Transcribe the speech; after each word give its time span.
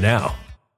now. 0.00 0.34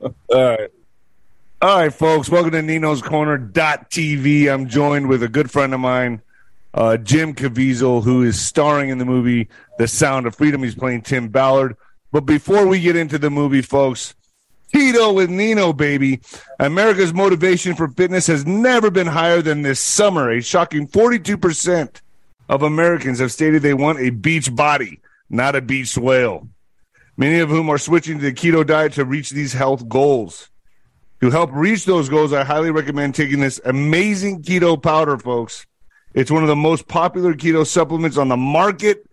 All 0.00 0.14
right. 0.28 0.70
All 1.60 1.78
right, 1.78 1.92
folks. 1.92 2.28
Welcome 2.28 2.52
to 2.52 2.62
Nino's 2.62 3.02
Corner 3.02 3.36
TV. 3.38 4.52
I'm 4.52 4.68
joined 4.68 5.08
with 5.08 5.24
a 5.24 5.28
good 5.28 5.50
friend 5.50 5.74
of 5.74 5.80
mine, 5.80 6.22
uh, 6.72 6.98
Jim 6.98 7.34
Caviezel, 7.34 8.04
who 8.04 8.22
is 8.22 8.40
starring 8.40 8.90
in 8.90 8.98
the 8.98 9.04
movie 9.04 9.48
The 9.78 9.88
Sound 9.88 10.26
of 10.26 10.36
Freedom. 10.36 10.62
He's 10.62 10.76
playing 10.76 11.02
Tim 11.02 11.28
Ballard. 11.28 11.76
But 12.12 12.20
before 12.22 12.66
we 12.66 12.80
get 12.80 12.94
into 12.94 13.18
the 13.18 13.28
movie, 13.28 13.60
folks, 13.60 14.14
Tito 14.72 15.12
with 15.12 15.30
Nino, 15.30 15.72
baby. 15.72 16.20
America's 16.60 17.12
motivation 17.12 17.74
for 17.74 17.88
fitness 17.88 18.28
has 18.28 18.46
never 18.46 18.90
been 18.90 19.08
higher 19.08 19.42
than 19.42 19.62
this 19.62 19.80
summer. 19.80 20.30
A 20.30 20.40
shocking 20.40 20.86
42% 20.86 22.00
of 22.48 22.62
Americans 22.62 23.18
have 23.18 23.32
stated 23.32 23.62
they 23.62 23.74
want 23.74 23.98
a 23.98 24.10
beach 24.10 24.54
body, 24.54 25.00
not 25.28 25.56
a 25.56 25.60
beach 25.60 25.98
whale. 25.98 26.48
Many 27.18 27.40
of 27.40 27.48
whom 27.48 27.68
are 27.68 27.78
switching 27.78 28.20
to 28.20 28.24
the 28.24 28.32
keto 28.32 28.64
diet 28.64 28.92
to 28.92 29.04
reach 29.04 29.30
these 29.30 29.52
health 29.52 29.88
goals. 29.88 30.50
To 31.20 31.30
help 31.30 31.50
reach 31.52 31.84
those 31.84 32.08
goals, 32.08 32.32
I 32.32 32.44
highly 32.44 32.70
recommend 32.70 33.16
taking 33.16 33.40
this 33.40 33.60
amazing 33.64 34.42
keto 34.42 34.80
powder, 34.80 35.18
folks. 35.18 35.66
It's 36.14 36.30
one 36.30 36.44
of 36.44 36.48
the 36.48 36.54
most 36.54 36.86
popular 36.86 37.34
keto 37.34 37.66
supplements 37.66 38.16
on 38.16 38.28
the 38.28 38.36
market 38.36 39.04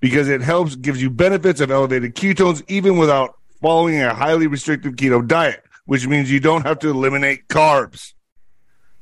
because 0.00 0.28
it 0.28 0.40
helps, 0.42 0.74
gives 0.74 1.00
you 1.00 1.08
benefits 1.08 1.60
of 1.60 1.70
elevated 1.70 2.16
ketones 2.16 2.64
even 2.66 2.98
without 2.98 3.38
following 3.62 4.02
a 4.02 4.12
highly 4.12 4.48
restrictive 4.48 4.94
keto 4.96 5.24
diet, 5.24 5.62
which 5.84 6.04
means 6.04 6.28
you 6.28 6.40
don't 6.40 6.66
have 6.66 6.80
to 6.80 6.90
eliminate 6.90 7.46
carbs. 7.46 8.14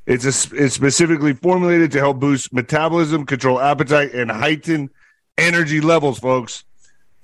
It's, 0.04 0.24
a, 0.26 0.54
it's 0.54 0.74
specifically 0.74 1.32
formulated 1.32 1.92
to 1.92 1.98
help 1.98 2.20
boost 2.20 2.52
metabolism, 2.52 3.24
control 3.24 3.58
appetite, 3.58 4.12
and 4.12 4.30
heighten 4.30 4.90
energy 5.38 5.80
levels, 5.80 6.18
folks. 6.18 6.64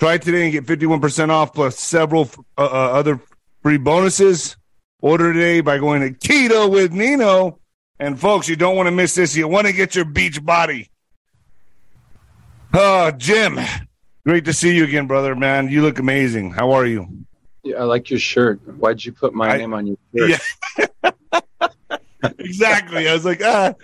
Try 0.01 0.15
it 0.15 0.23
today 0.23 0.45
and 0.45 0.53
get 0.53 0.65
51% 0.65 1.29
off 1.29 1.53
plus 1.53 1.79
several 1.79 2.31
uh, 2.57 2.63
uh, 2.63 2.65
other 2.65 3.21
free 3.63 3.77
bonuses. 3.77 4.57
Order 5.03 5.33
today 5.35 5.61
by 5.61 5.79
going 5.79 6.01
to 6.01 6.19
Keto 6.19 6.71
with 6.71 6.93
Nino. 6.93 7.59
And 7.99 8.19
folks, 8.19 8.49
you 8.49 8.57
don't 8.57 8.77
want 8.77 8.87
to 8.87 8.93
miss 8.93 9.15
this. 9.15 9.37
You 9.37 9.47
want 9.47 9.67
to 9.67 9.75
get 9.75 9.95
your 9.95 10.07
beach 10.07 10.43
body. 10.43 10.91
Oh, 12.73 13.11
Jim, 13.11 13.59
great 14.25 14.47
to 14.47 14.53
see 14.55 14.75
you 14.75 14.85
again, 14.85 15.07
brother, 15.07 15.35
man. 15.35 15.69
You 15.69 15.83
look 15.83 15.99
amazing. 15.99 16.51
How 16.53 16.71
are 16.73 16.87
you? 16.87 17.07
Yeah, 17.63 17.77
I 17.77 17.83
like 17.85 18.09
your 18.09 18.19
shirt. 18.19 18.61
Why'd 18.79 19.05
you 19.05 19.13
put 19.13 19.35
my 19.35 19.51
I- 19.51 19.57
name 19.59 19.75
on 19.75 19.87
your 19.87 19.97
shirt? 20.17 20.41
Yeah. 21.05 21.11
exactly. 22.39 23.07
I 23.07 23.13
was 23.13 23.25
like, 23.27 23.43
ah, 23.45 23.75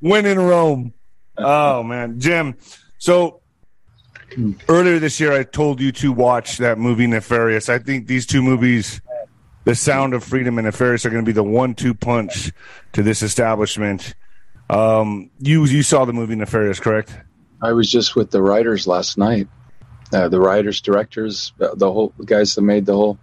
when 0.00 0.26
in 0.26 0.38
Rome. 0.38 0.92
Oh 1.38 1.82
man, 1.82 2.20
Jim. 2.20 2.56
So 2.98 3.40
earlier 4.68 4.98
this 4.98 5.20
year, 5.20 5.32
I 5.32 5.42
told 5.44 5.80
you 5.80 5.92
to 5.92 6.12
watch 6.12 6.58
that 6.58 6.78
movie 6.78 7.06
Nefarious. 7.06 7.68
I 7.68 7.78
think 7.78 8.06
these 8.06 8.26
two 8.26 8.42
movies, 8.42 9.00
The 9.64 9.74
Sound 9.74 10.14
of 10.14 10.24
Freedom 10.24 10.58
and 10.58 10.66
Nefarious, 10.66 11.04
are 11.06 11.10
going 11.10 11.24
to 11.24 11.28
be 11.28 11.34
the 11.34 11.42
one-two 11.42 11.94
punch 11.94 12.52
to 12.92 13.02
this 13.02 13.22
establishment. 13.22 14.14
Um, 14.70 15.30
you 15.38 15.64
you 15.66 15.82
saw 15.82 16.04
the 16.04 16.12
movie 16.12 16.34
Nefarious, 16.34 16.80
correct? 16.80 17.16
I 17.60 17.72
was 17.72 17.90
just 17.90 18.16
with 18.16 18.30
the 18.30 18.42
writers 18.42 18.86
last 18.86 19.18
night. 19.18 19.48
Uh, 20.12 20.28
the 20.28 20.40
writers, 20.40 20.80
directors, 20.80 21.52
the, 21.56 21.90
whole 21.90 22.12
the 22.18 22.26
guys 22.26 22.54
that 22.54 22.62
made 22.62 22.84
the 22.84 22.94
whole 22.94 23.18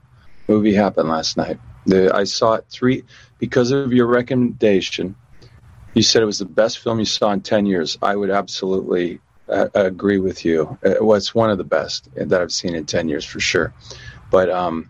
movie 0.48 0.74
happen 0.74 1.08
last 1.08 1.38
night. 1.38 1.60
The, 1.86 2.14
I 2.16 2.24
saw 2.24 2.56
it 2.56 2.66
three 2.70 3.04
because 3.38 3.72
of 3.72 3.94
your 3.94 4.08
recommendation. 4.08 5.16
You 5.94 6.02
said 6.02 6.24
it 6.24 6.26
was 6.26 6.40
the 6.40 6.46
best 6.46 6.80
film 6.80 7.00
you 7.00 7.06
saw 7.06 7.32
in 7.32 7.42
ten 7.42 7.66
years. 7.66 7.98
I 8.02 8.16
would 8.16 8.30
absolutely 8.30 9.20
uh, 9.50 9.70
agree 9.76 10.20
with 10.20 10.46
you. 10.46 10.78
It 10.84 11.04
was 11.04 11.36
one 11.36 11.50
of 11.50 11.58
the 11.58 11.64
best 11.64 12.10
that 12.16 12.42
I've 12.42 12.52
seen 12.52 12.76
in 12.76 12.86
ten 12.86 13.10
years 13.10 13.26
for 13.26 13.40
sure. 13.40 13.74
But 14.30 14.50
um, 14.50 14.90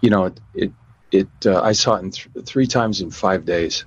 you 0.00 0.10
know, 0.10 0.26
it 0.26 0.40
it, 0.54 0.72
it 1.10 1.28
uh, 1.46 1.62
I 1.62 1.72
saw 1.72 1.96
it 1.96 2.00
in 2.00 2.10
th- 2.10 2.46
three 2.46 2.66
times 2.66 3.00
in 3.00 3.10
five 3.10 3.44
days. 3.44 3.84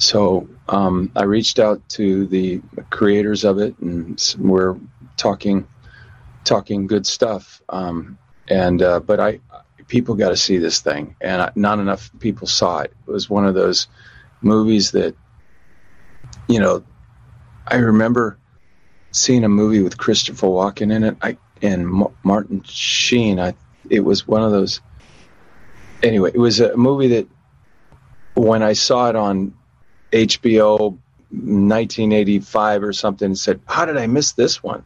So 0.00 0.48
um, 0.68 1.10
I 1.16 1.24
reached 1.24 1.58
out 1.58 1.86
to 1.90 2.26
the 2.26 2.60
creators 2.90 3.44
of 3.44 3.58
it, 3.58 3.78
and 3.80 4.20
we're 4.38 4.76
talking 5.16 5.66
talking 6.44 6.86
good 6.86 7.06
stuff. 7.06 7.62
Um, 7.68 8.18
and 8.48 8.82
uh, 8.82 9.00
but 9.00 9.20
I 9.20 9.40
people 9.88 10.14
got 10.14 10.30
to 10.30 10.36
see 10.36 10.58
this 10.58 10.80
thing, 10.80 11.16
and 11.20 11.42
I, 11.42 11.52
not 11.54 11.78
enough 11.78 12.10
people 12.20 12.46
saw 12.46 12.80
it. 12.80 12.92
It 13.06 13.10
was 13.10 13.30
one 13.30 13.46
of 13.46 13.54
those 13.54 13.88
movies 14.42 14.92
that 14.92 15.16
you 16.48 16.60
know. 16.60 16.84
I 17.68 17.76
remember 17.76 18.38
seeing 19.12 19.44
a 19.44 19.48
movie 19.48 19.82
with 19.82 19.98
Christopher 19.98 20.48
Walken 20.48 20.92
in 20.92 21.04
it. 21.04 21.16
I 21.22 21.36
and 21.60 21.86
Ma- 21.88 22.10
Martin 22.24 22.62
Sheen. 22.64 23.38
I 23.38 23.54
it 23.88 24.00
was 24.00 24.26
one 24.26 24.42
of 24.42 24.50
those. 24.50 24.80
Anyway, 26.02 26.32
it 26.34 26.38
was 26.38 26.60
a 26.60 26.76
movie 26.76 27.08
that 27.08 27.28
when 28.34 28.62
I 28.62 28.72
saw 28.72 29.08
it 29.08 29.16
on 29.16 29.54
HBO 30.10 30.98
1985 31.30 32.82
or 32.82 32.92
something 32.92 33.34
said, 33.34 33.60
"How 33.66 33.84
did 33.84 33.96
I 33.96 34.06
miss 34.06 34.32
this 34.32 34.62
one? 34.62 34.84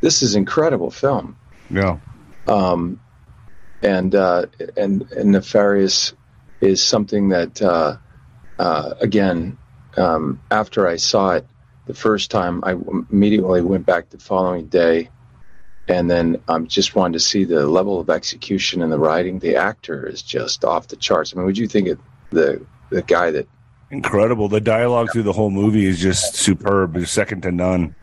This 0.00 0.22
is 0.22 0.34
incredible 0.34 0.90
film." 0.90 1.36
Yeah. 1.70 1.98
Um, 2.46 3.00
and 3.82 4.14
uh, 4.14 4.46
and 4.76 5.10
and 5.12 5.32
nefarious 5.32 6.14
is 6.60 6.82
something 6.82 7.28
that 7.28 7.60
uh, 7.60 7.96
uh, 8.58 8.94
again 9.00 9.58
um, 9.96 10.40
after 10.50 10.88
I 10.88 10.96
saw 10.96 11.32
it 11.32 11.46
the 11.88 11.94
first 11.94 12.30
time, 12.30 12.62
I 12.64 12.76
immediately 13.10 13.62
went 13.62 13.86
back 13.86 14.10
the 14.10 14.18
following 14.18 14.66
day, 14.66 15.08
and 15.88 16.08
then 16.08 16.40
um, 16.46 16.68
just 16.68 16.94
wanted 16.94 17.14
to 17.14 17.20
see 17.20 17.44
the 17.44 17.66
level 17.66 17.98
of 17.98 18.10
execution 18.10 18.82
and 18.82 18.92
the 18.92 18.98
writing. 18.98 19.38
The 19.40 19.56
actor 19.56 20.06
is 20.06 20.22
just 20.22 20.64
off 20.64 20.88
the 20.88 20.96
charts. 20.96 21.32
I 21.32 21.36
mean, 21.38 21.46
would 21.46 21.58
you 21.58 21.66
think 21.66 21.88
of 21.88 21.98
the 22.30 22.64
the 22.90 23.02
guy 23.02 23.30
that 23.32 23.48
Incredible. 23.90 24.48
The 24.48 24.60
dialogue 24.60 25.08
through 25.12 25.22
the 25.22 25.32
whole 25.32 25.50
movie 25.50 25.86
is 25.86 25.98
just 25.98 26.34
superb. 26.34 26.94
It's 26.96 27.10
second 27.10 27.42
to 27.44 27.50
none. 27.50 27.94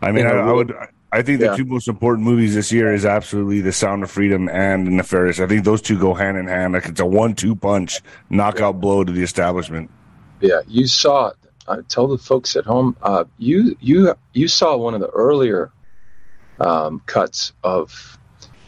I 0.00 0.10
mean, 0.10 0.26
I, 0.26 0.30
I 0.30 0.52
would. 0.52 0.74
I 1.12 1.20
think 1.22 1.40
the 1.40 1.46
Yeah. 1.46 1.56
two 1.56 1.66
most 1.66 1.86
important 1.86 2.26
movies 2.26 2.54
this 2.54 2.72
year 2.72 2.92
is 2.94 3.04
absolutely 3.04 3.60
The 3.60 3.70
Sound 3.70 4.02
of 4.02 4.10
Freedom 4.10 4.48
and 4.48 4.96
Nefarious. 4.96 5.38
I 5.38 5.46
think 5.46 5.64
those 5.64 5.82
two 5.82 5.98
go 5.98 6.14
hand 6.14 6.38
in 6.38 6.48
hand. 6.48 6.72
Like 6.72 6.86
it's 6.86 6.98
a 6.98 7.06
one-two 7.06 7.56
punch, 7.56 8.00
knockout 8.30 8.80
blow 8.80 9.04
to 9.04 9.12
the 9.12 9.22
establishment. 9.22 9.90
Yeah, 10.40 10.60
you 10.66 10.86
saw. 10.86 11.32
Uh, 11.66 11.82
tell 11.88 12.06
the 12.06 12.18
folks 12.18 12.56
at 12.56 12.64
home. 12.64 12.96
Uh, 13.02 13.24
you 13.38 13.76
you 13.80 14.14
you 14.32 14.48
saw 14.48 14.76
one 14.76 14.94
of 14.94 15.00
the 15.00 15.08
earlier 15.08 15.72
um, 16.60 17.00
cuts 17.06 17.52
of 17.62 18.18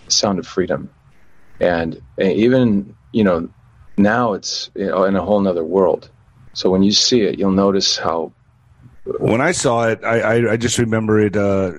Sound 0.09 0.39
of 0.39 0.47
Freedom, 0.47 0.89
and, 1.61 2.01
and 2.19 2.33
even 2.33 2.95
you 3.13 3.25
know 3.25 3.49
now 3.99 4.33
it's 4.33 4.71
you 4.75 4.87
know, 4.87 5.05
in 5.05 5.17
a 5.17 5.23
whole 5.23 5.41
nother 5.41 5.65
world. 5.65 6.11
So 6.55 6.71
when 6.71 6.83
you 6.83 6.93
see 6.93 7.23
it, 7.23 7.39
you'll 7.39 7.51
notice 7.51 7.99
how 7.99 8.33
When 9.05 9.41
I 9.41 9.53
saw 9.53 9.89
it, 9.89 10.01
I 10.03 10.21
I, 10.21 10.53
I 10.53 10.57
just 10.57 10.79
remember 10.79 11.21
it 11.21 11.37
uh, 11.37 11.73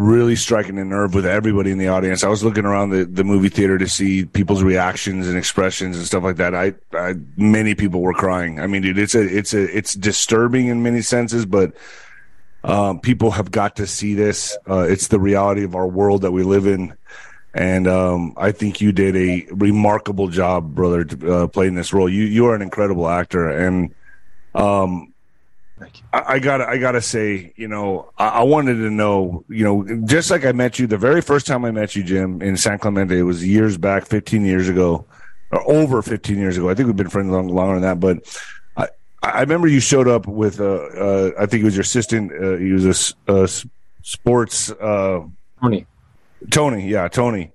really 0.00 0.34
striking 0.34 0.78
a 0.78 0.84
nerve 0.84 1.14
with 1.14 1.26
everybody 1.26 1.70
in 1.70 1.76
the 1.76 1.88
audience. 1.88 2.24
I 2.24 2.28
was 2.28 2.42
looking 2.42 2.64
around 2.64 2.90
the, 2.90 3.04
the 3.04 3.22
movie 3.22 3.50
theater 3.50 3.76
to 3.76 3.88
see 3.88 4.24
people's 4.24 4.62
reactions 4.62 5.28
and 5.28 5.36
expressions 5.36 5.96
and 5.96 6.06
stuff 6.06 6.22
like 6.22 6.36
that. 6.36 6.54
I, 6.54 6.74
I 6.94 7.14
many 7.36 7.74
people 7.74 8.00
were 8.00 8.14
crying. 8.14 8.60
I 8.60 8.66
mean, 8.66 8.80
dude, 8.80 8.98
it's 8.98 9.14
a 9.14 9.20
it's 9.20 9.52
a 9.52 9.76
it's 9.76 9.94
disturbing 9.94 10.68
in 10.68 10.82
many 10.82 11.02
senses, 11.02 11.44
but 11.44 11.74
um, 12.64 13.00
people 13.00 13.30
have 13.32 13.50
got 13.50 13.76
to 13.76 13.86
see 13.86 14.14
this. 14.14 14.56
Uh, 14.68 14.86
it's 14.88 15.08
the 15.08 15.20
reality 15.20 15.64
of 15.64 15.74
our 15.74 15.86
world 15.86 16.22
that 16.22 16.32
we 16.32 16.42
live 16.44 16.66
in. 16.66 16.96
And 17.52 17.86
um, 17.86 18.34
I 18.36 18.52
think 18.52 18.80
you 18.80 18.92
did 18.92 19.16
a 19.16 19.46
remarkable 19.50 20.28
job, 20.28 20.74
brother, 20.74 21.06
uh, 21.26 21.46
playing 21.48 21.74
this 21.74 21.92
role. 21.92 22.08
You 22.08 22.24
you 22.24 22.46
are 22.46 22.54
an 22.54 22.62
incredible 22.62 23.08
actor, 23.08 23.50
and 23.50 23.94
um, 24.54 25.12
I, 26.12 26.34
I 26.34 26.38
gotta 26.38 26.68
I 26.68 26.78
gotta 26.78 27.00
say, 27.00 27.52
you 27.56 27.68
know, 27.68 28.10
I, 28.18 28.28
I 28.28 28.42
wanted 28.42 28.74
to 28.74 28.90
know, 28.90 29.44
you 29.48 29.64
know, 29.64 30.06
just 30.06 30.30
like 30.30 30.44
I 30.44 30.52
met 30.52 30.78
you 30.78 30.86
the 30.86 30.98
very 30.98 31.20
first 31.20 31.46
time 31.46 31.64
I 31.64 31.70
met 31.70 31.96
you, 31.96 32.02
Jim, 32.02 32.42
in 32.42 32.56
San 32.56 32.78
Clemente, 32.78 33.18
it 33.18 33.22
was 33.22 33.46
years 33.46 33.76
back, 33.76 34.06
fifteen 34.06 34.44
years 34.44 34.68
ago, 34.68 35.04
or 35.50 35.70
over 35.70 36.02
fifteen 36.02 36.38
years 36.38 36.56
ago. 36.56 36.68
I 36.68 36.74
think 36.74 36.86
we've 36.86 36.96
been 36.96 37.08
friends 37.08 37.30
long, 37.30 37.48
longer 37.48 37.80
than 37.80 37.82
that, 37.82 38.00
but 38.00 38.42
I 38.76 38.88
I 39.22 39.40
remember 39.40 39.68
you 39.68 39.80
showed 39.80 40.08
up 40.08 40.26
with 40.26 40.60
uh, 40.60 40.64
uh 40.64 41.30
I 41.38 41.46
think 41.46 41.62
it 41.62 41.64
was 41.64 41.76
your 41.76 41.82
assistant. 41.82 42.32
Uh, 42.32 42.56
he 42.56 42.72
was 42.72 43.14
a 43.28 43.32
a 43.32 43.48
sports. 44.02 44.70
Uh, 44.70 45.22
Tony. 45.60 45.86
Tony, 46.50 46.88
yeah, 46.88 47.08
Tony. 47.08 47.52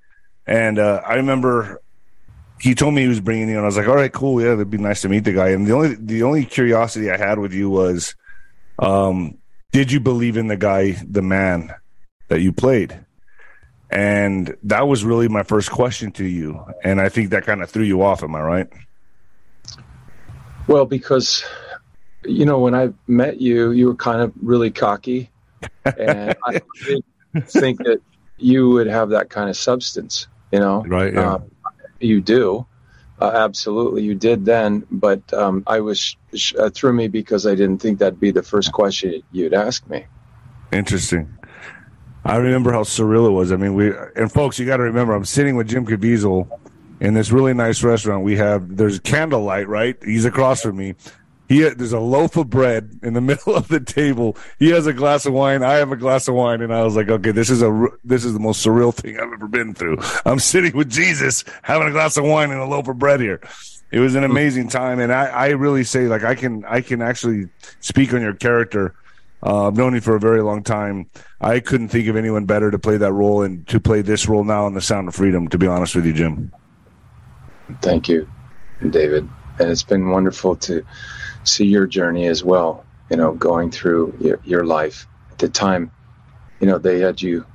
And 0.48 0.78
uh, 0.78 1.02
I 1.06 1.16
remember 1.16 1.82
he 2.60 2.74
told 2.74 2.94
me 2.94 3.02
he 3.02 3.08
was 3.08 3.20
bringing 3.20 3.50
you, 3.50 3.56
and 3.56 3.64
I 3.64 3.68
was 3.68 3.78
like, 3.78 3.88
all 3.88 3.96
right, 3.96 4.12
cool, 4.12 4.42
yeah, 4.42 4.54
it'd 4.54 4.70
be 4.70 4.78
nice 4.78 5.02
to 5.02 5.10
meet 5.10 5.24
the 5.24 5.34
guy. 5.34 5.50
And 5.50 5.68
the 5.68 5.74
only 5.74 5.96
the 5.96 6.24
only 6.24 6.46
curiosity 6.46 7.12
I 7.12 7.18
had 7.18 7.40
with 7.40 7.54
you 7.54 7.70
was, 7.70 8.16
um, 8.80 9.38
did 9.72 9.92
you 9.92 10.00
believe 10.00 10.38
in 10.38 10.48
the 10.48 10.58
guy, 10.58 10.92
the 10.92 11.22
man 11.22 11.74
that 12.30 12.42
you 12.42 12.54
played? 12.54 13.00
And 13.92 14.56
that 14.64 14.88
was 14.88 15.04
really 15.04 15.28
my 15.28 15.44
first 15.44 15.70
question 15.72 16.12
to 16.14 16.26
you, 16.26 16.64
and 16.84 17.00
I 17.00 17.10
think 17.10 17.30
that 17.32 17.46
kind 17.46 17.62
of 17.62 17.70
threw 17.70 17.84
you 17.84 18.02
off. 18.02 18.24
Am 18.24 18.36
I 18.36 18.42
right? 18.42 18.68
Well, 20.68 20.86
because 20.86 21.46
you 22.24 22.46
know 22.46 22.60
when 22.60 22.74
I 22.74 22.90
met 23.08 23.40
you, 23.40 23.72
you 23.72 23.88
were 23.88 23.96
kind 23.96 24.22
of 24.22 24.34
really 24.42 24.72
cocky, 24.72 25.30
and 25.86 26.36
I 26.46 26.62
didn't 26.86 27.06
think 27.48 27.80
that 27.84 28.02
you 28.38 28.70
would 28.70 28.88
have 28.88 29.10
that 29.10 29.30
kind 29.30 29.50
of 29.50 29.58
substance. 29.58 30.28
You 30.52 30.60
know, 30.60 30.84
right? 30.88 31.14
Yeah. 31.14 31.34
Um, 31.34 31.52
you 32.06 32.22
do. 32.22 32.66
Uh, 33.20 33.32
absolutely, 33.34 34.04
you 34.04 34.14
did 34.14 34.44
then, 34.44 34.86
but 34.92 35.34
um, 35.34 35.64
I 35.68 35.80
was 35.80 36.18
sh- 36.34 36.54
uh, 36.60 36.70
threw 36.70 36.92
me 36.92 37.08
because 37.08 37.48
I 37.48 37.56
didn't 37.56 37.78
think 37.78 38.00
that'd 38.00 38.20
be 38.20 38.32
the 38.32 38.44
first 38.44 38.74
question 38.74 39.24
you'd 39.32 39.54
ask 39.54 39.88
me. 39.90 40.06
Interesting. 40.74 41.34
I 42.26 42.38
remember 42.38 42.74
how 42.74 42.82
surreal 42.82 43.28
it 43.28 43.32
was. 43.32 43.52
I 43.52 43.56
mean, 43.56 43.74
we 43.76 43.94
and 44.16 44.30
folks, 44.32 44.60
you 44.60 44.66
got 44.66 44.78
to 44.78 44.84
remember, 44.84 45.14
I'm 45.14 45.26
sitting 45.26 45.56
with 45.56 45.70
Jim 45.70 45.86
Caviezel 45.86 46.50
in 47.00 47.14
this 47.14 47.32
really 47.32 47.54
nice 47.54 47.84
restaurant. 47.84 48.24
We 48.24 48.36
have 48.38 48.76
there's 48.76 49.00
candlelight, 49.00 49.68
right? 49.68 49.96
He's 50.04 50.26
across 50.26 50.62
from 50.62 50.76
me. 50.76 50.96
He 51.48 51.62
there's 51.62 51.94
a 51.94 52.00
loaf 52.00 52.38
of 52.38 52.50
bread 52.50 53.00
in 53.04 53.14
the 53.14 53.22
middle 53.22 53.56
of 53.56 53.68
the 53.68 53.80
table. 53.80 54.38
He 54.60 54.70
has 54.70 54.88
a 54.88 54.94
glass 54.94 55.26
of 55.26 55.34
wine. 55.34 55.64
I 55.64 55.74
have 55.76 55.92
a 55.92 55.98
glass 55.98 56.28
of 56.28 56.36
wine, 56.36 56.62
and 56.62 56.74
I 56.74 56.84
was 56.84 56.96
like, 56.96 57.10
okay, 57.10 57.32
this 57.32 57.50
is 57.50 57.62
a 57.62 57.88
this 58.04 58.26
is 58.26 58.34
the 58.34 58.40
most 58.40 58.66
surreal 58.66 58.94
thing 58.96 59.18
I've 59.20 59.34
ever 59.34 59.48
been 59.48 59.74
through. 59.74 59.98
I'm 60.26 60.40
sitting 60.40 60.76
with 60.76 60.90
Jesus, 60.90 61.44
having 61.62 61.88
a 61.88 61.92
glass 61.92 62.18
of 62.18 62.24
wine 62.24 62.52
and 62.52 62.60
a 62.60 62.66
loaf 62.66 62.88
of 62.88 62.98
bread 62.98 63.20
here. 63.20 63.42
It 63.92 64.00
was 64.00 64.16
an 64.16 64.24
amazing 64.24 64.70
time, 64.70 65.00
and 65.00 65.14
I, 65.14 65.26
I 65.28 65.48
really 65.50 65.84
say 65.84 66.08
like 66.08 66.24
I 66.24 66.36
can 66.36 66.66
I 66.66 66.82
can 66.82 67.02
actually 67.02 67.50
speak 67.80 68.14
on 68.14 68.22
your 68.22 68.34
character. 68.34 68.96
Uh, 69.44 69.68
I've 69.68 69.78
known 69.78 69.94
you 69.94 70.02
for 70.02 70.16
a 70.16 70.20
very 70.20 70.42
long 70.42 70.64
time. 70.64 71.08
I 71.40 71.60
couldn't 71.60 71.90
think 71.90 72.08
of 72.08 72.16
anyone 72.16 72.46
better 72.46 72.72
to 72.72 72.80
play 72.80 72.98
that 72.98 73.14
role 73.14 73.44
and 73.44 73.68
to 73.68 73.80
play 73.80 74.02
this 74.02 74.28
role 74.28 74.44
now 74.44 74.66
in 74.66 74.74
The 74.74 74.82
Sound 74.82 75.08
of 75.08 75.14
Freedom. 75.14 75.48
To 75.50 75.58
be 75.60 75.68
honest 75.68 75.96
with 75.96 76.06
you, 76.08 76.14
Jim. 76.14 76.52
Thank 77.82 78.10
you, 78.10 78.28
David, 78.90 79.30
and 79.60 79.70
it's 79.70 79.84
been 79.84 80.10
wonderful 80.10 80.56
to 80.58 80.84
see 81.46 81.66
your 81.66 81.88
journey 81.88 82.28
as 82.28 82.44
well. 82.44 82.86
You 83.10 83.18
know, 83.18 83.34
going 83.34 83.72
through 83.72 84.16
your, 84.20 84.40
your 84.44 84.66
life 84.66 85.08
at 85.32 85.38
the 85.38 85.50
time. 85.50 85.92
You 86.60 86.68
know, 86.68 86.78
they 86.80 87.00
had 87.00 87.22
you 87.22 87.46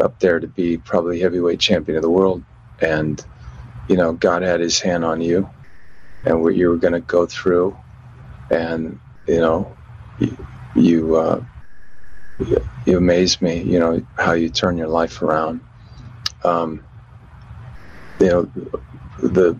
up 0.00 0.18
there 0.20 0.40
to 0.40 0.46
be 0.46 0.78
probably 0.78 1.20
heavyweight 1.20 1.60
champion 1.60 1.96
of 1.96 2.02
the 2.02 2.10
world, 2.10 2.42
and 2.80 3.24
you 3.88 3.96
know, 3.96 4.12
God 4.14 4.42
had 4.42 4.60
His 4.60 4.80
hand 4.80 5.04
on 5.04 5.20
you, 5.20 5.48
and 6.24 6.42
what 6.42 6.56
you 6.56 6.68
were 6.68 6.76
going 6.76 6.94
to 6.94 7.00
go 7.00 7.26
through, 7.26 7.76
and 8.50 8.98
you 9.26 9.40
know, 9.40 9.76
you 10.18 10.46
you, 10.74 11.16
uh, 11.16 11.44
you 12.86 13.00
me. 13.00 13.62
You 13.62 13.78
know 13.78 14.06
how 14.16 14.32
you 14.32 14.48
turn 14.48 14.78
your 14.78 14.88
life 14.88 15.22
around. 15.22 15.60
Um, 16.44 16.84
you 18.20 18.28
know, 18.28 18.42
the, 19.22 19.58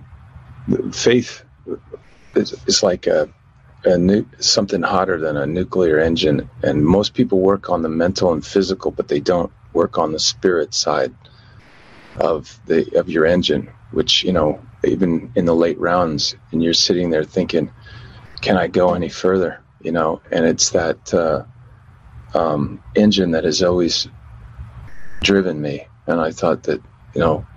the 0.68 0.92
faith 0.92 1.45
is, 2.35 2.52
is 2.66 2.83
like 2.83 3.06
a 3.06 3.28
a 3.86 3.98
nu- 3.98 4.26
something 4.40 4.82
hotter 4.82 5.20
than 5.20 5.38
a 5.38 5.46
nuclear 5.46 6.00
engine. 6.00 6.50
And 6.62 6.86
most 6.86 7.14
people 7.14 7.40
work 7.40 7.70
on 7.70 7.82
the 7.82 7.90
mental 7.90 8.32
and 8.34 8.46
physical, 8.46 8.92
but 8.92 9.08
they 9.08 9.20
don't 9.20 9.52
work 9.74 9.98
on 9.98 10.12
the 10.12 10.20
spirit 10.20 10.74
side 10.74 11.14
of 12.16 12.60
the 12.66 12.90
of 12.98 13.08
your 13.10 13.26
engine. 13.26 13.70
Which 13.90 14.24
you 14.24 14.32
know, 14.32 14.66
even 14.84 15.32
in 15.36 15.46
the 15.46 15.56
late 15.56 15.78
rounds, 15.80 16.36
and 16.52 16.62
you're 16.62 16.74
sitting 16.74 17.10
there 17.10 17.24
thinking, 17.24 17.72
"Can 18.42 18.56
I 18.58 18.68
go 18.68 18.94
any 18.94 19.10
further?" 19.10 19.64
You 19.80 19.92
know, 19.92 20.22
and 20.32 20.46
it's 20.46 20.70
that 20.70 21.14
uh, 21.14 21.44
um, 22.34 22.82
engine 22.96 23.32
that 23.32 23.44
has 23.44 23.62
always 23.62 24.08
driven 25.22 25.60
me. 25.60 25.88
And 26.06 26.20
I 26.20 26.32
thought 26.32 26.64
that 26.64 26.84
you 27.14 27.20
know, 27.20 27.48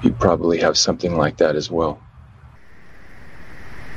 you 0.00 0.12
probably 0.14 0.60
have 0.60 0.78
something 0.78 1.16
like 1.16 1.38
that 1.38 1.56
as 1.56 1.70
well. 1.70 2.03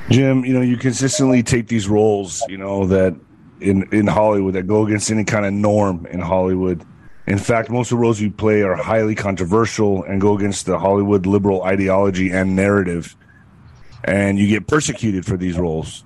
Jim, 0.10 0.46
you 0.46 0.54
know, 0.54 0.62
you 0.62 0.78
consistently 0.78 1.44
take 1.44 1.68
these 1.68 1.90
roles, 1.90 2.42
you 2.48 2.58
know, 2.58 2.86
that 2.88 3.16
in 3.60 3.84
in 3.92 4.08
Hollywood 4.08 4.54
that 4.54 4.68
go 4.68 4.86
against 4.86 5.12
any 5.12 5.24
kind 5.24 5.46
of 5.46 5.54
norm 5.54 6.06
in 6.08 6.20
Hollywood. 6.20 6.86
In 7.26 7.38
fact, 7.38 7.70
most 7.70 7.92
of 7.92 7.98
the 7.98 8.02
roles 8.02 8.22
you 8.22 8.32
play 8.32 8.62
are 8.62 8.76
highly 8.76 9.14
controversial 9.14 10.04
and 10.04 10.22
go 10.22 10.38
against 10.38 10.66
the 10.66 10.80
Hollywood 10.80 11.26
liberal 11.26 11.64
ideology 11.64 12.32
and 12.32 12.56
narrative. 12.56 13.18
And 14.06 14.40
you 14.40 14.48
get 14.48 14.68
persecuted 14.68 15.26
for 15.26 15.36
these 15.36 15.58
roles. 15.58 16.06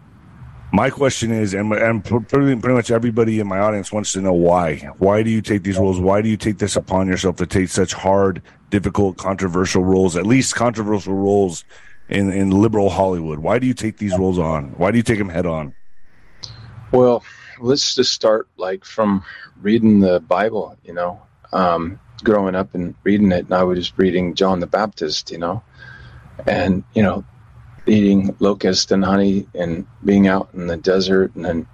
My 0.73 0.89
question 0.89 1.31
is, 1.31 1.53
and, 1.53 1.71
and 1.73 2.03
pretty, 2.03 2.55
pretty 2.55 2.73
much 2.73 2.89
everybody 2.89 3.39
in 3.39 3.47
my 3.47 3.59
audience 3.59 3.91
wants 3.91 4.13
to 4.13 4.21
know 4.21 4.33
why. 4.33 4.77
Why 4.97 5.21
do 5.21 5.29
you 5.29 5.41
take 5.41 5.63
these 5.63 5.77
roles? 5.77 5.99
Why 5.99 6.21
do 6.21 6.29
you 6.29 6.37
take 6.37 6.57
this 6.57 6.75
upon 6.75 7.07
yourself 7.07 7.35
to 7.35 7.45
take 7.45 7.69
such 7.69 7.93
hard, 7.93 8.41
difficult, 8.71 9.17
controversial 9.17 9.83
roles, 9.83 10.15
at 10.15 10.25
least 10.25 10.55
controversial 10.55 11.13
roles 11.13 11.65
in, 12.11 12.31
in 12.31 12.51
liberal 12.51 12.89
Hollywood? 12.89 13.39
Why 13.39 13.57
do 13.57 13.65
you 13.65 13.73
take 13.73 13.97
these 13.97 14.17
roles 14.17 14.37
on? 14.37 14.65
Why 14.77 14.91
do 14.91 14.97
you 14.97 15.03
take 15.03 15.17
them 15.17 15.29
head 15.29 15.45
on? 15.45 15.73
Well, 16.91 17.23
let's 17.59 17.95
just 17.95 18.11
start 18.11 18.47
like 18.57 18.83
from 18.85 19.23
reading 19.61 20.01
the 20.01 20.19
Bible, 20.19 20.77
you 20.83 20.93
know. 20.93 21.21
Um, 21.53 21.99
growing 22.23 22.55
up 22.55 22.75
and 22.75 22.95
reading 23.03 23.31
it, 23.31 23.45
and 23.45 23.53
I 23.53 23.63
was 23.63 23.79
just 23.79 23.97
reading 23.97 24.35
John 24.35 24.59
the 24.59 24.67
Baptist, 24.67 25.31
you 25.31 25.37
know, 25.37 25.63
and, 26.45 26.83
you 26.93 27.01
know, 27.01 27.25
eating 27.87 28.35
locust 28.39 28.91
and 28.91 29.03
honey 29.03 29.47
and 29.55 29.87
being 30.05 30.27
out 30.27 30.49
in 30.53 30.67
the 30.67 30.77
desert. 30.77 31.35
And 31.35 31.43
then 31.43 31.67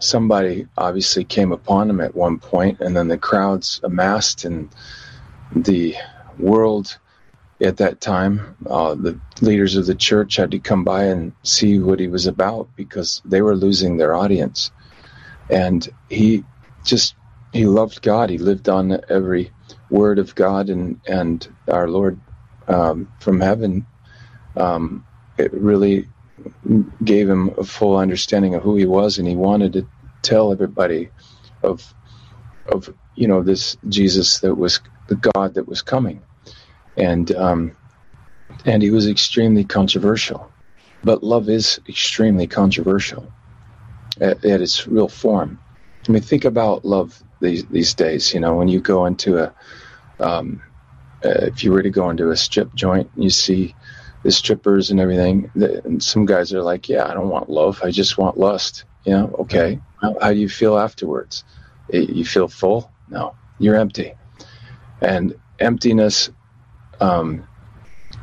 somebody 0.00 0.66
obviously 0.76 1.24
came 1.24 1.52
upon 1.52 1.88
him 1.88 2.00
at 2.00 2.14
one 2.14 2.38
point, 2.38 2.80
and 2.80 2.96
then 2.96 3.08
the 3.08 3.18
crowds 3.18 3.80
amassed, 3.84 4.44
and 4.44 4.68
the 5.54 5.94
world 6.38 6.98
at 7.60 7.78
that 7.78 8.00
time, 8.00 8.56
uh, 8.68 8.94
the 8.94 9.18
leaders 9.40 9.76
of 9.76 9.86
the 9.86 9.94
church 9.94 10.36
had 10.36 10.50
to 10.52 10.58
come 10.58 10.84
by 10.84 11.04
and 11.04 11.32
see 11.42 11.78
what 11.78 12.00
he 12.00 12.08
was 12.08 12.26
about 12.26 12.68
because 12.76 13.22
they 13.24 13.42
were 13.42 13.56
losing 13.56 13.96
their 13.96 14.14
audience. 14.14 14.70
And 15.50 15.88
he 16.08 16.44
just 16.84 17.16
he 17.52 17.66
loved 17.66 18.02
God. 18.02 18.30
He 18.30 18.38
lived 18.38 18.68
on 18.68 19.00
every 19.08 19.52
word 19.90 20.18
of 20.18 20.34
God 20.34 20.70
and 20.70 21.00
and 21.08 21.48
our 21.68 21.88
Lord 21.88 22.20
um, 22.68 23.12
from 23.18 23.40
heaven. 23.40 23.86
Um, 24.56 25.06
it 25.38 25.52
really 25.54 26.08
gave 27.04 27.28
him 27.28 27.50
a 27.58 27.64
full 27.64 27.96
understanding 27.96 28.54
of 28.54 28.62
who 28.62 28.76
he 28.76 28.86
was, 28.86 29.18
and 29.18 29.28
he 29.28 29.36
wanted 29.36 29.72
to 29.74 29.88
tell 30.22 30.52
everybody 30.52 31.10
of 31.62 31.94
of 32.66 32.94
you 33.14 33.28
know 33.28 33.42
this 33.42 33.76
Jesus 33.88 34.40
that 34.40 34.54
was 34.56 34.80
the 35.08 35.16
God 35.16 35.54
that 35.54 35.68
was 35.68 35.82
coming 35.82 36.22
and 36.98 37.34
um, 37.36 37.72
and 38.64 38.82
he 38.82 38.90
was 38.90 39.06
extremely 39.06 39.64
controversial. 39.64 40.52
But 41.04 41.22
love 41.22 41.48
is 41.48 41.80
extremely 41.88 42.48
controversial 42.48 43.32
at, 44.20 44.44
at, 44.44 44.60
its 44.60 44.86
real 44.88 45.06
form. 45.08 45.60
I 46.08 46.12
mean, 46.12 46.22
think 46.22 46.44
about 46.44 46.84
love 46.84 47.22
these 47.40 47.64
these 47.66 47.94
days. 47.94 48.34
You 48.34 48.40
know, 48.40 48.56
when 48.56 48.68
you 48.68 48.80
go 48.80 49.06
into 49.06 49.38
a 49.38 49.54
um, 50.18 50.60
uh, 51.24 51.46
if 51.46 51.62
you 51.62 51.72
were 51.72 51.82
to 51.82 51.90
go 51.90 52.10
into 52.10 52.30
a 52.30 52.36
strip 52.36 52.74
joint, 52.74 53.10
you 53.16 53.30
see 53.30 53.74
the 54.24 54.32
strippers 54.32 54.90
and 54.90 54.98
everything. 54.98 55.50
The, 55.54 55.84
and 55.84 56.02
some 56.02 56.26
guys 56.26 56.52
are 56.52 56.62
like, 56.62 56.88
"Yeah, 56.88 57.06
I 57.06 57.14
don't 57.14 57.28
want 57.28 57.48
love. 57.48 57.80
I 57.82 57.90
just 57.92 58.18
want 58.18 58.38
lust." 58.38 58.84
You 59.04 59.12
know, 59.12 59.36
okay. 59.40 59.80
How, 60.02 60.16
how 60.20 60.32
do 60.32 60.38
you 60.38 60.48
feel 60.48 60.76
afterwards? 60.76 61.44
You 61.92 62.24
feel 62.24 62.48
full? 62.48 62.90
No, 63.08 63.34
you're 63.58 63.76
empty. 63.76 64.14
And 65.00 65.34
emptiness 65.60 66.30
um, 67.00 67.46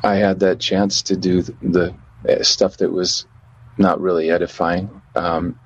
I 0.03 0.15
had 0.15 0.39
that 0.39 0.59
chance 0.59 1.01
to 1.03 1.15
do 1.15 1.41
the, 1.41 1.93
the 2.23 2.43
stuff 2.43 2.77
that 2.77 2.91
was 2.91 3.25
not 3.77 3.99
really 3.99 4.29
edifying. 4.29 5.01
Um, 5.15 5.59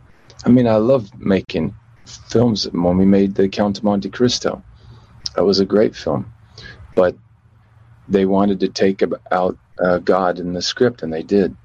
I 0.46 0.50
mean, 0.50 0.68
I 0.68 0.76
love 0.76 1.10
making 1.20 1.76
films. 2.06 2.70
When 2.70 2.98
we 2.98 3.06
made 3.06 3.36
The 3.36 3.50
Count 3.50 3.78
of 3.78 3.84
Monte 3.84 4.10
Cristo, 4.10 4.64
that 5.36 5.44
was 5.44 5.60
a 5.60 5.66
great 5.66 5.96
film, 5.96 6.32
but 6.96 7.16
they 8.08 8.26
wanted 8.26 8.60
to 8.62 8.70
take 8.70 9.04
out 9.32 9.58
uh, 9.80 10.00
God 10.00 10.40
in 10.40 10.54
the 10.54 10.62
script, 10.62 11.04
and 11.04 11.14
they 11.14 11.24
did. 11.24 11.56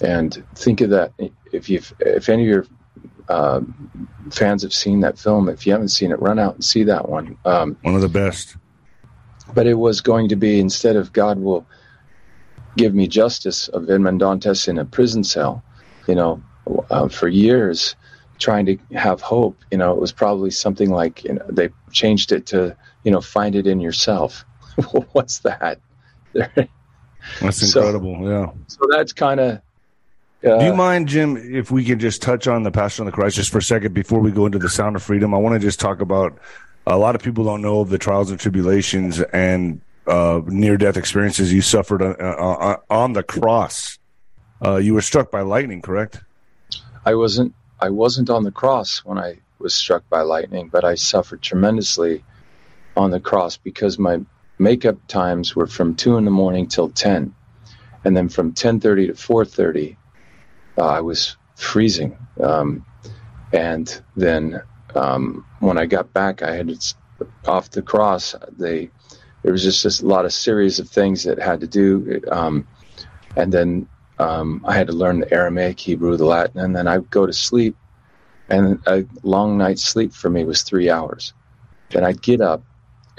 And 0.00 0.44
think 0.54 0.80
of 0.80 0.90
that. 0.90 1.12
If 1.52 1.68
you, 1.68 1.80
if 2.00 2.28
any 2.28 2.42
of 2.42 2.48
your 2.48 2.66
uh, 3.28 3.60
fans 4.30 4.62
have 4.62 4.72
seen 4.72 5.00
that 5.00 5.18
film, 5.18 5.48
if 5.48 5.66
you 5.66 5.72
haven't 5.72 5.88
seen 5.88 6.12
it, 6.12 6.20
run 6.20 6.38
out 6.38 6.54
and 6.54 6.64
see 6.64 6.84
that 6.84 7.08
one. 7.08 7.36
Um, 7.44 7.76
one 7.82 7.94
of 7.94 8.00
the 8.00 8.08
best 8.08 8.56
but 9.54 9.66
it 9.66 9.74
was 9.74 10.00
going 10.00 10.28
to 10.28 10.36
be 10.36 10.60
instead 10.60 10.96
of 10.96 11.12
God 11.12 11.38
will 11.38 11.66
give 12.76 12.94
me 12.94 13.08
justice 13.08 13.68
of 13.68 13.90
Edmond 13.90 14.20
Dantes 14.20 14.68
in 14.68 14.78
a 14.78 14.84
prison 14.84 15.24
cell, 15.24 15.62
you 16.06 16.14
know, 16.14 16.42
uh, 16.90 17.08
for 17.08 17.28
years 17.28 17.96
trying 18.38 18.66
to 18.66 18.78
have 18.94 19.20
hope. 19.20 19.56
You 19.70 19.78
know, 19.78 19.92
it 19.92 20.00
was 20.00 20.12
probably 20.12 20.50
something 20.50 20.90
like 20.90 21.24
you 21.24 21.34
know, 21.34 21.44
they 21.48 21.70
changed 21.92 22.32
it 22.32 22.46
to 22.46 22.76
you 23.04 23.10
know 23.10 23.20
find 23.20 23.54
it 23.54 23.66
in 23.66 23.80
yourself. 23.80 24.44
What's 25.12 25.40
that? 25.40 25.80
That's 26.32 27.62
incredible. 27.62 28.16
So, 28.22 28.30
yeah. 28.30 28.52
So 28.68 28.86
that's 28.90 29.12
kind 29.12 29.40
of. 29.40 29.60
Uh, 30.44 30.58
Do 30.60 30.64
you 30.66 30.74
mind, 30.74 31.08
Jim, 31.08 31.36
if 31.36 31.70
we 31.70 31.84
can 31.84 31.98
just 31.98 32.22
touch 32.22 32.46
on 32.46 32.62
the 32.62 32.70
Passion 32.70 33.06
of 33.06 33.12
the 33.12 33.14
Christ 33.14 33.36
just 33.36 33.50
for 33.50 33.58
a 33.58 33.62
second 33.62 33.92
before 33.92 34.20
we 34.20 34.30
go 34.30 34.46
into 34.46 34.58
the 34.58 34.68
Sound 34.68 34.94
of 34.94 35.02
Freedom? 35.02 35.34
I 35.34 35.38
want 35.38 35.54
to 35.54 35.58
just 35.58 35.80
talk 35.80 36.00
about 36.00 36.38
a 36.88 36.98
lot 36.98 37.14
of 37.14 37.22
people 37.22 37.44
don't 37.44 37.62
know 37.62 37.80
of 37.80 37.90
the 37.90 37.98
trials 37.98 38.30
and 38.30 38.40
tribulations 38.40 39.20
and 39.20 39.80
uh, 40.06 40.40
near 40.46 40.76
death 40.76 40.96
experiences 40.96 41.52
you 41.52 41.60
suffered 41.60 42.02
uh, 42.02 42.14
uh, 42.18 42.76
on 42.88 43.12
the 43.12 43.22
cross. 43.22 43.98
Uh, 44.64 44.76
you 44.76 44.94
were 44.94 45.02
struck 45.02 45.30
by 45.30 45.42
lightning, 45.42 45.82
correct? 45.82 46.20
I 47.04 47.14
wasn't. 47.14 47.54
I 47.80 47.90
wasn't 47.90 48.28
on 48.28 48.42
the 48.42 48.50
cross 48.50 49.04
when 49.04 49.18
I 49.18 49.38
was 49.60 49.74
struck 49.74 50.08
by 50.08 50.22
lightning, 50.22 50.68
but 50.68 50.84
I 50.84 50.96
suffered 50.96 51.42
tremendously 51.42 52.24
on 52.96 53.12
the 53.12 53.20
cross 53.20 53.56
because 53.56 53.98
my 53.98 54.20
makeup 54.58 54.96
times 55.06 55.54
were 55.54 55.68
from 55.68 55.94
two 55.94 56.16
in 56.16 56.24
the 56.24 56.30
morning 56.30 56.66
till 56.66 56.88
ten, 56.88 57.34
and 58.04 58.16
then 58.16 58.28
from 58.28 58.52
ten 58.52 58.80
thirty 58.80 59.06
to 59.06 59.14
four 59.14 59.44
thirty, 59.44 59.96
uh, 60.76 60.86
I 60.86 61.00
was 61.02 61.36
freezing. 61.54 62.18
Um, 62.40 62.84
and 63.52 64.02
then 64.16 64.60
um, 64.94 65.44
when 65.60 65.78
I 65.78 65.86
got 65.86 66.12
back, 66.12 66.42
I 66.42 66.54
had 66.54 66.70
off 67.46 67.70
the 67.70 67.82
cross. 67.82 68.34
They 68.58 68.90
there 69.42 69.52
was 69.52 69.62
just 69.62 70.02
a 70.02 70.06
lot 70.06 70.24
of 70.24 70.32
series 70.32 70.78
of 70.78 70.88
things 70.88 71.24
that 71.24 71.38
had 71.38 71.60
to 71.60 71.66
do, 71.66 72.20
um, 72.30 72.66
and 73.36 73.52
then 73.52 73.88
um, 74.18 74.64
I 74.66 74.74
had 74.74 74.88
to 74.88 74.92
learn 74.92 75.20
the 75.20 75.32
Aramaic, 75.32 75.78
Hebrew, 75.78 76.16
the 76.16 76.24
Latin, 76.24 76.60
and 76.60 76.74
then 76.74 76.88
I'd 76.88 77.08
go 77.10 77.26
to 77.26 77.32
sleep. 77.32 77.76
And 78.50 78.80
a 78.86 79.04
long 79.22 79.58
night's 79.58 79.84
sleep 79.84 80.12
for 80.12 80.30
me 80.30 80.44
was 80.44 80.62
three 80.62 80.88
hours. 80.88 81.34
Then 81.90 82.02
I'd 82.02 82.22
get 82.22 82.40
up 82.40 82.62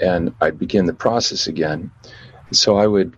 and 0.00 0.34
I'd 0.40 0.58
begin 0.58 0.86
the 0.86 0.92
process 0.92 1.46
again. 1.46 1.90
So 2.52 2.76
I 2.78 2.86
would 2.86 3.14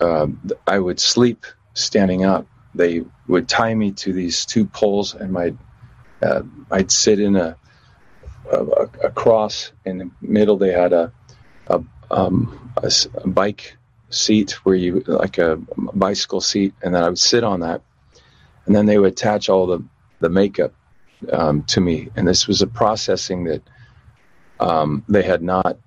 uh, 0.00 0.26
I 0.66 0.78
would 0.78 1.00
sleep 1.00 1.46
standing 1.74 2.24
up. 2.24 2.46
They 2.74 3.04
would 3.28 3.48
tie 3.48 3.74
me 3.74 3.92
to 3.92 4.12
these 4.12 4.44
two 4.44 4.66
poles, 4.66 5.14
and 5.14 5.32
my 5.32 5.54
uh, 6.22 6.42
I'd 6.70 6.90
sit 6.90 7.20
in 7.20 7.36
a, 7.36 7.56
a, 8.50 8.88
a 9.04 9.10
cross. 9.10 9.72
In 9.84 9.98
the 9.98 10.10
middle, 10.20 10.56
they 10.56 10.72
had 10.72 10.92
a 10.92 11.12
a, 11.68 11.82
um, 12.10 12.72
a, 12.76 12.90
a 13.22 13.28
bike 13.28 13.76
seat 14.10 14.52
where 14.64 14.74
you 14.74 15.02
like 15.06 15.38
a 15.38 15.56
bicycle 15.94 16.40
seat, 16.40 16.74
and 16.82 16.94
then 16.94 17.02
I 17.02 17.08
would 17.08 17.18
sit 17.18 17.44
on 17.44 17.60
that, 17.60 17.82
and 18.66 18.74
then 18.74 18.86
they 18.86 18.98
would 18.98 19.12
attach 19.12 19.48
all 19.48 19.66
the 19.66 19.84
the 20.20 20.28
makeup 20.28 20.72
um, 21.32 21.62
to 21.64 21.80
me, 21.80 22.08
and 22.16 22.26
this 22.26 22.46
was 22.46 22.62
a 22.62 22.66
processing 22.66 23.44
that 23.44 23.62
um, 24.60 25.04
they 25.08 25.22
had 25.22 25.42
not. 25.42 25.78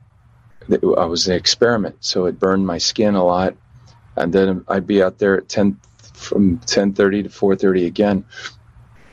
I 0.69 1.05
was 1.05 1.27
an 1.27 1.35
experiment, 1.35 1.97
so 1.99 2.25
it 2.25 2.39
burned 2.39 2.65
my 2.65 2.77
skin 2.77 3.15
a 3.15 3.25
lot, 3.25 3.55
and 4.15 4.31
then 4.31 4.63
I'd 4.67 4.87
be 4.87 5.01
out 5.03 5.17
there 5.17 5.37
at 5.37 5.49
ten 5.49 5.77
from 6.13 6.59
ten 6.59 6.93
thirty 6.93 7.23
to 7.23 7.29
four 7.29 7.55
thirty 7.55 7.87
again, 7.87 8.23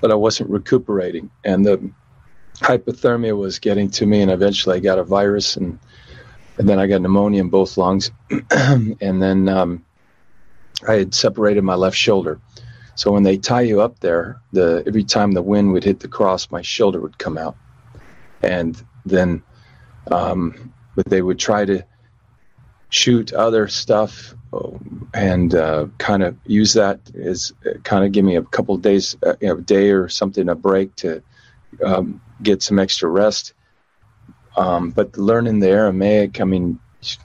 but 0.01 0.11
I 0.11 0.15
wasn't 0.15 0.51
recuperating, 0.51 1.31
and 1.45 1.65
the 1.65 1.91
hypothermia 2.61 3.37
was 3.37 3.59
getting 3.59 3.91
to 3.91 4.07
me, 4.07 4.23
and 4.23 4.31
eventually 4.31 4.77
I 4.77 4.81
got 4.81 4.99
a 4.99 5.05
virus 5.05 5.57
and 5.57 5.79
and 6.59 6.69
then 6.69 6.81
I 6.81 6.89
got 6.89 7.01
pneumonia 7.01 7.41
in 7.41 7.51
both 7.51 7.77
lungs, 7.77 8.11
and 8.51 9.23
then 9.23 9.49
um, 9.49 9.85
I 10.89 10.95
had 10.95 11.15
separated 11.15 11.63
my 11.63 11.77
left 11.77 11.97
shoulder. 11.97 12.41
So 12.97 13.13
when 13.13 13.23
they 13.23 13.39
tie 13.39 13.61
you 13.61 13.81
up 13.81 14.01
there, 14.01 14.41
the 14.53 14.83
every 14.85 15.05
time 15.05 15.33
the 15.33 15.43
wind 15.43 15.73
would 15.73 15.85
hit 15.85 16.01
the 16.01 16.09
cross, 16.09 16.51
my 16.51 16.63
shoulder 16.63 17.01
would 17.01 17.17
come 17.19 17.39
out, 17.39 17.57
and 18.43 18.83
then 19.07 19.43
um, 20.11 20.73
but 20.97 21.07
they 21.07 21.23
would 21.23 21.39
try 21.39 21.65
to 21.65 21.85
shoot 22.91 23.33
other 23.33 23.69
stuff 23.69 24.35
and 25.15 25.55
uh, 25.55 25.87
kind 25.99 26.23
of 26.23 26.37
use 26.47 26.73
that 26.73 27.01
as 27.15 27.53
kind 27.85 28.05
of 28.05 28.13
give 28.13 28.25
me 28.25 28.37
a 28.37 28.43
couple 28.43 28.77
days, 28.79 29.17
uh, 29.25 29.35
you 29.41 29.49
know, 29.49 29.59
a 29.59 29.61
day 29.61 29.91
or 29.91 30.09
something, 30.09 30.49
a 30.49 30.55
break 30.55 30.95
to 30.97 31.23
um, 31.85 32.21
get 32.43 32.63
some 32.63 32.79
extra 32.79 33.09
rest. 33.09 33.53
Um, 34.57 34.91
but 34.91 35.17
learning 35.17 35.61
the 35.61 35.69
Aramaic, 35.69 36.41
I 36.41 36.45
mean, 36.45 36.81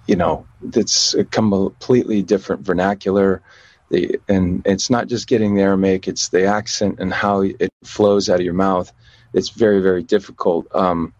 you 0.08 0.16
know, 0.16 0.46
it's 0.62 1.14
a 1.14 1.24
completely 1.24 2.22
different 2.22 2.62
vernacular. 2.62 3.42
The, 3.90 4.20
and 4.28 4.62
it's 4.66 4.90
not 4.90 5.08
just 5.08 5.28
getting 5.28 5.56
the 5.56 5.62
Aramaic; 5.62 6.08
it's 6.08 6.30
the 6.30 6.46
accent 6.46 7.00
and 7.00 7.14
how 7.14 7.42
it 7.42 7.70
flows 7.84 8.30
out 8.30 8.40
of 8.40 8.46
your 8.46 8.54
mouth. 8.54 8.92
It's 9.34 9.50
very, 9.50 9.82
very 9.82 10.04
difficult. 10.04 10.68
Um, 10.76 11.14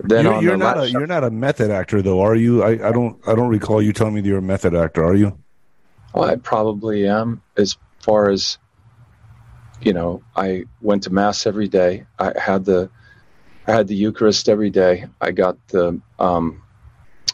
then 0.00 0.24
you're, 0.24 0.42
you're 0.42 0.56
not 0.56 0.78
a 0.78 0.90
you're 0.90 1.06
not 1.06 1.24
a 1.24 1.30
method 1.30 1.70
actor 1.70 2.02
though, 2.02 2.20
are 2.20 2.34
you? 2.34 2.62
I, 2.62 2.88
I 2.88 2.92
don't 2.92 3.16
I 3.26 3.34
don't 3.34 3.48
recall 3.48 3.80
you 3.80 3.92
telling 3.92 4.14
me 4.14 4.20
that 4.20 4.28
you're 4.28 4.38
a 4.38 4.42
method 4.42 4.74
actor. 4.74 5.04
Are 5.04 5.14
you? 5.14 5.38
Well, 6.12 6.24
I 6.24 6.36
probably 6.36 7.06
am. 7.06 7.42
As 7.56 7.76
far 8.00 8.30
as 8.30 8.58
you 9.80 9.92
know, 9.92 10.22
I 10.34 10.64
went 10.80 11.04
to 11.04 11.10
mass 11.10 11.46
every 11.46 11.68
day. 11.68 12.06
I 12.18 12.32
had 12.38 12.64
the 12.64 12.90
I 13.66 13.72
had 13.72 13.88
the 13.88 13.94
Eucharist 13.94 14.48
every 14.48 14.70
day. 14.70 15.06
I 15.20 15.30
got 15.30 15.56
the 15.68 16.00
um, 16.18 16.62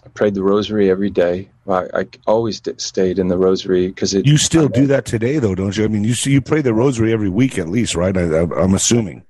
I 0.05 0.09
prayed 0.11 0.35
the 0.35 0.43
Rosary 0.43 0.91
every 0.91 1.11
day. 1.11 1.51
I, 1.69 1.87
I 1.95 2.07
always 2.27 2.61
stayed 2.79 3.19
in 3.19 3.29
the 3.29 3.37
Rosary 3.37 3.89
because 3.89 4.15
it. 4.15 4.27
You 4.27 4.39
still 4.39 4.69
do 4.69 4.87
that 4.87 5.05
today, 5.05 5.39
though, 5.39 5.55
don't 5.55 5.77
you? 5.77 5.85
I 5.85 5.89
mean, 5.89 6.05
you 6.05 6.15
see, 6.15 6.33
you 6.33 6.41
pray 6.41 6.63
the 6.63 6.75
Rosary 6.75 7.13
every 7.13 7.29
week 7.29 7.59
at 7.59 7.69
least, 7.69 7.95
right? 7.95 8.17
I, 8.17 8.43
am 8.43 8.75
assuming. 8.75 9.25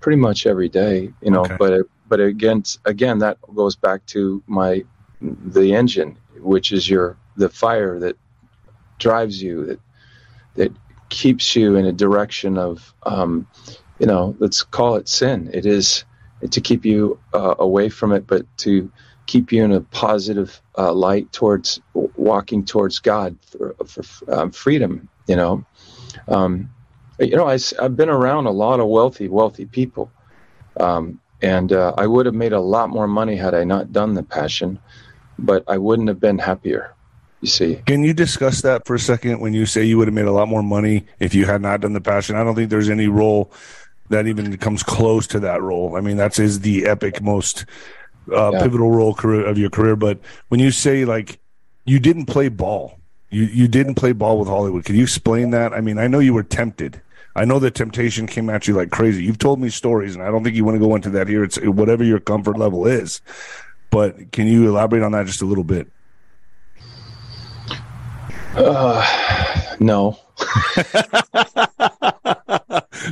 Pretty 0.00 0.20
much 0.20 0.46
every 0.46 0.68
day, 0.68 1.12
you 1.20 1.30
know. 1.30 1.42
Okay. 1.42 1.56
But 1.58 1.86
but 2.08 2.20
again, 2.20 2.62
again, 2.84 3.18
that 3.18 3.38
goes 3.54 3.76
back 3.76 4.04
to 4.06 4.42
my 4.46 4.84
the 5.20 5.74
engine, 5.74 6.16
which 6.38 6.72
is 6.72 6.88
your 6.88 7.16
the 7.36 7.48
fire 7.48 7.98
that 7.98 8.16
drives 8.98 9.42
you 9.42 9.66
that 9.66 9.80
that 10.54 10.72
keeps 11.08 11.56
you 11.56 11.76
in 11.76 11.86
a 11.86 11.92
direction 11.92 12.58
of 12.58 12.94
um, 13.04 13.46
you 13.98 14.06
know 14.06 14.36
let's 14.38 14.62
call 14.62 14.96
it 14.96 15.08
sin. 15.08 15.50
It 15.52 15.66
is 15.66 16.04
to 16.50 16.60
keep 16.60 16.84
you 16.84 17.18
uh, 17.34 17.54
away 17.58 17.88
from 17.88 18.12
it, 18.12 18.26
but 18.26 18.44
to 18.58 18.90
keep 19.26 19.52
you 19.52 19.64
in 19.64 19.72
a 19.72 19.80
positive 19.80 20.60
uh, 20.76 20.92
light 20.92 21.32
towards 21.32 21.80
walking 21.94 22.64
towards 22.64 22.98
God 22.98 23.36
for, 23.46 23.74
for 23.86 24.32
um, 24.32 24.50
freedom. 24.50 25.08
You 25.26 25.36
know, 25.36 25.64
um, 26.28 26.70
you 27.18 27.36
know, 27.36 27.46
I, 27.46 27.58
have 27.80 27.96
been 27.96 28.08
around 28.08 28.46
a 28.46 28.50
lot 28.50 28.80
of 28.80 28.88
wealthy, 28.88 29.28
wealthy 29.28 29.66
people, 29.66 30.10
um, 30.78 31.20
and 31.40 31.72
uh, 31.72 31.94
I 31.96 32.06
would 32.06 32.26
have 32.26 32.34
made 32.34 32.52
a 32.52 32.60
lot 32.60 32.90
more 32.90 33.06
money 33.06 33.36
had 33.36 33.54
I 33.54 33.64
not 33.64 33.92
done 33.92 34.14
the 34.14 34.22
passion, 34.22 34.80
but 35.38 35.64
I 35.68 35.78
wouldn't 35.78 36.08
have 36.08 36.20
been 36.20 36.38
happier. 36.38 36.94
You 37.40 37.48
see, 37.48 37.82
can 37.86 38.04
you 38.04 38.14
discuss 38.14 38.62
that 38.62 38.86
for 38.86 38.94
a 38.94 39.00
second? 39.00 39.40
When 39.40 39.52
you 39.52 39.66
say 39.66 39.84
you 39.84 39.98
would 39.98 40.06
have 40.06 40.14
made 40.14 40.26
a 40.26 40.32
lot 40.32 40.46
more 40.46 40.62
money 40.62 41.06
if 41.18 41.34
you 41.34 41.44
had 41.44 41.60
not 41.60 41.80
done 41.80 41.92
the 41.92 42.00
passion, 42.00 42.36
I 42.36 42.44
don't 42.44 42.54
think 42.54 42.70
there's 42.70 42.88
any 42.88 43.08
role 43.08 43.52
that 44.12 44.26
even 44.26 44.56
comes 44.58 44.82
close 44.82 45.26
to 45.28 45.40
that 45.40 45.60
role. 45.60 45.96
I 45.96 46.00
mean, 46.00 46.16
that's 46.16 46.38
is 46.38 46.60
the 46.60 46.86
epic, 46.86 47.20
most 47.20 47.66
uh, 48.30 48.52
yeah. 48.52 48.62
pivotal 48.62 48.90
role 48.90 49.14
career 49.14 49.44
of 49.44 49.58
your 49.58 49.70
career. 49.70 49.96
But 49.96 50.18
when 50.48 50.60
you 50.60 50.70
say 50.70 51.04
like 51.04 51.40
you 51.84 51.98
didn't 51.98 52.26
play 52.26 52.48
ball, 52.48 52.98
you 53.30 53.44
you 53.44 53.68
didn't 53.68 53.96
play 53.96 54.12
ball 54.12 54.38
with 54.38 54.48
Hollywood. 54.48 54.84
Can 54.84 54.96
you 54.96 55.02
explain 55.02 55.50
that? 55.50 55.72
I 55.72 55.80
mean, 55.80 55.98
I 55.98 56.06
know 56.06 56.20
you 56.20 56.34
were 56.34 56.42
tempted. 56.42 57.00
I 57.34 57.46
know 57.46 57.58
the 57.58 57.70
temptation 57.70 58.26
came 58.26 58.50
at 58.50 58.68
you 58.68 58.74
like 58.74 58.90
crazy. 58.90 59.24
You've 59.24 59.38
told 59.38 59.58
me 59.58 59.70
stories, 59.70 60.14
and 60.14 60.22
I 60.22 60.30
don't 60.30 60.44
think 60.44 60.54
you 60.54 60.64
want 60.64 60.74
to 60.76 60.86
go 60.86 60.94
into 60.94 61.10
that 61.10 61.28
here. 61.28 61.42
It's 61.42 61.58
whatever 61.60 62.04
your 62.04 62.20
comfort 62.20 62.58
level 62.58 62.86
is. 62.86 63.22
But 63.90 64.32
can 64.32 64.46
you 64.46 64.68
elaborate 64.68 65.02
on 65.02 65.12
that 65.12 65.26
just 65.26 65.42
a 65.42 65.46
little 65.46 65.64
bit? 65.64 65.88
Uh, 68.54 69.76
no. 69.80 70.18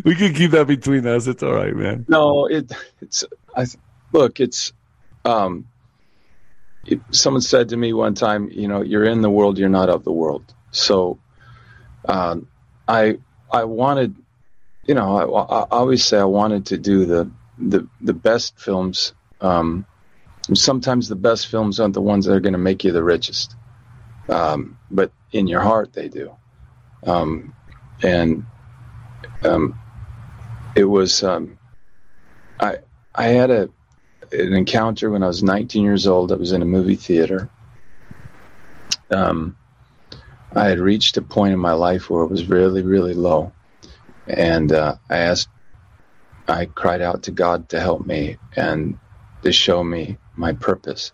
we 0.04 0.14
can 0.14 0.34
keep 0.34 0.52
that 0.52 0.66
between 0.66 1.06
us. 1.06 1.26
It's 1.26 1.42
all 1.42 1.54
right, 1.54 1.74
man. 1.74 2.04
No, 2.08 2.46
it 2.46 2.72
it's 3.00 3.24
I 3.56 3.66
look, 4.12 4.40
it's 4.40 4.72
um 5.24 5.66
it, 6.86 7.02
someone 7.10 7.42
said 7.42 7.70
to 7.70 7.76
me 7.76 7.92
one 7.92 8.14
time, 8.14 8.50
you 8.50 8.68
know, 8.68 8.82
you're 8.82 9.04
in 9.04 9.22
the 9.22 9.30
world, 9.30 9.58
you're 9.58 9.68
not 9.68 9.88
of 9.90 10.04
the 10.04 10.12
world. 10.12 10.54
So 10.70 11.20
um 12.08 12.48
I 12.88 13.18
I 13.52 13.64
wanted 13.64 14.16
you 14.86 14.94
know, 14.94 15.34
I, 15.34 15.42
I 15.42 15.66
always 15.70 16.04
say 16.04 16.18
I 16.18 16.24
wanted 16.24 16.66
to 16.66 16.78
do 16.78 17.06
the 17.06 17.30
the 17.58 17.88
the 18.00 18.14
best 18.14 18.58
films 18.58 19.14
um 19.40 19.86
sometimes 20.54 21.08
the 21.08 21.16
best 21.16 21.46
films 21.48 21.78
aren't 21.80 21.94
the 21.94 22.00
ones 22.00 22.26
that 22.26 22.34
are 22.34 22.40
going 22.40 22.54
to 22.54 22.58
make 22.58 22.84
you 22.84 22.92
the 22.92 23.04
richest. 23.04 23.56
Um, 24.28 24.78
but 24.90 25.12
in 25.32 25.46
your 25.46 25.60
heart 25.60 25.92
they 25.92 26.08
do. 26.08 26.36
Um, 27.06 27.54
and 28.02 28.44
um, 29.42 29.78
it 30.76 30.84
was 30.84 31.22
um, 31.22 31.58
I 32.60 32.78
I 33.14 33.28
had 33.28 33.50
a 33.50 33.68
an 34.32 34.52
encounter 34.52 35.10
when 35.10 35.22
I 35.22 35.26
was 35.26 35.42
19 35.42 35.82
years 35.84 36.06
old. 36.06 36.32
I 36.32 36.36
was 36.36 36.52
in 36.52 36.62
a 36.62 36.66
movie 36.66 36.96
theater. 36.96 37.50
Um, 39.10 39.56
I 40.54 40.66
had 40.68 40.78
reached 40.78 41.16
a 41.16 41.22
point 41.22 41.52
in 41.52 41.58
my 41.58 41.72
life 41.72 42.10
where 42.10 42.24
it 42.24 42.30
was 42.30 42.48
really 42.48 42.82
really 42.82 43.14
low, 43.14 43.52
and 44.26 44.72
uh, 44.72 44.96
I 45.08 45.18
asked, 45.18 45.48
I 46.48 46.66
cried 46.66 47.02
out 47.02 47.24
to 47.24 47.30
God 47.30 47.68
to 47.70 47.80
help 47.80 48.06
me 48.06 48.36
and 48.56 48.98
to 49.42 49.52
show 49.52 49.82
me 49.82 50.18
my 50.36 50.52
purpose. 50.52 51.12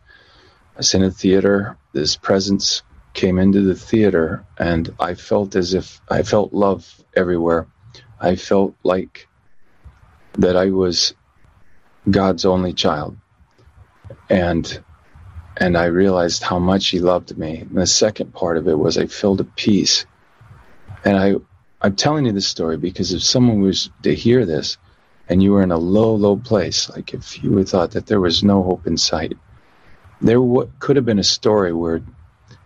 I 0.75 0.81
was 0.81 0.95
in 0.95 1.03
a 1.05 1.11
theater. 1.11 1.79
This 1.93 2.17
presence 2.17 2.83
came 3.15 3.39
into 3.39 3.63
the 3.63 3.75
theater 3.75 4.45
and 4.59 4.95
I 5.01 5.15
felt 5.15 5.57
as 5.57 5.73
if 5.75 6.03
I 6.11 6.23
felt 6.23 6.53
love 6.53 7.03
everywhere. 7.17 7.67
I 8.21 8.37
felt 8.37 8.75
like 8.83 9.29
that 10.39 10.57
I 10.57 10.71
was 10.71 11.15
God's 12.11 12.45
only 12.45 12.73
child. 12.73 13.17
And 14.29 14.83
and 15.59 15.77
I 15.77 15.87
realized 15.87 16.43
how 16.43 16.59
much 16.59 16.89
he 16.89 17.01
loved 17.01 17.37
me. 17.39 17.59
And 17.61 17.77
the 17.77 17.87
second 17.87 18.35
part 18.35 18.59
of 18.59 18.69
it 18.69 18.79
was 18.79 18.99
I 18.99 19.07
felt 19.07 19.41
a 19.41 19.45
peace. 19.45 20.07
And 21.05 21.17
I 21.17 21.35
I'm 21.81 21.97
telling 21.97 22.27
you 22.27 22.33
this 22.33 22.47
story 22.49 22.77
because 22.77 23.13
if 23.13 23.23
someone 23.23 23.61
was 23.61 23.91
to 24.03 24.15
hear 24.15 24.47
this 24.47 24.79
and 25.29 25.43
you 25.43 25.53
were 25.53 25.63
in 25.63 25.71
a 25.73 25.79
low, 25.79 26.15
low 26.15 26.37
place, 26.37 26.89
like 26.91 27.15
if 27.15 27.43
you 27.43 27.65
thought 27.65 27.93
that 27.93 28.07
there 28.07 28.21
was 28.21 28.43
no 28.43 28.63
hope 28.63 28.87
in 28.87 28.97
sight, 28.97 29.37
there 30.21 30.39
w- 30.39 30.71
could 30.79 30.97
have 30.97 31.05
been 31.05 31.19
a 31.19 31.25
story 31.25 31.73
where 31.73 32.01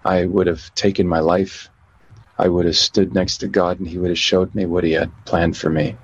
I 0.05 0.27
would 0.27 0.47
have 0.47 0.73
taken 0.75 1.09
my 1.09 1.21
life. 1.21 1.69
I 2.41 2.49
would 2.49 2.65
have 2.65 2.77
stood 2.77 3.15
next 3.15 3.39
to 3.39 3.49
God 3.49 3.79
and 3.79 3.87
He 3.87 3.99
would 3.99 4.09
have 4.09 4.19
showed 4.19 4.55
me 4.55 4.65
what 4.65 4.83
He 4.83 4.93
had 4.93 5.13
planned 5.27 5.59
for 5.59 5.69
me, 5.69 5.95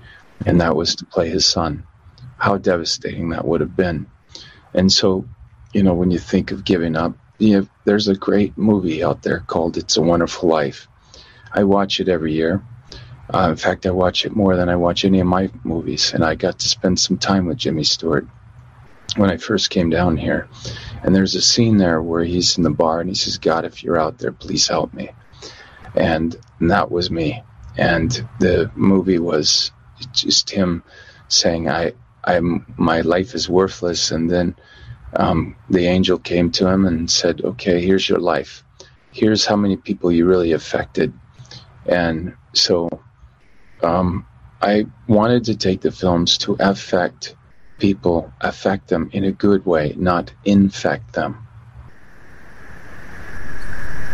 and 0.44 0.60
that 0.60 0.76
was 0.76 0.94
to 0.96 1.06
play 1.06 1.30
His 1.30 1.46
Son. 1.46 1.82
How 2.36 2.58
devastating 2.58 3.30
that 3.30 3.46
would 3.46 3.62
have 3.62 3.74
been. 3.74 4.06
And 4.74 4.92
so, 4.92 5.26
you 5.72 5.82
know, 5.82 5.94
when 5.94 6.10
you 6.10 6.18
think 6.18 6.50
of 6.50 6.66
giving 6.66 6.94
up, 6.94 7.16
you 7.38 7.60
know, 7.60 7.68
there's 7.86 8.08
a 8.08 8.14
great 8.14 8.58
movie 8.58 9.02
out 9.02 9.22
there 9.22 9.40
called 9.46 9.78
It's 9.78 9.96
a 9.96 10.02
Wonderful 10.02 10.50
Life. 10.50 10.88
I 11.54 11.64
watch 11.64 12.00
it 12.00 12.08
every 12.10 12.34
year. 12.34 12.62
Uh, 13.32 13.48
in 13.50 13.56
fact, 13.56 13.86
I 13.86 13.90
watch 13.90 14.26
it 14.26 14.36
more 14.36 14.56
than 14.56 14.68
I 14.68 14.76
watch 14.76 15.06
any 15.06 15.20
of 15.20 15.26
my 15.26 15.50
movies, 15.64 16.12
and 16.12 16.22
I 16.22 16.34
got 16.34 16.58
to 16.58 16.68
spend 16.68 17.00
some 17.00 17.16
time 17.16 17.46
with 17.46 17.56
Jimmy 17.56 17.84
Stewart 17.84 18.26
when 19.16 19.30
I 19.30 19.38
first 19.38 19.70
came 19.70 19.88
down 19.88 20.18
here. 20.18 20.48
And 21.02 21.14
there's 21.14 21.34
a 21.34 21.40
scene 21.40 21.78
there 21.78 22.02
where 22.02 22.24
he's 22.24 22.58
in 22.58 22.62
the 22.62 22.70
bar 22.70 23.00
and 23.00 23.08
he 23.08 23.14
says, 23.14 23.38
God, 23.38 23.64
if 23.64 23.82
you're 23.82 23.98
out 23.98 24.18
there, 24.18 24.32
please 24.32 24.68
help 24.68 24.92
me. 24.92 25.10
And, 25.96 26.36
that 26.70 26.90
was 26.90 27.10
me. 27.10 27.42
And 27.76 28.10
the 28.40 28.70
movie 28.74 29.18
was 29.18 29.72
just 30.12 30.50
him 30.50 30.84
saying, 31.28 31.68
I, 31.68 31.92
I'm, 32.24 32.74
my 32.78 33.02
life 33.02 33.34
is 33.34 33.48
worthless. 33.48 34.10
And 34.12 34.30
then 34.30 34.56
um, 35.16 35.56
the 35.70 35.86
angel 35.86 36.18
came 36.18 36.50
to 36.52 36.68
him 36.68 36.86
and 36.86 37.10
said, 37.10 37.42
Okay, 37.42 37.80
here's 37.84 38.08
your 38.08 38.20
life. 38.20 38.64
Here's 39.12 39.46
how 39.46 39.56
many 39.56 39.76
people 39.76 40.12
you 40.12 40.26
really 40.26 40.52
affected. 40.52 41.12
And 41.86 42.34
so 42.54 42.90
um, 43.82 44.26
I 44.62 44.86
wanted 45.08 45.44
to 45.46 45.56
take 45.56 45.82
the 45.82 45.92
films 45.92 46.38
to 46.38 46.56
affect 46.60 47.36
people 47.78 48.32
affect 48.40 48.88
them 48.88 49.10
in 49.12 49.24
a 49.24 49.32
good 49.32 49.66
way, 49.66 49.94
not 49.96 50.32
infect 50.44 51.12
them. 51.14 51.45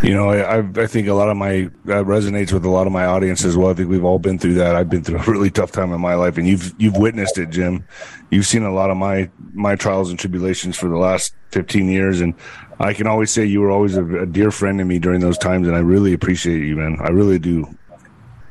You 0.03 0.15
know, 0.15 0.31
I, 0.31 0.59
I 0.59 0.87
think 0.87 1.07
a 1.07 1.15
lot 1.15 1.29
of 1.29 1.37
my 1.37 1.71
that 1.85 2.07
resonates 2.07 2.53
with 2.53 2.65
a 2.65 2.69
lot 2.69 2.87
of 2.87 2.93
my 2.93 3.05
audience 3.05 3.45
as 3.45 3.57
well. 3.57 3.71
I 3.71 3.75
think 3.75 3.89
we've 3.89 4.05
all 4.05 4.19
been 4.19 4.39
through 4.39 4.55
that. 4.55 4.75
I've 4.75 4.91
been 4.91 5.05
through 5.05 5.19
a 5.19 5.31
really 5.31 5.51
tough 5.51 5.71
time 5.71 5.93
in 5.93 6.01
my 6.01 6.15
life, 6.15 6.39
and 6.39 6.47
you've 6.47 6.75
you've 6.79 6.97
witnessed 6.97 7.39
it, 7.39 7.51
Jim. 7.51 7.87
You've 8.31 8.47
seen 8.47 8.65
a 8.65 8.73
lot 8.73 8.91
of 8.91 8.97
my 8.97 9.31
my 9.53 9.77
trials 9.77 10.11
and 10.11 10.19
tribulations 10.19 10.77
for 10.77 10.89
the 10.89 10.99
last 10.99 11.35
fifteen 11.51 11.89
years, 11.89 12.21
and 12.21 12.35
I 12.81 12.95
can 12.95 13.07
always 13.07 13.31
say 13.31 13.45
you 13.45 13.61
were 13.61 13.71
always 13.71 13.97
a, 13.97 14.05
a 14.23 14.27
dear 14.27 14.51
friend 14.51 14.79
to 14.79 14.85
me 14.85 14.99
during 14.99 15.21
those 15.21 15.39
times, 15.39 15.69
and 15.69 15.77
I 15.77 15.81
really 15.81 16.13
appreciate 16.13 16.67
you, 16.67 16.77
man. 16.77 16.99
I 17.01 17.11
really 17.11 17.39
do. 17.39 17.67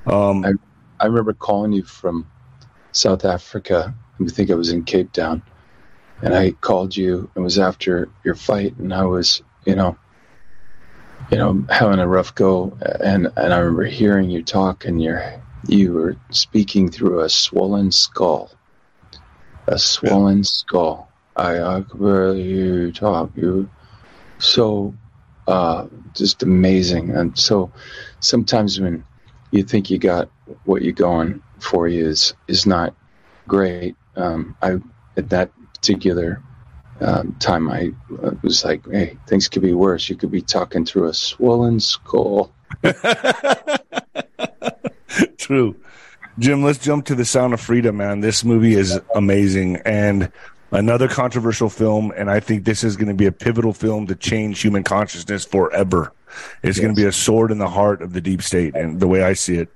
Um, 0.06 0.46
I, 0.46 0.54
I 1.02 1.08
remember 1.08 1.34
calling 1.34 1.74
you 1.74 1.84
from 1.84 2.26
South 2.94 3.26
Africa 3.26 3.94
I 4.28 4.30
think 4.30 4.52
I 4.52 4.56
was 4.56 4.72
in 4.72 4.84
Cape 4.84 5.12
Town, 5.14 5.42
and 6.22 6.36
I 6.36 6.52
called 6.52 6.96
you. 6.96 7.30
It 7.36 7.40
was 7.40 7.58
after 7.58 8.10
your 8.24 8.36
fight, 8.36 8.78
and 8.78 8.94
I 8.94 9.04
was, 9.06 9.42
you 9.66 9.76
know, 9.76 9.98
you 11.32 11.38
know, 11.38 11.65
having 11.70 12.00
a 12.00 12.08
rough 12.08 12.36
go. 12.36 12.78
And 13.00 13.32
and 13.38 13.54
I 13.54 13.58
remember 13.58 13.86
hearing 13.86 14.30
you 14.30 14.44
talk, 14.44 14.86
and 14.86 15.02
you 15.02 15.17
you 15.67 15.94
were 15.94 16.17
speaking 16.32 16.89
through 16.89 17.22
a 17.22 17.30
swollen 17.30 17.91
skull, 17.91 18.52
a 19.67 19.80
swollen 19.80 20.39
yeah. 20.39 20.44
skull. 20.44 21.12
I 21.36 21.62
I 21.62 21.82
could 21.82 22.00
barely 22.00 22.44
hear 22.44 22.82
you 22.82 22.91
talk. 22.91 23.32
You 23.36 23.70
so 24.39 24.94
uh, 25.48 25.88
just 26.13 26.44
amazing. 26.44 27.12
And 27.12 27.38
so 27.38 27.72
sometimes 28.20 28.80
when 28.80 29.04
you 29.52 29.63
think 29.63 29.89
you 29.89 29.98
got 29.98 30.30
what 30.65 30.82
you're 30.82 30.94
going 30.94 31.41
for 31.60 31.88
you 31.88 32.08
is 32.08 32.34
is 32.48 32.65
not 32.65 32.96
great 33.48 33.96
um, 34.15 34.56
I 34.62 34.80
at 35.17 35.30
that 35.30 35.52
particular 35.74 36.41
um, 37.02 37.36
time 37.40 37.70
I 37.70 37.92
uh, 38.24 38.32
was 38.42 38.64
like, 38.64 38.90
"Hey, 38.90 39.18
things 39.28 39.48
could 39.48 39.62
be 39.62 39.74
worse. 39.74 40.10
You 40.10 40.16
could 40.16 40.32
be 40.32 40.42
talking 40.42 40.86
through 40.86 41.08
a 41.08 41.14
swollen 41.14 41.80
skull." 41.80 42.52
True, 45.38 45.76
Jim. 46.40 46.64
Let's 46.64 46.80
jump 46.80 47.06
to 47.06 47.16
the 47.16 47.26
Sound 47.26 47.54
of 47.54 47.62
Freedom, 47.62 47.98
man. 47.98 48.22
This 48.22 48.44
movie 48.44 48.76
is 48.76 49.00
amazing 49.16 49.78
and 49.78 50.32
another 50.72 51.08
controversial 51.08 51.70
film, 51.70 52.14
and 52.16 52.30
I 52.30 52.40
think 52.40 52.64
this 52.64 52.84
is 52.84 52.96
going 52.96 53.10
to 53.10 53.14
be 53.14 53.26
a 53.26 53.32
pivotal 53.32 53.74
film 53.74 54.08
to 54.08 54.16
change 54.16 54.62
human 54.62 54.84
consciousness 54.84 55.46
forever. 55.46 56.14
It's 56.64 56.78
yes. 56.78 56.80
going 56.80 56.96
to 56.96 57.02
be 57.02 57.08
a 57.08 57.12
sword 57.12 57.52
in 57.52 57.58
the 57.58 57.70
heart 57.70 58.02
of 58.02 58.14
the 58.14 58.22
deep 58.22 58.42
state, 58.42 58.76
and 58.76 59.00
the 59.00 59.08
way 59.08 59.24
I 59.24 59.34
see 59.34 59.58
it. 59.58 59.70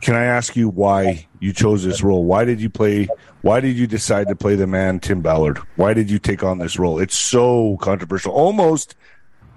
Can 0.00 0.14
I 0.14 0.24
ask 0.24 0.56
you 0.56 0.68
why 0.68 1.26
you 1.40 1.52
chose 1.52 1.84
this 1.84 2.02
role? 2.02 2.24
Why 2.24 2.44
did 2.44 2.60
you 2.60 2.70
play? 2.70 3.08
Why 3.42 3.60
did 3.60 3.76
you 3.76 3.86
decide 3.86 4.28
to 4.28 4.36
play 4.36 4.54
the 4.54 4.66
man 4.66 5.00
Tim 5.00 5.20
Ballard? 5.22 5.58
Why 5.76 5.94
did 5.94 6.10
you 6.10 6.18
take 6.18 6.42
on 6.42 6.58
this 6.58 6.78
role? 6.78 6.98
It's 6.98 7.18
so 7.18 7.76
controversial, 7.78 8.32
almost 8.32 8.94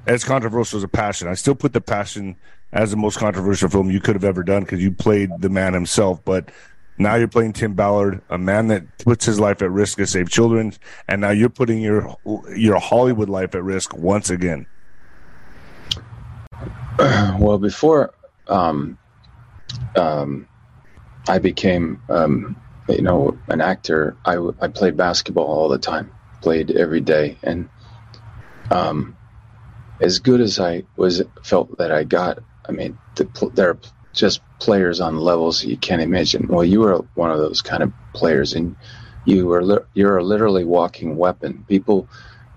as 0.08 0.24
controversial 0.24 0.78
as 0.78 0.84
a 0.84 0.88
passion. 0.88 1.28
I 1.28 1.34
still 1.34 1.56
put 1.56 1.74
the 1.74 1.82
passion 1.82 2.36
as 2.72 2.92
the 2.92 2.98
most 2.98 3.18
controversial 3.18 3.70
film 3.70 3.90
you 3.90 4.00
could 4.00 4.16
have 4.16 4.24
ever 4.24 4.44
done 4.44 4.64
because 4.64 4.82
you 4.82 4.92
played 4.92 5.30
the 5.40 5.50
man 5.50 5.74
himself. 5.74 6.24
But 6.24 6.50
now 6.98 7.16
you're 7.16 7.28
playing 7.28 7.54
Tim 7.54 7.74
Ballard, 7.74 8.22
a 8.30 8.38
man 8.38 8.68
that 8.68 8.98
puts 9.00 9.26
his 9.26 9.40
life 9.40 9.62
at 9.62 9.72
risk 9.72 9.98
to 9.98 10.06
save 10.06 10.30
children, 10.30 10.74
and 11.08 11.22
now 11.22 11.32
you're 11.32 11.50
putting 11.50 11.82
your 11.82 12.16
your 12.56 12.78
Hollywood 12.78 13.30
life 13.30 13.56
at 13.56 13.64
risk 13.64 13.96
once 13.96 14.30
again. 14.30 14.68
Well, 17.40 17.58
before 17.58 18.14
um, 18.50 18.99
um, 19.96 20.48
I 21.28 21.40
became, 21.40 22.02
um, 22.10 22.62
you 22.88 23.02
know, 23.02 23.38
an 23.48 23.62
actor. 23.62 24.18
I, 24.26 24.38
I 24.60 24.68
played 24.68 24.98
basketball 24.98 25.46
all 25.46 25.70
the 25.70 25.78
time, 25.78 26.12
played 26.42 26.72
every 26.72 27.02
day, 27.02 27.38
and 27.44 27.70
um, 28.72 29.18
as 30.00 30.20
good 30.20 30.42
as 30.42 30.60
I 30.60 30.84
was 30.96 31.22
felt 31.44 31.78
that 31.78 31.92
I 31.92 32.04
got. 32.04 32.40
I 32.68 32.72
mean, 32.72 32.98
the, 33.16 33.52
there 33.54 33.70
are 33.72 33.80
just 34.14 34.42
players 34.60 35.00
on 35.02 35.18
levels 35.18 35.64
you 35.64 35.78
can't 35.78 36.02
imagine. 36.02 36.48
Well, 36.48 36.64
you 36.64 36.82
were 36.82 37.06
one 37.16 37.32
of 37.32 37.40
those 37.40 37.62
kind 37.62 37.84
of 37.84 37.94
players, 38.14 38.54
and 38.54 38.76
you 39.26 39.48
were 39.48 39.88
you're 39.94 40.18
a 40.18 40.24
literally 40.24 40.66
walking 40.66 41.16
weapon. 41.16 41.64
People, 41.68 42.10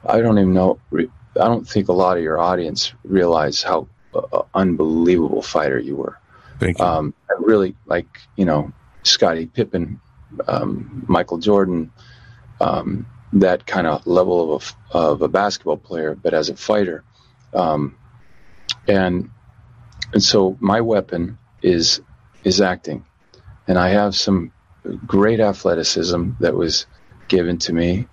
I 0.05 0.21
don't 0.21 0.39
even 0.39 0.55
know. 0.55 0.81
I 0.95 1.07
don't 1.35 1.69
think 1.69 1.89
a 1.89 1.93
lot 1.93 2.17
of 2.17 2.23
your 2.23 2.39
audience 2.39 2.95
realize 3.05 3.63
how 3.63 3.89
uh, 4.15 4.43
unbelievable 4.55 5.43
fighter 5.43 5.79
you 5.79 5.97
were. 5.97 6.22
Thank 6.63 6.79
you. 6.79 6.85
Um, 6.85 7.15
really 7.41 7.75
like, 7.87 8.07
you 8.37 8.45
know, 8.45 8.73
Scottie 9.03 9.47
Pippen, 9.47 10.01
um, 10.47 11.05
Michael 11.09 11.39
Jordan, 11.39 11.93
um, 12.61 13.07
that 13.33 13.67
kind 13.67 13.87
of 13.89 14.07
level 14.07 14.55
of 14.55 14.77
a, 14.95 14.99
of 14.99 15.23
a 15.23 15.29
basketball 15.29 15.77
player, 15.77 16.15
but 16.15 16.35
as 16.35 16.51
a 16.51 16.57
fighter. 16.57 17.03
Um, 17.53 17.97
and 18.87 19.31
and 20.13 20.23
so 20.23 20.57
my 20.61 20.81
weapon 20.81 21.39
is 21.63 22.01
is 22.45 22.61
acting, 22.61 23.05
and 23.67 23.79
I 23.79 23.89
have 23.89 24.15
some 24.15 24.53
great 25.07 25.41
athleticism 25.41 26.31
that 26.41 26.55
was 26.55 26.87
given 27.29 27.59
to 27.59 27.73
me, 27.73 28.07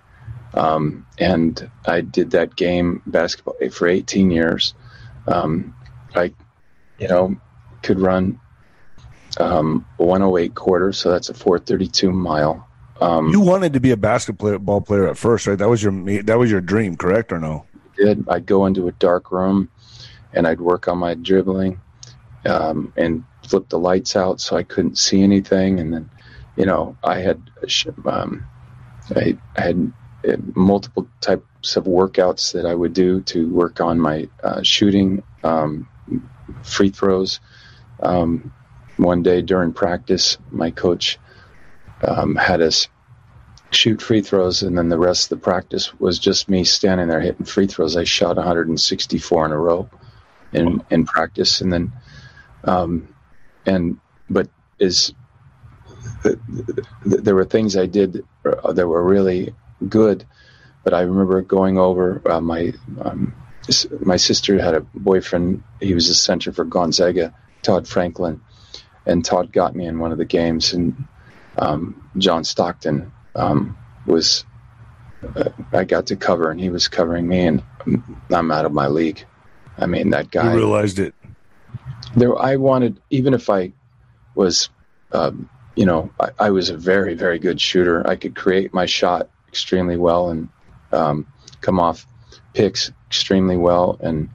um, 0.54 1.06
and 1.18 1.70
I 1.86 2.00
did 2.00 2.32
that 2.32 2.56
game 2.56 3.02
basketball 3.06 3.54
for 3.70 3.88
18 3.88 4.30
years. 4.30 4.74
Um, 5.26 5.74
I, 6.14 6.32
you 6.98 7.08
know, 7.08 7.36
could 7.82 8.00
run 8.00 8.40
um, 9.38 9.86
108 9.98 10.54
quarters, 10.54 10.98
so 10.98 11.10
that's 11.10 11.28
a 11.28 11.34
432 11.34 12.10
mile. 12.12 12.66
Um, 13.00 13.30
you 13.30 13.40
wanted 13.40 13.72
to 13.72 13.80
be 13.80 13.92
a 13.92 13.96
basketball 13.96 14.80
player 14.82 15.08
at 15.08 15.16
first, 15.16 15.46
right? 15.46 15.56
That 15.56 15.68
was 15.68 15.82
your 15.82 16.22
that 16.22 16.38
was 16.38 16.50
your 16.50 16.60
dream, 16.60 16.96
correct 16.96 17.32
or 17.32 17.38
no? 17.38 17.64
I 17.74 17.96
did 17.96 18.28
I'd 18.28 18.46
go 18.46 18.66
into 18.66 18.88
a 18.88 18.92
dark 18.92 19.32
room, 19.32 19.70
and 20.32 20.46
I'd 20.46 20.60
work 20.60 20.86
on 20.86 20.98
my 20.98 21.14
dribbling, 21.14 21.80
um, 22.44 22.92
and 22.96 23.24
flip 23.48 23.68
the 23.68 23.78
lights 23.78 24.16
out 24.16 24.40
so 24.40 24.56
I 24.56 24.62
couldn't 24.62 24.98
see 24.98 25.22
anything, 25.22 25.80
and 25.80 25.92
then, 25.92 26.10
you 26.56 26.66
know, 26.66 26.96
I 27.02 27.20
had 27.20 27.42
um, 28.04 28.44
I, 29.16 29.38
I 29.56 29.60
had 29.62 29.92
uh, 30.28 30.36
multiple 30.54 31.08
types 31.22 31.76
of 31.76 31.84
workouts 31.84 32.52
that 32.52 32.66
I 32.66 32.74
would 32.74 32.92
do 32.92 33.22
to 33.22 33.48
work 33.48 33.80
on 33.80 33.98
my 33.98 34.28
uh, 34.42 34.62
shooting, 34.62 35.22
um, 35.42 35.88
free 36.62 36.90
throws. 36.90 37.40
Um, 38.02 38.52
one 38.96 39.22
day 39.22 39.42
during 39.42 39.72
practice, 39.72 40.38
my 40.50 40.70
coach 40.70 41.18
um, 42.02 42.36
had 42.36 42.60
us 42.60 42.88
shoot 43.70 44.02
free 44.02 44.20
throws, 44.20 44.62
and 44.62 44.76
then 44.76 44.88
the 44.88 44.98
rest 44.98 45.30
of 45.30 45.38
the 45.38 45.44
practice 45.44 45.94
was 45.98 46.18
just 46.18 46.48
me 46.48 46.64
standing 46.64 47.08
there 47.08 47.20
hitting 47.20 47.46
free 47.46 47.66
throws. 47.66 47.96
I 47.96 48.04
shot 48.04 48.36
164 48.36 49.46
in 49.46 49.52
a 49.52 49.58
row. 49.58 49.88
in 50.52 50.82
in 50.90 51.04
practice, 51.04 51.60
and 51.60 51.72
then 51.72 51.92
um, 52.64 53.08
and 53.66 53.98
but 54.28 54.48
is 54.78 55.14
there 57.04 57.34
were 57.34 57.44
things 57.44 57.76
I 57.76 57.86
did 57.86 58.24
that 58.44 58.88
were 58.88 59.04
really 59.04 59.54
good, 59.88 60.26
but 60.84 60.94
I 60.94 61.02
remember 61.02 61.42
going 61.42 61.78
over 61.78 62.22
uh, 62.30 62.40
my 62.40 62.72
um, 63.00 63.34
my 64.00 64.16
sister 64.16 64.60
had 64.60 64.74
a 64.74 64.80
boyfriend. 64.80 65.62
He 65.80 65.94
was 65.94 66.08
a 66.08 66.14
center 66.14 66.52
for 66.52 66.64
Gonzaga, 66.64 67.34
Todd 67.62 67.86
Franklin, 67.86 68.40
and 69.06 69.24
Todd 69.24 69.52
got 69.52 69.74
me 69.74 69.86
in 69.86 69.98
one 69.98 70.12
of 70.12 70.18
the 70.18 70.24
games, 70.24 70.72
and 70.72 71.04
um, 71.58 72.10
John 72.18 72.44
Stockton 72.44 73.12
um, 73.34 73.76
was. 74.06 74.44
Uh, 75.36 75.50
I 75.72 75.84
got 75.84 76.06
to 76.06 76.16
cover, 76.16 76.50
and 76.50 76.58
he 76.58 76.70
was 76.70 76.88
covering 76.88 77.28
me, 77.28 77.46
and 77.46 77.62
I'm 78.30 78.50
out 78.50 78.64
of 78.64 78.72
my 78.72 78.86
league. 78.86 79.24
I 79.76 79.86
mean, 79.86 80.10
that 80.10 80.30
guy. 80.30 80.52
You 80.52 80.56
realized 80.56 80.98
it. 80.98 81.14
There, 82.16 82.38
I 82.38 82.56
wanted, 82.56 83.00
even 83.10 83.34
if 83.34 83.50
I 83.50 83.72
was, 84.34 84.70
um, 85.12 85.48
you 85.76 85.84
know, 85.84 86.10
I, 86.18 86.30
I, 86.38 86.50
was 86.50 86.70
a 86.70 86.76
very, 86.76 87.14
very 87.14 87.38
good 87.38 87.60
shooter. 87.60 88.06
I 88.08 88.16
could 88.16 88.34
create 88.34 88.72
my 88.72 88.86
shot 88.86 89.28
extremely 89.48 89.96
well 89.96 90.30
and 90.30 90.48
um, 90.92 91.26
come 91.60 91.78
off 91.78 92.06
picks 92.54 92.90
extremely 93.06 93.56
well, 93.56 93.98
and 94.00 94.28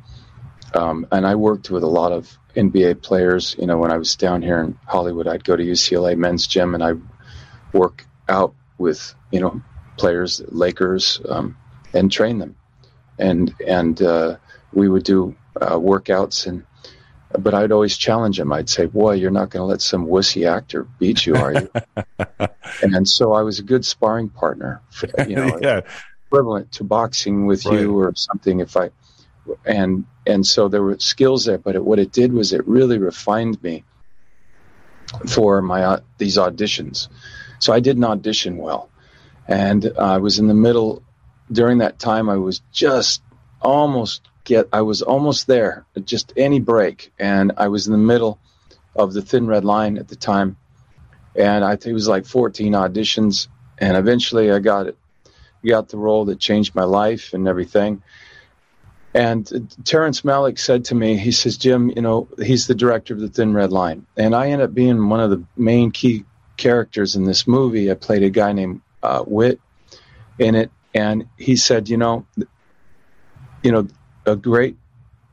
um, 0.74 1.08
and 1.12 1.26
I 1.26 1.36
worked 1.36 1.70
with 1.70 1.84
a 1.84 1.88
lot 1.88 2.12
of 2.12 2.38
NBA 2.56 3.02
players. 3.02 3.56
You 3.60 3.68
know, 3.68 3.78
when 3.78 3.92
I 3.92 3.98
was 3.98 4.16
down 4.16 4.42
here 4.42 4.62
in 4.62 4.78
Hollywood, 4.86 5.28
I'd 5.28 5.44
go 5.44 5.56
to 5.56 5.64
UCLA 5.64 6.18
men's 6.18 6.48
gym 6.48 6.74
and 6.74 6.84
I 6.84 6.94
work 7.74 8.06
out 8.28 8.56
with 8.78 9.14
you 9.32 9.40
know 9.40 9.62
players, 9.98 10.42
Lakers, 10.48 11.22
um, 11.28 11.58
and 11.94 12.12
train 12.12 12.40
them, 12.40 12.56
and 13.20 13.54
and 13.66 14.02
uh, 14.02 14.38
we 14.74 14.90
would 14.90 15.04
do 15.04 15.36
uh, 15.60 15.76
workouts 15.76 16.48
and. 16.48 16.66
But 17.38 17.54
I'd 17.54 17.74
always 17.74 17.98
challenge 17.98 18.40
him. 18.40 18.54
I'd 18.54 18.70
say, 18.70 18.86
"Boy, 18.86 19.16
you're 19.16 19.30
not 19.30 19.50
going 19.50 19.60
to 19.60 19.66
let 19.66 19.82
some 19.82 20.08
wussy 20.08 20.50
actor 20.50 20.88
beat 21.00 21.26
you, 21.26 21.36
are 21.36 21.54
you?" 21.54 21.70
and 22.82 23.06
so 23.06 23.34
I 23.34 23.42
was 23.42 23.60
a 23.60 23.64
good 23.64 23.84
sparring 23.84 24.30
partner. 24.30 24.82
For, 24.92 25.10
you 25.28 25.36
know, 25.36 25.60
yeah. 25.62 25.82
equivalent 26.28 26.72
to 26.74 26.86
boxing 26.86 27.46
with 27.46 27.66
right. 27.66 27.82
you 27.82 28.00
or 28.00 28.14
something. 28.16 28.62
If 28.62 28.78
I 28.78 28.92
and 29.66 30.06
and 30.26 30.46
so 30.46 30.68
there 30.68 30.82
were 30.82 30.98
skills 31.00 31.46
there 31.46 31.58
but 31.58 31.76
it, 31.76 31.84
what 31.84 32.00
it 32.00 32.12
did 32.12 32.34
was 32.34 32.54
it 32.54 32.68
really 32.68 32.98
refined 32.98 33.62
me 33.64 33.84
for 35.28 35.62
my 35.62 35.84
uh, 35.84 36.00
these 36.18 36.38
auditions. 36.38 37.08
So 37.60 37.74
i 37.74 37.80
did 37.80 37.98
not 37.98 38.20
audition 38.20 38.58
well. 38.58 38.90
And 39.48 39.92
i 39.98 40.18
was 40.18 40.40
in 40.40 40.48
the 40.48 40.54
middle 40.54 41.04
during 41.52 41.78
that 41.80 42.00
time 42.00 42.30
i 42.30 42.38
was 42.38 42.62
just 42.72 43.22
almost 43.62 44.28
get 44.44 44.68
i 44.74 44.82
was 44.82 45.02
almost 45.02 45.48
there 45.48 45.86
just 46.04 46.34
any 46.38 46.60
break. 46.60 47.12
And 47.20 47.54
i 47.58 47.68
was 47.68 47.88
in 47.88 47.92
the 47.92 47.98
middle 48.14 48.40
of 48.96 49.14
the 49.14 49.22
thin 49.22 49.48
red 49.48 49.66
line 49.66 49.98
at 49.98 50.08
the 50.08 50.16
time. 50.16 50.58
And 51.36 51.64
i 51.64 51.76
think 51.76 51.92
it 51.92 51.94
was 51.94 52.08
like 52.08 52.26
14 52.26 52.74
auditions. 52.74 53.48
And 53.78 53.98
eventually 53.98 54.52
i 54.52 54.60
got 54.60 54.88
it 54.88 54.98
got 55.66 55.90
the 55.90 55.98
role 55.98 56.26
that 56.26 56.40
changed 56.40 56.76
my 56.76 56.84
life 56.84 57.34
and 57.34 57.48
everything 57.48 58.02
and 59.16 59.74
Terrence 59.86 60.22
Malick 60.22 60.60
said 60.60 60.84
to 60.86 60.96
me, 60.96 61.16
he 61.16 61.32
says, 61.32 61.56
Jim, 61.56 61.90
you 61.90 62.02
know, 62.02 62.28
he's 62.38 62.68
the 62.68 62.76
director 62.76 63.14
of 63.14 63.22
The 63.22 63.30
Thin 63.30 63.54
Red 63.54 63.72
Line. 63.72 64.06
And 64.18 64.36
I 64.36 64.50
end 64.50 64.62
up 64.62 64.74
being 64.74 65.08
one 65.08 65.22
of 65.22 65.30
the 65.30 65.42
main 65.56 65.92
key 65.92 66.26
characters 66.58 67.16
in 67.16 67.24
this 67.24 67.48
movie. 67.48 67.90
I 67.90 67.94
played 67.94 68.24
a 68.24 68.30
guy 68.30 68.52
named 68.52 68.82
uh, 69.02 69.24
Witt 69.26 69.62
in 70.38 70.56
it. 70.56 70.70
And 70.94 71.30
he 71.38 71.56
said, 71.56 71.88
you 71.88 71.96
know, 71.96 72.26
you 73.64 73.72
know, 73.72 73.88
a 74.26 74.36
great, 74.36 74.76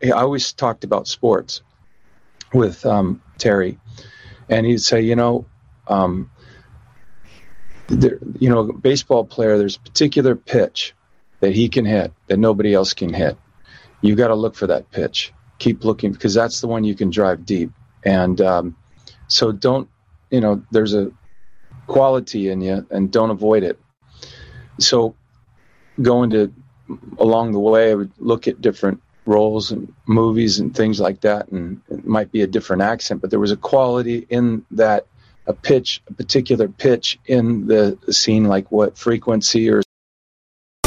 I 0.00 0.10
always 0.10 0.52
talked 0.52 0.84
about 0.84 1.08
sports 1.08 1.62
with 2.54 2.86
um, 2.86 3.20
Terry. 3.36 3.80
And 4.48 4.64
he'd 4.64 4.80
say, 4.80 5.00
you 5.00 5.16
know, 5.16 5.44
um, 5.88 6.30
there, 7.88 8.20
you 8.38 8.48
know, 8.48 8.62
baseball 8.62 9.24
player, 9.24 9.58
there's 9.58 9.74
a 9.74 9.80
particular 9.80 10.36
pitch 10.36 10.94
that 11.40 11.52
he 11.52 11.68
can 11.68 11.84
hit 11.84 12.12
that 12.28 12.38
nobody 12.38 12.74
else 12.74 12.94
can 12.94 13.12
hit 13.12 13.36
you 14.02 14.14
got 14.14 14.28
to 14.28 14.34
look 14.34 14.54
for 14.54 14.66
that 14.66 14.90
pitch. 14.90 15.32
Keep 15.58 15.84
looking 15.84 16.12
because 16.12 16.34
that's 16.34 16.60
the 16.60 16.66
one 16.66 16.84
you 16.84 16.94
can 16.94 17.10
drive 17.10 17.46
deep. 17.46 17.70
And 18.04 18.40
um, 18.40 18.76
so 19.28 19.52
don't, 19.52 19.88
you 20.30 20.40
know, 20.40 20.62
there's 20.70 20.94
a 20.94 21.10
quality 21.86 22.50
in 22.50 22.60
you 22.60 22.86
and 22.90 23.10
don't 23.10 23.30
avoid 23.30 23.62
it. 23.62 23.80
So 24.78 25.14
going 26.00 26.30
to 26.30 26.52
along 27.18 27.52
the 27.52 27.60
way, 27.60 27.92
I 27.92 27.94
would 27.94 28.12
look 28.18 28.48
at 28.48 28.60
different 28.60 29.02
roles 29.24 29.70
and 29.70 29.92
movies 30.06 30.58
and 30.58 30.74
things 30.74 31.00
like 31.00 31.20
that, 31.20 31.48
and 31.48 31.80
it 31.88 32.06
might 32.06 32.32
be 32.32 32.42
a 32.42 32.46
different 32.46 32.82
accent, 32.82 33.20
but 33.20 33.30
there 33.30 33.40
was 33.40 33.52
a 33.52 33.56
quality 33.56 34.26
in 34.28 34.64
that, 34.72 35.06
a 35.46 35.52
pitch, 35.52 36.02
a 36.08 36.12
particular 36.12 36.68
pitch 36.68 37.18
in 37.26 37.66
the 37.66 37.98
scene, 38.10 38.44
like 38.44 38.70
what 38.70 38.98
frequency 38.98 39.70
or 39.70 39.82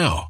now. 0.00 0.29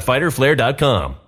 www.fighterflare.com. 0.00 1.27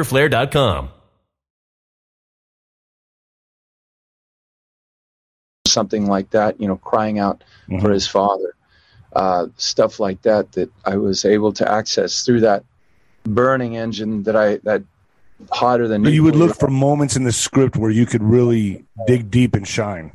fighterflare.com. 0.03 0.89
something 5.71 6.05
like 6.05 6.29
that, 6.31 6.59
you 6.59 6.67
know, 6.67 6.75
crying 6.75 7.17
out 7.17 7.43
mm-hmm. 7.69 7.79
for 7.79 7.91
his 7.91 8.05
father, 8.05 8.55
uh, 9.13 9.47
stuff 9.55 10.01
like 10.01 10.21
that, 10.23 10.51
that 10.51 10.69
I 10.83 10.97
was 10.97 11.23
able 11.23 11.53
to 11.53 11.71
access 11.71 12.25
through 12.25 12.41
that 12.41 12.65
burning 13.23 13.77
engine 13.77 14.23
that 14.23 14.35
I, 14.35 14.57
that 14.63 14.83
hotter 15.49 15.87
than 15.87 16.03
you 16.03 16.23
would 16.23 16.35
look 16.35 16.59
for 16.59 16.67
moments 16.67 17.15
in 17.15 17.23
the 17.23 17.31
script 17.31 17.77
where 17.77 17.89
you 17.89 18.05
could 18.05 18.21
really 18.21 18.85
dig 19.07 19.31
deep 19.31 19.55
and 19.55 19.67
shine, 19.67 20.11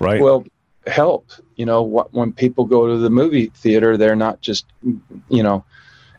right? 0.00 0.20
Well, 0.20 0.44
help, 0.86 1.30
you 1.54 1.64
know, 1.64 1.82
when 2.10 2.32
people 2.32 2.64
go 2.64 2.88
to 2.88 2.98
the 2.98 3.10
movie 3.10 3.52
theater, 3.54 3.96
they're 3.96 4.16
not 4.16 4.40
just, 4.40 4.66
you 5.28 5.42
know, 5.42 5.64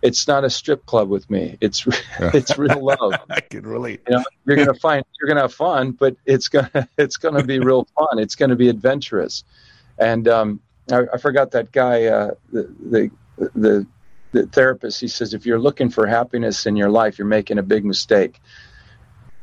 it's 0.03 0.27
not 0.27 0.43
a 0.43 0.49
strip 0.49 0.85
club 0.85 1.09
with 1.09 1.29
me. 1.31 1.57
It's 1.61 1.87
it's 2.19 2.57
real 2.57 2.85
love. 2.85 3.15
I 3.29 3.39
can 3.39 3.65
relate. 3.65 4.01
You 4.07 4.17
know, 4.17 4.23
you're 4.45 4.57
gonna 4.57 4.73
find 4.75 5.03
you're 5.19 5.29
gonna 5.29 5.41
have 5.41 5.53
fun, 5.53 5.91
but 5.91 6.15
it's 6.25 6.49
gonna 6.49 6.87
it's 6.97 7.17
gonna 7.17 7.43
be 7.43 7.59
real 7.59 7.87
fun. 7.95 8.19
It's 8.19 8.35
gonna 8.35 8.57
be 8.57 8.69
adventurous. 8.69 9.43
And 9.97 10.27
um, 10.27 10.59
I, 10.91 11.03
I, 11.13 11.17
forgot 11.17 11.51
that 11.51 11.71
guy, 11.71 12.05
uh, 12.05 12.31
the, 12.51 12.63
the 12.79 13.11
the 13.55 13.87
the 14.33 14.47
therapist. 14.47 14.99
He 14.99 15.07
says 15.07 15.33
if 15.33 15.45
you're 15.45 15.59
looking 15.59 15.89
for 15.89 16.05
happiness 16.05 16.65
in 16.65 16.75
your 16.75 16.89
life, 16.89 17.17
you're 17.17 17.27
making 17.27 17.57
a 17.57 17.63
big 17.63 17.85
mistake 17.85 18.41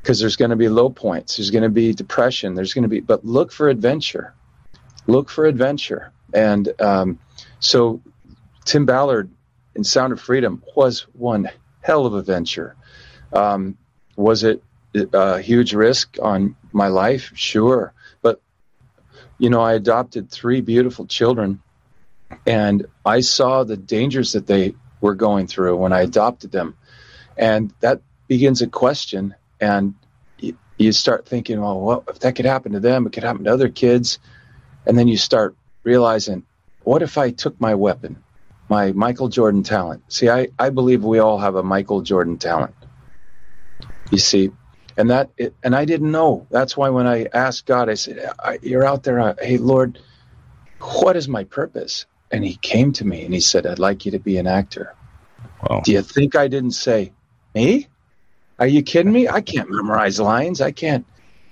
because 0.03 0.19
there's 0.19 0.37
going 0.37 0.51
to 0.51 0.57
be 0.57 0.69
low 0.69 0.91
points. 0.91 1.37
There's 1.37 1.51
going 1.51 1.63
to 1.63 1.69
be 1.69 1.93
depression. 1.93 2.55
There's 2.55 2.75
going 2.75 2.83
to 2.83 2.89
be, 2.89 3.01
but 3.01 3.25
look 3.25 3.53
for 3.53 3.69
adventure. 3.69 4.35
Look 5.07 5.29
for 5.29 5.47
adventure. 5.47 6.13
And 6.35 6.73
um, 6.81 7.19
so 7.61 8.01
Tim 8.65 8.87
Ballard 8.87 9.31
in 9.75 9.85
Sound 9.85 10.13
of 10.13 10.21
Freedom 10.21 10.63
was 10.75 11.01
one 11.13 11.49
hell 11.81 12.07
of 12.07 12.15
a 12.15 12.23
venture. 12.23 12.77
Um, 13.33 13.77
was 14.17 14.45
it 14.45 14.63
a 14.95 15.41
huge 15.41 15.73
risk 15.73 16.19
on 16.21 16.57
my 16.73 16.89
life? 16.89 17.33
Sure. 17.35 17.93
But, 18.23 18.41
you 19.39 19.51
know, 19.51 19.61
I 19.61 19.75
adopted 19.75 20.31
three 20.31 20.61
beautiful 20.61 21.07
children 21.07 21.63
and 22.47 22.87
I 23.05 23.21
saw 23.21 23.65
the 23.65 23.77
dangers 23.77 24.33
that 24.33 24.47
they 24.47 24.75
were 25.01 25.15
going 25.15 25.47
through 25.47 25.77
when 25.77 25.93
I 25.93 26.03
adopted 26.03 26.53
them. 26.53 26.77
And 27.37 27.73
that 27.81 28.03
begins 28.29 28.63
a 28.63 28.67
question. 28.67 29.35
And 29.61 29.95
you, 30.39 30.57
you 30.79 30.93
start 30.93 31.27
thinking, 31.27 31.61
well, 31.61 31.81
what 31.81 32.05
if 32.09 32.21
that 32.21 32.37
could 32.37 32.45
happen 32.45 32.73
to 32.73 32.81
them? 32.81 33.07
It 33.07 33.13
could 33.13 33.25
happen 33.25 33.45
to 33.45 33.53
other 33.53 33.69
kids. 33.69 34.19
And 34.87 34.99
then 34.99 35.09
you 35.09 35.17
start 35.17 35.57
realizing, 35.83 36.45
what 36.83 37.03
if 37.03 37.19
I 37.19 37.31
took 37.31 37.61
my 37.61 37.75
weapon 37.75 38.23
my 38.71 38.93
Michael 38.93 39.29
Jordan 39.29 39.63
talent. 39.63 40.11
See, 40.13 40.31
I, 40.31 40.49
I 40.59 40.71
believe 40.71 41.05
we 41.05 41.19
all 41.19 41.39
have 41.39 41.57
a 41.57 41.63
Michael 41.63 42.01
Jordan 42.01 42.39
talent. 42.39 42.75
You 44.11 44.19
see, 44.19 44.51
and 44.97 45.11
that 45.11 45.31
it, 45.37 45.55
and 45.63 45.75
I 45.75 45.85
didn't 45.85 46.11
know. 46.11 46.47
That's 46.51 46.77
why 46.77 46.89
when 46.89 47.07
I 47.07 47.27
asked 47.35 47.67
God, 47.67 47.91
I 47.91 47.95
said, 47.95 48.31
"You're 48.63 48.87
out 48.87 49.03
there. 49.03 49.21
Uh, 49.21 49.35
hey, 49.41 49.59
Lord, 49.59 49.99
what 51.03 51.17
is 51.17 51.29
my 51.29 51.45
purpose?" 51.45 52.07
And 52.31 52.45
He 52.45 52.57
came 52.57 52.93
to 52.93 53.05
me 53.05 53.25
and 53.25 53.35
He 53.35 53.41
said, 53.41 53.67
"I'd 53.67 53.79
like 53.79 54.07
you 54.07 54.13
to 54.13 54.19
be 54.19 54.39
an 54.39 54.47
actor." 54.47 54.95
Wow. 55.69 55.83
Do 55.85 55.93
you 55.93 56.03
think 56.03 56.37
I 56.37 56.49
didn't 56.49 56.73
say, 56.73 57.13
"Me? 57.55 57.89
Are 58.59 58.67
you 58.67 58.83
kidding 58.83 59.13
me? 59.13 59.29
I 59.29 59.41
can't 59.41 59.71
memorize 59.71 60.21
lines. 60.21 60.61
I 60.61 60.71
can't. 60.71 61.07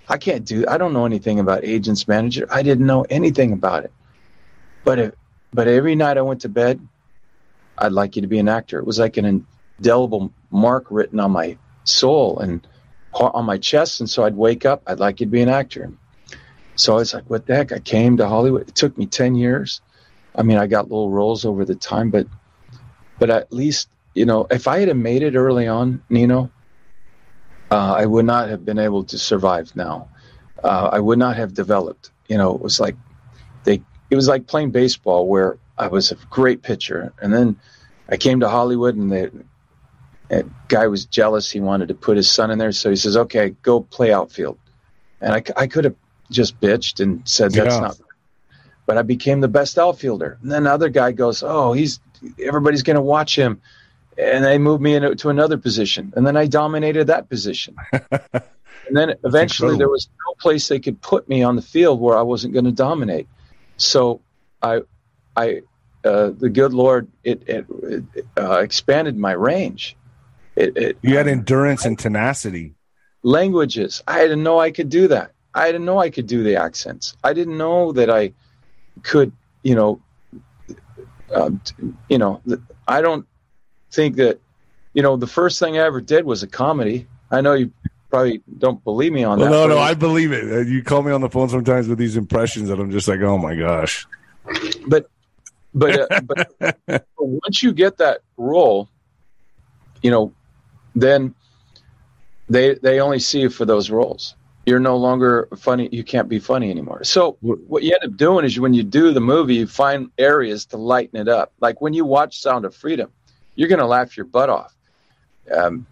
I 0.09 0.19
can't 0.19 0.45
do. 0.45 0.65
I 0.69 0.79
don't 0.79 0.93
know 0.93 1.05
anything 1.05 1.39
about 1.41 1.65
agents 1.65 2.07
manager. 2.09 2.47
I 2.51 2.63
didn't 2.63 2.87
know 2.87 3.05
anything 3.11 3.53
about 3.53 3.85
it. 3.85 3.93
But 4.85 4.99
if, 4.99 5.15
but 5.53 5.69
every 5.69 5.97
night 5.97 6.17
I 6.17 6.23
went 6.23 6.43
to 6.43 6.49
bed, 6.49 6.81
I'd 7.79 7.93
like 7.93 8.17
you 8.17 8.23
to 8.23 8.29
be 8.29 8.39
an 8.39 8.49
actor. 8.49 8.79
It 8.79 8.87
was 8.87 8.99
like 8.99 9.17
an 9.17 9.47
indelible 9.79 10.33
mark 10.51 10.87
written 10.91 11.21
on 11.21 11.31
my 11.31 11.57
soul 11.85 12.39
and 12.39 12.67
on 13.13 13.45
my 13.45 13.59
chest. 13.59 14.01
And 14.01 14.09
so 14.09 14.25
I'd 14.25 14.37
wake 14.37 14.67
up, 14.67 14.83
I'd 14.87 15.01
like 15.01 15.21
you 15.21 15.27
to 15.27 15.31
be 15.31 15.43
an 15.43 15.49
actor. 15.49 15.93
So 16.77 16.93
I 16.95 16.97
was 16.97 17.15
like, 17.15 17.29
what 17.29 17.47
the 17.47 17.57
heck? 17.57 17.73
I 17.73 17.81
came 17.81 18.17
to 18.19 18.29
Hollywood. 18.29 18.69
It 18.69 18.75
took 18.75 18.97
me 18.97 19.07
10 19.07 19.35
years. 19.35 19.81
I 20.35 20.43
mean, 20.43 20.59
I 20.59 20.67
got 20.67 20.89
little 20.89 21.11
roles 21.11 21.45
over 21.45 21.65
the 21.65 21.75
time, 21.75 22.11
but, 22.11 22.29
but 23.19 23.31
at 23.31 23.53
least, 23.53 23.89
you 24.15 24.27
know, 24.27 24.47
if 24.51 24.69
I 24.69 24.81
had 24.81 24.97
made 24.97 25.23
it 25.23 25.35
early 25.35 25.67
on, 25.67 26.03
Nino, 26.09 26.51
uh, 27.71 27.95
I 27.99 28.07
would 28.07 28.25
not 28.25 28.49
have 28.49 28.65
been 28.65 28.79
able 28.79 29.05
to 29.05 29.19
survive 29.19 29.75
now. 29.75 30.09
Uh, 30.63 30.91
I 30.93 31.01
would 31.01 31.19
not 31.19 31.37
have 31.37 31.55
developed. 31.55 32.11
You 32.29 32.39
know, 32.39 32.55
it 32.55 32.61
was 32.61 32.79
like 32.79 32.97
they, 33.65 33.83
it 34.11 34.17
was 34.17 34.29
like 34.29 34.47
playing 34.47 34.71
baseball 34.71 35.27
where 35.27 35.59
I 35.79 35.89
was 35.89 36.11
a 36.11 36.17
great 36.31 36.63
pitcher. 36.63 37.13
And 37.21 37.33
then 37.33 37.57
I 38.09 38.17
came 38.17 38.41
to 38.41 38.49
Hollywood 38.49 38.97
and 38.97 39.11
the 39.11 39.45
guy 40.69 40.87
was 40.89 41.07
jealous. 41.07 41.51
He 41.51 41.61
wanted 41.61 41.89
to 41.89 41.95
put 41.95 42.17
his 42.17 42.31
son 42.31 42.51
in 42.51 42.59
there. 42.59 42.73
So 42.73 42.91
he 42.91 42.97
says, 42.97 43.17
okay, 43.17 43.51
go 43.63 43.81
play 43.81 44.13
outfield. 44.13 44.59
And 45.21 45.33
I, 45.33 45.43
I 45.57 45.67
could 45.67 45.85
have 45.85 45.97
just 46.31 46.61
bitched 46.61 47.01
and 47.01 47.27
said, 47.29 47.53
that's 47.53 47.75
yeah. 47.75 47.81
not, 47.81 48.01
but 48.87 48.99
I 48.99 49.03
became 49.03 49.41
the 49.41 49.49
best 49.49 49.79
outfielder. 49.79 50.39
And 50.43 50.51
then 50.51 50.65
the 50.65 50.73
other 50.73 50.89
guy 50.89 51.13
goes, 51.13 51.43
oh, 51.43 51.73
he's, 51.73 52.01
everybody's 52.43 52.83
going 52.83 52.97
to 52.97 53.03
watch 53.03 53.37
him. 53.37 53.61
And 54.17 54.45
they 54.45 54.59
moved 54.59 54.83
me 54.83 54.95
into 54.95 55.29
another 55.29 55.59
position. 55.59 56.13
And 56.17 56.27
then 56.27 56.37
I 56.37 56.47
dominated 56.47 57.07
that 57.07 57.29
position. 57.29 57.77
and 57.93 58.43
then 58.91 59.15
eventually 59.25 59.77
there 59.77 59.89
was 59.89 60.09
no 60.09 60.35
place 60.41 60.67
they 60.67 60.81
could 60.81 61.01
put 61.01 61.29
me 61.29 61.43
on 61.45 61.55
the 61.55 61.63
field 61.63 62.01
where 62.01 62.19
I 62.19 62.23
wasn't 62.23 62.53
going 62.53 62.65
to 62.65 62.73
dominate. 62.73 63.29
So 63.77 64.23
I, 64.61 64.81
I 65.37 65.63
uh, 66.05 66.31
the 66.31 66.49
good 66.49 66.73
Lord 66.73 67.09
it, 67.25 67.43
it, 67.47 67.67
it 67.83 68.27
uh, 68.37 68.59
expanded 68.59 69.17
my 69.17 69.33
range. 69.33 69.97
It, 70.57 70.99
you 71.03 71.17
had 71.17 71.29
endurance 71.29 71.85
and 71.85 71.99
tenacity. 71.99 72.75
Languages. 73.23 74.03
I 74.09 74.23
didn't 74.23 74.43
know 74.43 74.59
I 74.59 74.71
could 74.71 74.89
do 74.89 75.09
that. 75.09 75.33
I 75.55 75.67
didn't 75.67 75.85
know 75.85 75.99
I 75.99 76.11
could 76.11 76.27
do 76.27 76.43
the 76.43 76.57
accents. 76.57 77.17
I 77.23 77.33
didn't 77.33 77.57
know 77.57 77.93
that 77.93 78.11
I 78.11 78.33
could, 79.03 79.33
you 79.63 79.75
know, 79.75 80.01
uh, 81.33 81.51
you 82.09 82.19
know. 82.19 82.43
I 82.87 83.01
don't 83.01 83.27
think 83.93 84.17
that, 84.17 84.41
you 84.95 85.03
know, 85.03 85.17
the 85.17 85.27
first 85.27 85.59
thing 85.59 85.79
I 85.79 85.83
ever 85.83 86.01
did 86.01 86.25
was 86.25 86.43
a 86.43 86.47
comedy. 86.47 87.07
I 87.31 87.41
know 87.41 87.55
you 87.55 87.73
probably 88.11 88.43
don't 88.59 88.83
believe 88.83 89.13
me 89.13 89.25
on 89.25 89.39
that. 89.39 89.51
No, 89.51 89.67
no, 89.67 89.79
I 89.79 89.95
believe 89.95 90.33
it. 90.33 90.67
You 90.67 90.83
call 90.83 91.03
me 91.03 91.13
on 91.13 91.21
the 91.21 91.31
phone 91.31 91.49
sometimes 91.49 91.89
with 91.89 91.99
these 91.99 92.17
impressions 92.17 92.69
that 92.69 92.81
I'm 92.81 92.91
just 92.91 93.09
like, 93.09 93.21
oh 93.21 93.39
my 93.39 93.55
gosh. 93.55 94.07
But 94.87 95.11
but, 95.75 96.01
uh, 96.01 96.21
but, 96.23 96.79
but 96.87 97.07
once 97.19 97.63
you 97.63 97.73
get 97.73 97.99
that 97.99 98.21
role, 98.37 98.89
you 100.03 100.11
know, 100.11 100.33
then 100.95 101.35
they 102.49 102.75
they 102.75 103.01
only 103.01 103.19
see 103.19 103.41
you 103.41 103.51
for 103.51 103.65
those 103.65 103.91
roles. 103.91 104.35
You're 104.67 104.81
no 104.81 104.97
longer 104.97 105.49
funny. 105.57 105.89
You 105.93 106.05
can't 106.05 106.29
be 106.29 106.39
funny 106.39 106.71
anymore. 106.71 107.03
So 107.05 107.39
what 107.41 107.83
you 107.83 107.95
end 107.95 108.13
up 108.13 108.19
doing 108.19 108.45
is 108.45 108.61
when 108.61 108.75
you 108.75 108.83
do 108.83 109.13
the 109.13 109.21
movie, 109.21 109.55
you 109.55 109.67
find 109.67 110.11
areas 110.19 110.67
to 110.67 110.77
lighten 110.77 111.19
it 111.19 111.29
up. 111.29 111.53
Like 111.61 111.81
when 111.81 111.95
you 111.95 112.05
watch 112.05 112.41
Sound 112.41 112.67
of 112.67 112.75
Freedom, 112.75 113.11
you're 113.55 113.69
going 113.69 113.79
to 113.79 113.87
laugh 113.87 114.17
your 114.17 114.27
butt 114.27 114.51
off. 114.51 114.75
Um, 115.51 115.87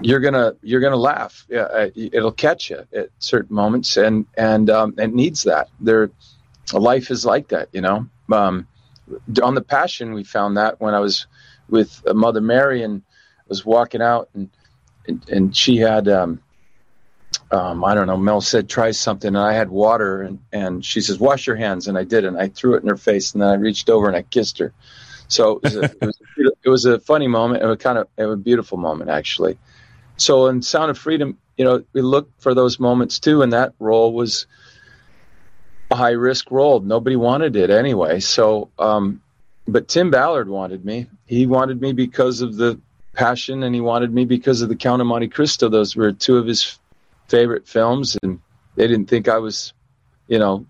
you're 0.00 0.20
gonna 0.20 0.54
you're 0.62 0.80
gonna 0.80 0.96
laugh. 0.96 1.46
Uh, 1.54 1.88
it'll 1.94 2.32
catch 2.32 2.70
you 2.70 2.82
at 2.94 3.10
certain 3.18 3.54
moments, 3.54 3.98
and 3.98 4.24
and 4.38 4.70
um, 4.70 4.94
it 4.96 5.12
needs 5.14 5.42
that. 5.42 5.68
There, 5.78 6.10
life 6.72 7.10
is 7.10 7.26
like 7.26 7.48
that, 7.48 7.68
you 7.72 7.82
know. 7.82 8.06
Um, 8.32 8.66
on 9.42 9.54
the 9.54 9.62
Passion, 9.62 10.14
we 10.14 10.24
found 10.24 10.56
that 10.56 10.80
when 10.80 10.94
I 10.94 11.00
was 11.00 11.26
with 11.68 12.02
Mother 12.06 12.40
Mary 12.40 12.82
and 12.82 13.02
was 13.48 13.64
walking 13.64 14.02
out, 14.02 14.28
and 14.34 14.50
and, 15.06 15.28
and 15.28 15.56
she 15.56 15.76
had. 15.78 16.08
Um, 16.08 16.40
um, 17.50 17.84
I 17.84 17.94
don't 17.94 18.06
know. 18.06 18.16
Mel 18.16 18.40
said 18.40 18.68
try 18.68 18.92
something, 18.92 19.28
and 19.28 19.38
I 19.38 19.52
had 19.52 19.68
water, 19.68 20.22
and, 20.22 20.38
and 20.52 20.84
she 20.84 21.02
says 21.02 21.18
wash 21.18 21.46
your 21.46 21.56
hands, 21.56 21.86
and 21.86 21.98
I 21.98 22.04
did, 22.04 22.24
and 22.24 22.38
I 22.38 22.48
threw 22.48 22.74
it 22.76 22.82
in 22.82 22.88
her 22.88 22.96
face, 22.96 23.34
and 23.34 23.42
then 23.42 23.50
I 23.50 23.54
reached 23.54 23.90
over 23.90 24.06
and 24.06 24.16
I 24.16 24.22
kissed 24.22 24.58
her. 24.58 24.72
So 25.28 25.60
it 25.62 25.62
was 25.62 25.76
a, 25.76 25.82
it 25.84 26.00
was 26.00 26.20
a, 26.20 26.50
it 26.64 26.68
was 26.68 26.84
a 26.86 26.98
funny 27.00 27.28
moment, 27.28 27.62
it 27.62 27.66
was 27.66 27.76
kind 27.78 27.98
of 27.98 28.08
it 28.16 28.24
was 28.24 28.34
a 28.34 28.38
beautiful 28.38 28.78
moment 28.78 29.10
actually. 29.10 29.58
So 30.16 30.46
in 30.46 30.62
Sound 30.62 30.90
of 30.90 30.98
Freedom, 30.98 31.38
you 31.56 31.64
know, 31.64 31.84
we 31.92 32.00
look 32.00 32.30
for 32.38 32.54
those 32.54 32.78
moments 32.78 33.18
too, 33.18 33.42
and 33.42 33.52
that 33.52 33.74
role 33.78 34.12
was 34.12 34.46
a 35.92 35.94
high 35.94 36.10
risk 36.10 36.50
role. 36.50 36.80
Nobody 36.80 37.16
wanted 37.16 37.54
it 37.54 37.70
anyway. 37.70 38.18
So, 38.20 38.70
um, 38.78 39.22
but 39.68 39.88
Tim 39.88 40.10
Ballard 40.10 40.48
wanted 40.48 40.84
me. 40.84 41.06
He 41.26 41.46
wanted 41.46 41.80
me 41.80 41.92
because 41.92 42.40
of 42.40 42.56
the 42.56 42.80
passion, 43.12 43.62
and 43.62 43.74
he 43.74 43.80
wanted 43.80 44.12
me 44.12 44.24
because 44.24 44.62
of 44.62 44.68
the 44.68 44.76
Count 44.76 45.00
of 45.00 45.06
Monte 45.06 45.28
Cristo. 45.28 45.68
Those 45.68 45.94
were 45.94 46.12
two 46.12 46.38
of 46.38 46.46
his 46.46 46.78
favorite 47.28 47.68
films, 47.68 48.16
and 48.22 48.40
they 48.74 48.86
didn't 48.86 49.06
think 49.06 49.28
I 49.28 49.38
was, 49.38 49.72
you 50.28 50.38
know, 50.38 50.66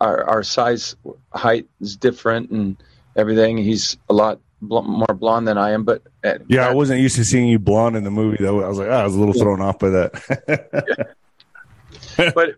our, 0.00 0.24
our 0.24 0.42
size, 0.42 0.96
height 1.32 1.66
is 1.80 1.96
different, 1.96 2.50
and 2.50 2.76
everything. 3.14 3.56
He's 3.56 3.96
a 4.08 4.14
lot 4.14 4.40
bl- 4.60 4.82
more 4.82 5.14
blonde 5.14 5.46
than 5.46 5.58
I 5.58 5.70
am, 5.70 5.84
but 5.84 6.02
uh, 6.24 6.38
yeah, 6.48 6.68
I 6.68 6.74
wasn't 6.74 7.00
used 7.00 7.16
to 7.16 7.24
seeing 7.24 7.48
you 7.48 7.58
blonde 7.58 7.96
in 7.96 8.04
the 8.04 8.10
movie. 8.10 8.38
Though 8.40 8.64
I 8.64 8.68
was 8.68 8.78
like, 8.78 8.88
oh, 8.88 8.92
I 8.92 9.04
was 9.04 9.14
a 9.14 9.18
little 9.18 9.34
thrown 9.34 9.60
off 9.60 9.78
by 9.78 9.90
that. 9.90 11.14
but 12.34 12.56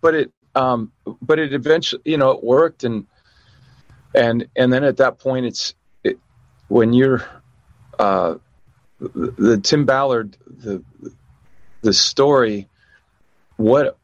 but 0.00 0.14
it 0.14 0.32
um, 0.56 0.90
but 1.20 1.38
it 1.38 1.52
eventually, 1.52 2.02
you 2.04 2.16
know, 2.16 2.30
it 2.30 2.42
worked, 2.42 2.82
and 2.82 3.06
and 4.14 4.48
and 4.56 4.72
then 4.72 4.84
at 4.84 4.96
that 4.96 5.18
point, 5.18 5.46
it's 5.46 5.74
it, 6.02 6.18
when 6.68 6.94
you're 6.94 7.22
uh, 7.98 8.36
the, 8.98 9.34
the 9.38 9.58
Tim 9.58 9.84
Ballard 9.84 10.36
the 10.48 10.82
the 11.82 11.92
story, 11.92 12.68
what 13.58 13.98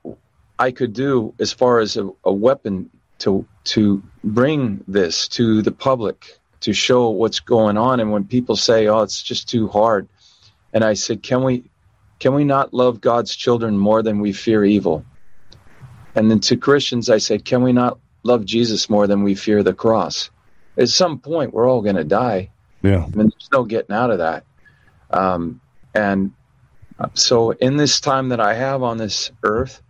I 0.59 0.71
could 0.71 0.93
do 0.93 1.35
as 1.41 1.53
far 1.53 1.81
as 1.81 1.97
a, 1.97 2.11
a 2.23 2.33
weapon 2.33 2.91
to 3.21 3.47
to 3.65 4.03
bring 4.23 4.85
this 4.87 5.29
to 5.29 5.63
the 5.63 5.73
public 5.73 6.39
to 6.61 6.73
show 6.73 7.09
what's 7.09 7.41
going 7.41 7.77
on 7.77 7.99
and 7.99 8.13
when 8.13 8.25
people 8.25 8.57
say 8.57 8.89
oh 8.89 9.01
it's 9.01 9.23
just 9.23 9.49
too 9.49 9.69
hard. 9.69 10.09
And 10.75 10.85
i 10.85 10.95
said 10.95 11.23
can 11.23 11.45
we 11.45 11.65
can 12.19 12.35
we 12.35 12.45
not 12.45 12.73
love 12.73 13.01
god's 13.01 13.37
children 13.37 13.77
more 13.77 14.03
than 14.03 14.21
we 14.21 14.33
fear 14.33 14.65
evil 14.65 15.05
and 16.15 16.31
then 16.31 16.41
to 16.41 16.57
christians 16.57 17.11
i 17.11 17.19
said 17.19 17.45
can 17.45 17.63
we 17.63 17.73
not 17.73 17.99
love 18.25 18.45
jesus 18.45 18.89
more 18.89 19.07
than 19.07 19.23
we 19.23 19.35
fear 19.35 19.63
the 19.63 19.75
cross 19.75 20.31
at 20.79 20.89
some 20.89 21.19
point 21.19 21.53
we're 21.53 21.69
all 21.69 21.83
going 21.83 21.97
to 21.97 22.05
die 22.05 22.51
yeah 22.83 23.03
I 23.03 23.17
mean, 23.17 23.29
there's 23.29 23.49
no 23.53 23.65
getting 23.65 23.95
out 23.95 24.11
of 24.11 24.19
that 24.19 24.45
um, 25.11 25.61
and 25.95 26.33
so 27.15 27.51
in 27.51 27.77
this 27.77 28.01
time 28.01 28.29
that 28.31 28.41
i 28.41 28.55
have 28.55 28.83
on 28.83 28.99
this 28.99 29.31
earth 29.43 29.83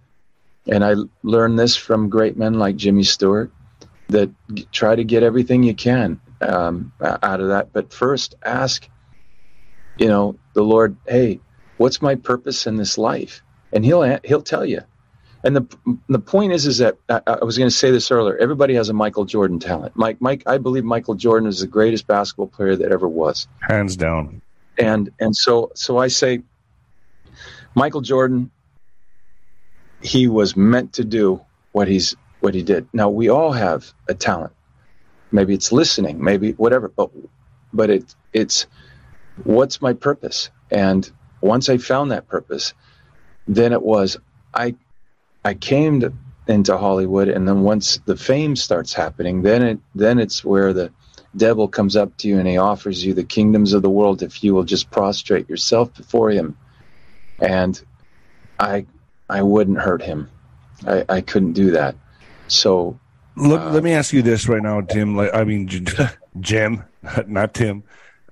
and 0.67 0.85
I 0.85 0.95
learned 1.23 1.59
this 1.59 1.77
from 1.77 2.09
great 2.09 2.37
men 2.37 2.55
like 2.55 2.77
Jimmy 2.77 3.03
Stewart 3.03 3.51
that 4.09 4.31
try 4.73 4.95
to 4.95 5.05
get 5.05 5.23
everything 5.23 5.63
you 5.63 5.75
can 5.75 6.21
um, 6.41 6.93
out 7.01 7.41
of 7.41 7.49
that. 7.49 7.73
But 7.73 7.93
first, 7.93 8.35
ask, 8.45 8.89
you 9.97 10.07
know, 10.07 10.39
the 10.55 10.63
Lord, 10.63 10.97
hey, 11.07 11.41
what's 11.79 12.03
my 12.03 12.15
purpose 12.15 12.67
in 12.67 12.77
this 12.77 12.99
life? 12.99 13.43
And 13.73 13.85
he'll 13.85 14.19
he'll 14.25 14.43
tell 14.43 14.65
you. 14.65 14.83
And 15.45 15.57
the 15.57 15.67
the 16.09 16.19
point 16.19 16.53
is, 16.53 16.67
is 16.67 16.79
that 16.79 16.97
I, 17.09 17.21
I 17.27 17.45
was 17.45 17.59
going 17.59 17.71
to 17.71 17.77
say 17.77 17.91
this 17.91 18.11
earlier. 18.11 18.37
Everybody 18.37 18.75
has 18.75 18.89
a 18.89 18.93
Michael 18.93 19.25
Jordan 19.25 19.59
talent. 19.59 19.97
Mike, 19.97 20.21
Mike, 20.21 20.43
I 20.47 20.59
believe 20.59 20.85
Michael 20.85 21.15
Jordan 21.15 21.49
is 21.49 21.61
the 21.61 21.67
greatest 21.67 22.07
basketball 22.07 22.47
player 22.47 22.77
that 22.77 22.93
ever 22.93 23.09
was, 23.09 23.49
hands 23.61 23.97
down. 23.97 24.41
And 24.79 25.11
and 25.19 25.37
so 25.37 25.73
so 25.75 25.99
I 25.99 26.09
say, 26.09 26.43
Michael 27.75 28.01
Jordan 28.03 28.51
he 30.03 30.27
was 30.29 30.57
meant 30.57 30.93
to 30.95 31.05
do 31.05 31.41
what 31.73 31.89
he's 31.89 32.15
what 32.41 32.55
he 32.55 32.63
did. 32.63 32.89
Now 32.93 33.09
we 33.09 33.29
all 33.29 33.53
have 33.53 33.93
a 34.09 34.15
talent. 34.15 34.53
Maybe 35.31 35.55
it's 35.55 35.73
listening, 35.73 36.23
maybe 36.23 36.53
whatever, 36.53 36.89
but 36.89 37.11
but 37.73 37.89
it 37.89 38.15
it's 38.33 38.67
what's 39.45 39.81
my 39.81 39.93
purpose? 39.93 40.51
And 40.71 41.11
once 41.41 41.69
I 41.69 41.79
found 41.79 42.11
that 42.11 42.29
purpose, 42.29 42.75
then 43.47 43.73
it 43.73 43.83
was 43.83 44.19
I 44.53 44.75
I 45.45 45.55
came 45.55 46.01
to, 46.01 46.13
into 46.47 46.77
Hollywood 46.77 47.29
and 47.29 47.47
then 47.47 47.63
once 47.63 47.99
the 48.05 48.17
fame 48.17 48.57
starts 48.57 48.93
happening, 48.93 49.43
then 49.43 49.63
it 49.63 49.79
then 49.95 50.19
it's 50.19 50.45
where 50.45 50.73
the 50.73 50.91
devil 51.37 51.69
comes 51.69 51.97
up 51.97 52.17
to 52.19 52.29
you 52.29 52.39
and 52.39 52.47
he 52.47 52.59
offers 52.59 53.05
you 53.05 53.15
the 53.15 53.25
kingdoms 53.25 53.73
of 53.73 53.83
the 53.83 53.91
world 53.91 54.23
if 54.23 54.45
you 54.45 54.55
will 54.55 54.65
just 54.65 54.91
prostrate 54.91 55.49
yourself 55.49 55.95
before 55.95 56.31
him. 56.31 56.57
And 57.41 57.81
I 58.59 58.87
I 59.29 59.43
wouldn't 59.43 59.79
hurt 59.79 60.03
him. 60.03 60.31
I, 60.87 61.05
I 61.09 61.21
couldn't 61.21 61.53
do 61.53 61.71
that. 61.73 61.95
So 62.49 62.99
Look, 63.37 63.61
uh, 63.61 63.71
let 63.71 63.83
me 63.83 63.93
ask 63.93 64.13
you 64.13 64.23
this 64.23 64.49
right 64.49 64.63
now, 64.63 64.81
Tim. 64.83 65.17
Like, 65.17 65.35
I 65.35 65.45
mean, 65.45 65.69
Jim, 66.41 66.85
not 67.27 67.55
Tim. 67.55 67.83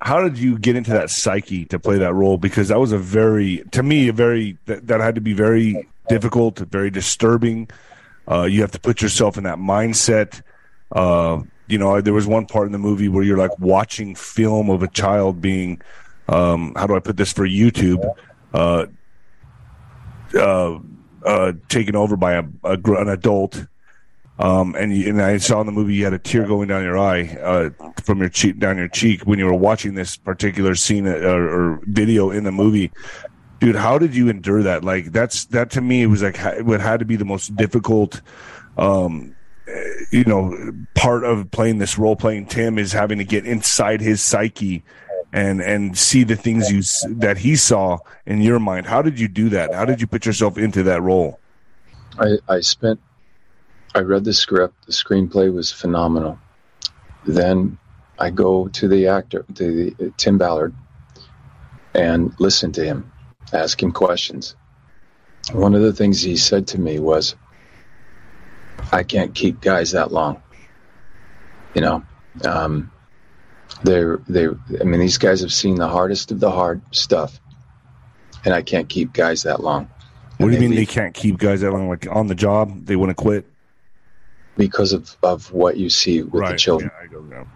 How 0.02 0.22
did 0.22 0.38
you 0.38 0.58
get 0.58 0.76
into 0.76 0.92
that 0.92 1.10
psyche 1.10 1.66
to 1.66 1.78
play 1.78 1.98
that 1.98 2.14
role? 2.14 2.38
Because 2.38 2.68
that 2.68 2.80
was 2.80 2.92
a 2.92 2.98
very, 2.98 3.64
to 3.72 3.82
me, 3.82 4.08
a 4.08 4.12
very 4.12 4.58
that, 4.66 4.86
that 4.86 5.00
had 5.00 5.14
to 5.16 5.20
be 5.20 5.34
very 5.34 5.86
difficult, 6.10 6.58
very 6.58 6.90
disturbing. 6.90 7.68
Uh, 8.30 8.42
you 8.42 8.60
have 8.60 8.72
to 8.72 8.80
put 8.80 9.00
yourself 9.00 9.38
in 9.38 9.44
that 9.44 9.58
mindset. 9.58 10.42
Uh, 10.92 11.42
you 11.68 11.78
know, 11.78 12.00
there 12.00 12.12
was 12.12 12.26
one 12.26 12.46
part 12.46 12.66
in 12.66 12.72
the 12.72 12.78
movie 12.78 13.08
where 13.08 13.22
you're 13.22 13.38
like 13.38 13.56
watching 13.58 14.14
film 14.14 14.68
of 14.68 14.82
a 14.82 14.88
child 14.88 15.40
being, 15.40 15.80
um, 16.28 16.74
how 16.76 16.86
do 16.86 16.96
I 16.96 17.00
put 17.00 17.16
this 17.16 17.32
for 17.32 17.46
YouTube? 17.46 18.04
Uh, 18.52 18.86
uh, 20.34 20.78
uh, 21.24 21.52
taken 21.68 21.96
over 21.96 22.16
by 22.16 22.34
a, 22.34 22.44
a 22.64 22.72
an 22.72 23.08
adult. 23.08 23.66
Um, 24.38 24.74
and 24.74 24.96
you, 24.96 25.10
and 25.10 25.20
I 25.20 25.36
saw 25.36 25.60
in 25.60 25.66
the 25.66 25.72
movie 25.72 25.94
you 25.94 26.04
had 26.04 26.14
a 26.14 26.18
tear 26.18 26.46
going 26.46 26.68
down 26.68 26.82
your 26.82 26.98
eye 26.98 27.36
uh, 27.42 27.70
from 28.02 28.20
your 28.20 28.30
cheek 28.30 28.58
down 28.58 28.78
your 28.78 28.88
cheek 28.88 29.22
when 29.26 29.38
you 29.38 29.44
were 29.44 29.52
watching 29.52 29.94
this 29.94 30.16
particular 30.16 30.74
scene 30.74 31.06
or, 31.06 31.74
or, 31.74 31.80
video 31.84 32.30
in 32.30 32.44
the 32.44 32.52
movie. 32.52 32.90
Dude, 33.60 33.76
how 33.76 33.98
did 33.98 34.14
you 34.14 34.28
endure 34.28 34.62
that? 34.62 34.84
Like 34.84 35.12
that's 35.12 35.44
that 35.46 35.70
to 35.72 35.80
me 35.80 36.02
it 36.02 36.06
was 36.06 36.22
like 36.22 36.38
what 36.62 36.80
had 36.80 37.00
to 37.00 37.04
be 37.04 37.16
the 37.16 37.24
most 37.24 37.54
difficult 37.56 38.20
um, 38.76 39.36
you 40.10 40.24
know 40.24 40.72
part 40.94 41.24
of 41.24 41.50
playing 41.50 41.78
this 41.78 41.98
role 41.98 42.16
playing 42.16 42.46
tim 42.46 42.78
is 42.78 42.92
having 42.92 43.18
to 43.18 43.24
get 43.24 43.46
inside 43.46 44.00
his 44.00 44.20
psyche 44.20 44.82
and 45.32 45.60
and 45.60 45.96
see 45.96 46.24
the 46.24 46.36
things 46.36 46.70
you 46.70 46.82
that 47.16 47.38
he 47.38 47.56
saw 47.56 47.98
in 48.26 48.40
your 48.40 48.58
mind. 48.58 48.86
How 48.86 49.02
did 49.02 49.18
you 49.18 49.28
do 49.28 49.48
that? 49.50 49.72
How 49.74 49.84
did 49.84 50.00
you 50.00 50.06
put 50.06 50.26
yourself 50.26 50.58
into 50.58 50.82
that 50.84 51.02
role? 51.02 51.38
I, 52.18 52.36
I 52.48 52.60
spent. 52.60 53.00
I 53.94 54.00
read 54.00 54.24
the 54.24 54.32
script. 54.32 54.86
The 54.86 54.92
screenplay 54.92 55.52
was 55.52 55.72
phenomenal. 55.72 56.38
Then 57.26 57.78
I 58.18 58.30
go 58.30 58.68
to 58.68 58.88
the 58.88 59.08
actor, 59.08 59.44
to 59.54 59.94
the, 59.98 60.12
Tim 60.16 60.38
Ballard, 60.38 60.74
and 61.94 62.32
listen 62.38 62.72
to 62.72 62.84
him, 62.84 63.10
ask 63.52 63.82
him 63.82 63.92
questions. 63.92 64.56
One 65.52 65.74
of 65.74 65.82
the 65.82 65.92
things 65.92 66.20
he 66.20 66.36
said 66.36 66.68
to 66.68 66.80
me 66.80 66.98
was, 66.98 67.34
"I 68.92 69.02
can't 69.02 69.34
keep 69.34 69.60
guys 69.60 69.92
that 69.92 70.12
long." 70.12 70.42
You 71.74 71.80
know, 71.80 72.04
um, 72.44 72.90
they're 73.82 74.18
they're, 74.28 74.56
I 74.80 74.84
mean, 74.84 75.00
these 75.00 75.18
guys 75.18 75.40
have 75.40 75.52
seen 75.52 75.76
the 75.76 75.88
hardest 75.88 76.30
of 76.30 76.40
the 76.40 76.50
hard 76.50 76.82
stuff, 76.94 77.40
and 78.44 78.54
I 78.54 78.62
can't 78.62 78.88
keep 78.88 79.12
guys 79.12 79.42
that 79.44 79.60
long. 79.60 79.88
What 80.38 80.48
do 80.48 80.54
you 80.54 80.60
mean 80.60 80.70
leave. 80.70 80.88
they 80.88 80.92
can't 80.92 81.14
keep 81.14 81.38
guys 81.38 81.60
that 81.60 81.72
long? 81.72 81.88
Like 81.88 82.06
on 82.10 82.26
the 82.26 82.34
job, 82.34 82.86
they 82.86 82.96
want 82.96 83.10
to 83.10 83.14
quit 83.14 83.46
because 84.56 84.92
of 84.92 85.16
of 85.22 85.52
what 85.52 85.76
you 85.76 85.90
see 85.90 86.22
with 86.22 86.34
right. 86.34 86.52
the 86.52 86.58
children. 86.58 86.90
Yeah, 86.94 87.04
I 87.04 87.06
go 87.08 87.20
now. 87.20 87.46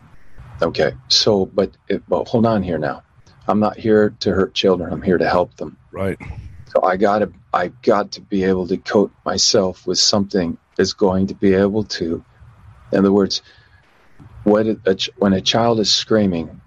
Okay, 0.62 0.92
so 1.08 1.46
but 1.46 1.76
it, 1.88 2.02
well, 2.08 2.24
hold 2.24 2.46
on 2.46 2.62
here 2.62 2.78
now. 2.78 3.02
I'm 3.46 3.60
not 3.60 3.76
here 3.76 4.14
to 4.20 4.32
hurt 4.32 4.54
children. 4.54 4.92
I'm 4.92 5.02
here 5.02 5.18
to 5.18 5.28
help 5.28 5.56
them. 5.56 5.76
Right. 5.92 6.18
So 6.66 6.82
I 6.82 6.96
got 6.96 7.20
to 7.20 7.32
I 7.52 7.68
got 7.68 8.12
to 8.12 8.20
be 8.20 8.44
able 8.44 8.66
to 8.68 8.76
coat 8.76 9.12
myself 9.24 9.86
with 9.86 9.98
something 9.98 10.58
that's 10.76 10.92
going 10.92 11.28
to 11.28 11.34
be 11.34 11.54
able 11.54 11.84
to, 11.84 12.24
in 12.90 12.98
other 12.98 13.12
words, 13.12 13.42
what 14.42 14.66
a, 14.66 14.98
when 15.16 15.32
a 15.32 15.40
child 15.40 15.78
is 15.78 15.94
screaming, 15.94 16.60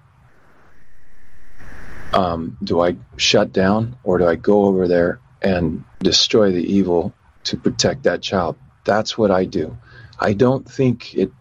um, 2.14 2.58
do 2.64 2.82
I 2.82 2.96
shut 3.18 3.52
down 3.52 3.98
or 4.04 4.18
do 4.18 4.28
I 4.28 4.36
go 4.36 4.66
over 4.66 4.88
there 4.88 5.20
and 5.42 5.84
destroy 6.00 6.52
the 6.52 6.64
evil 6.64 7.14
to 7.46 7.58
protect 7.58 8.04
that 8.04 8.22
child? 8.22 8.58
That's 8.86 9.18
what 9.18 9.30
I 9.30 9.46
do. 9.46 9.78
I 10.20 10.34
don't 10.34 10.70
think 10.70 11.14
it 11.16 11.32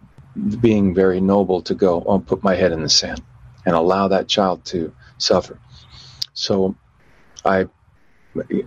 being 0.60 0.94
very 0.94 1.20
noble 1.20 1.62
to 1.62 1.74
go, 1.74 2.02
oh, 2.04 2.18
put 2.18 2.42
my 2.42 2.54
head 2.54 2.72
in 2.72 2.82
the 2.82 2.88
sand 2.88 3.22
and 3.64 3.74
allow 3.74 4.08
that 4.08 4.28
child 4.28 4.64
to 4.66 4.92
suffer. 5.18 5.58
So 6.34 6.74
I 7.44 7.66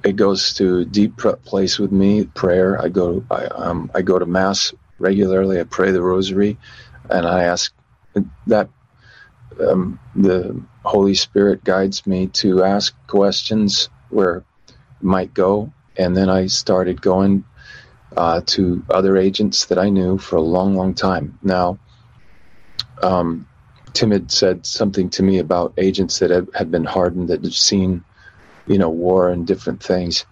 it 0.03 0.15
goes 0.15 0.53
to 0.55 0.83
deep 0.85 1.15
place 1.45 1.77
with 1.77 1.91
me 1.91 2.25
prayer 2.25 2.81
i 2.81 2.89
go 2.89 3.23
I, 3.29 3.45
um, 3.45 3.91
I 3.93 4.01
go 4.01 4.17
to 4.17 4.25
mass 4.25 4.73
regularly 4.97 5.59
i 5.59 5.63
pray 5.63 5.91
the 5.91 6.01
rosary 6.01 6.57
and 7.09 7.27
I 7.27 7.43
ask 7.43 7.71
that 8.47 8.69
um, 9.59 9.99
the 10.15 10.61
Holy 10.83 11.15
Spirit 11.15 11.63
guides 11.63 12.05
me 12.05 12.27
to 12.27 12.63
ask 12.63 12.95
questions 13.07 13.89
where 14.09 14.43
might 15.01 15.33
go, 15.33 15.71
and 15.97 16.15
then 16.15 16.29
I 16.29 16.47
started 16.47 17.01
going 17.01 17.43
uh, 18.15 18.41
to 18.47 18.83
other 18.89 19.17
agents 19.17 19.65
that 19.65 19.77
I 19.77 19.89
knew 19.89 20.17
for 20.17 20.37
a 20.37 20.41
long, 20.41 20.75
long 20.75 20.93
time. 20.93 21.37
Now, 21.41 21.79
um, 23.01 23.47
Tim 23.99 24.11
had 24.11 24.31
said 24.31 24.65
something 24.65 25.11
to 25.11 25.23
me 25.23 25.39
about 25.39 25.75
agents 25.77 26.19
that 26.19 26.31
had, 26.31 26.47
had 26.55 26.71
been 26.71 26.85
hardened 26.85 27.29
that 27.29 27.43
had 27.43 27.53
seen, 27.53 28.05
you 28.65 28.77
know, 28.79 28.89
war 28.91 29.29
and 29.29 29.47
different 29.47 29.83
things, 29.83 30.25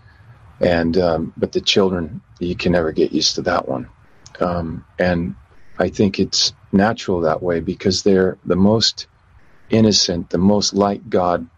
and 0.61 0.97
um, 0.97 1.33
but 1.37 1.51
the 1.53 1.61
children 1.61 2.23
you 2.39 2.55
can 2.55 2.73
never 2.73 2.93
get 2.93 3.11
used 3.13 3.35
to 3.35 3.43
that 3.43 3.67
one, 3.67 3.91
um, 4.39 4.85
and 4.99 5.35
I 5.77 5.89
think 5.89 6.19
it's 6.19 6.53
natural 6.71 7.21
that 7.21 7.43
way 7.43 7.59
because 7.61 8.03
they're 8.03 8.39
the 8.45 8.55
most 8.57 9.07
innocent, 9.69 10.29
the 10.31 10.39
most 10.39 10.73
like 10.73 11.09
God 11.09 11.49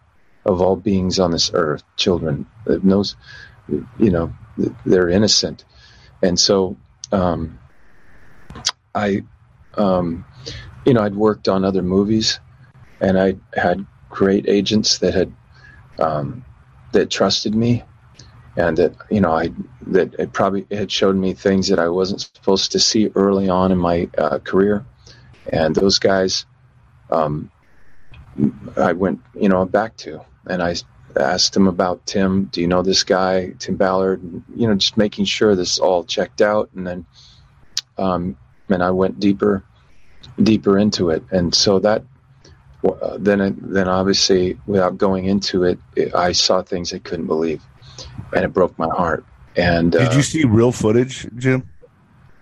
of 0.44 0.62
all 0.62 0.76
beings 0.76 1.20
on 1.20 1.32
this 1.32 1.50
earth. 1.54 1.84
Children, 1.96 2.48
knows, 2.66 3.16
you 3.68 4.10
know, 4.10 4.36
they're 4.84 5.10
innocent, 5.10 5.64
and 6.22 6.38
so 6.40 6.78
um, 7.12 7.60
I, 8.94 9.24
um, 9.74 10.26
you 10.84 10.94
know, 10.94 11.02
I'd 11.02 11.14
worked 11.14 11.48
on 11.48 11.64
other 11.64 11.82
movies, 11.82 12.40
and 13.00 13.18
I 13.18 13.36
had 13.54 13.86
great 14.08 14.48
agents 14.48 14.98
that 14.98 15.14
had 15.14 15.32
um, 15.98 16.44
that 16.92 17.10
trusted 17.10 17.54
me, 17.54 17.84
and 18.56 18.76
that 18.78 18.94
you 19.10 19.20
know 19.20 19.32
I 19.32 19.50
that 19.88 20.14
it 20.14 20.32
probably 20.32 20.66
had 20.70 20.90
showed 20.90 21.16
me 21.16 21.34
things 21.34 21.68
that 21.68 21.78
I 21.78 21.88
wasn't 21.88 22.20
supposed 22.20 22.72
to 22.72 22.78
see 22.78 23.10
early 23.14 23.48
on 23.48 23.72
in 23.72 23.78
my 23.78 24.08
uh, 24.16 24.38
career, 24.38 24.84
and 25.52 25.74
those 25.74 25.98
guys, 25.98 26.46
um, 27.10 27.50
I 28.76 28.92
went 28.92 29.20
you 29.34 29.48
know 29.48 29.64
back 29.64 29.96
to, 29.98 30.24
and 30.46 30.62
I 30.62 30.76
asked 31.16 31.56
him 31.56 31.66
about 31.66 32.06
Tim. 32.06 32.44
Do 32.44 32.60
you 32.60 32.66
know 32.66 32.82
this 32.82 33.04
guy, 33.04 33.50
Tim 33.58 33.76
Ballard? 33.76 34.22
You 34.54 34.68
know, 34.68 34.74
just 34.74 34.96
making 34.96 35.26
sure 35.26 35.54
this 35.54 35.78
all 35.78 36.04
checked 36.04 36.40
out, 36.40 36.70
and 36.74 36.86
then, 36.86 37.06
um, 37.98 38.36
and 38.68 38.82
I 38.82 38.90
went 38.90 39.20
deeper, 39.20 39.64
deeper 40.42 40.78
into 40.78 41.10
it, 41.10 41.22
and 41.30 41.54
so 41.54 41.78
that. 41.80 42.02
Uh, 42.82 43.18
then, 43.18 43.58
then 43.60 43.88
obviously, 43.88 44.56
without 44.66 44.96
going 44.96 45.26
into 45.26 45.64
it, 45.64 45.78
it, 45.96 46.14
I 46.14 46.32
saw 46.32 46.62
things 46.62 46.94
I 46.94 46.98
couldn't 46.98 47.26
believe, 47.26 47.62
and 48.32 48.42
it 48.42 48.54
broke 48.54 48.78
my 48.78 48.88
heart. 48.88 49.22
And 49.54 49.92
did 49.92 50.08
uh, 50.08 50.12
you 50.12 50.22
see 50.22 50.44
real 50.44 50.72
footage, 50.72 51.28
Jim? 51.36 51.68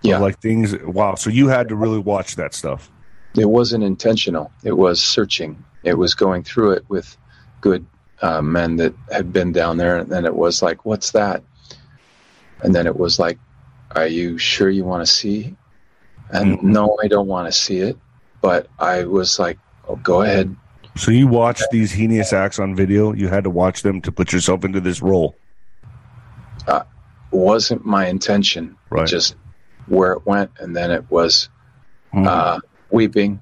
Yeah, 0.03 0.18
like 0.18 0.38
things. 0.38 0.76
Wow, 0.78 1.16
so 1.16 1.30
you 1.30 1.49
had 1.49 1.68
to 1.70 1.76
really 1.76 1.99
watch 1.99 2.36
that 2.36 2.55
stuff. 2.55 2.90
It 3.36 3.46
wasn't 3.46 3.82
intentional. 3.84 4.53
It 4.62 4.76
was 4.76 5.03
searching. 5.03 5.62
It 5.82 5.94
was 5.94 6.14
going 6.14 6.44
through 6.44 6.72
it 6.72 6.84
with 6.88 7.16
good 7.61 7.84
uh, 8.22 8.42
men 8.42 8.76
that 8.76 8.94
had 9.11 9.32
been 9.32 9.53
down 9.53 9.76
there, 9.76 9.96
and 9.99 10.11
then 10.11 10.24
it 10.24 10.34
was 10.34 10.62
like, 10.62 10.84
"What's 10.84 11.12
that?" 11.12 11.42
And 12.62 12.74
then 12.74 12.86
it 12.86 12.96
was 12.96 13.18
like, 13.18 13.38
"Are 13.92 14.07
you 14.07 14.38
sure 14.38 14.70
you 14.70 14.84
want 14.84 15.05
to 15.05 15.12
see?" 15.12 15.57
And 16.31 16.59
mm-hmm. 16.59 16.72
no, 16.72 16.99
I 17.03 17.09
don't 17.09 17.26
want 17.26 17.47
to 17.47 17.53
see 17.53 17.79
it. 17.79 17.97
But 18.41 18.68
I 18.79 19.05
was 19.05 19.39
like, 19.39 19.59
"Oh, 19.89 19.97
go 19.97 20.22
ahead." 20.22 20.55
So 20.97 21.11
you 21.11 21.26
watched 21.26 21.66
these 21.70 21.93
heinous 21.93 22.33
acts 22.33 22.59
on 22.59 22.74
video. 22.74 23.12
You 23.12 23.29
had 23.29 23.45
to 23.45 23.51
watch 23.51 23.83
them 23.83 24.01
to 24.03 24.12
put 24.12 24.33
yourself 24.33 24.64
into 24.64 24.81
this 24.81 25.01
role. 25.01 25.37
Uh, 26.66 26.83
wasn't 27.31 27.85
my 27.85 28.07
intention. 28.07 28.76
Right. 28.91 29.07
Just 29.07 29.37
where 29.87 30.12
it 30.12 30.26
went, 30.26 30.51
and 30.59 30.76
then 30.76 30.91
it 30.91 31.11
was 31.11 31.49
mm-hmm. 32.12 32.26
uh, 32.26 32.61
weeping, 32.91 33.41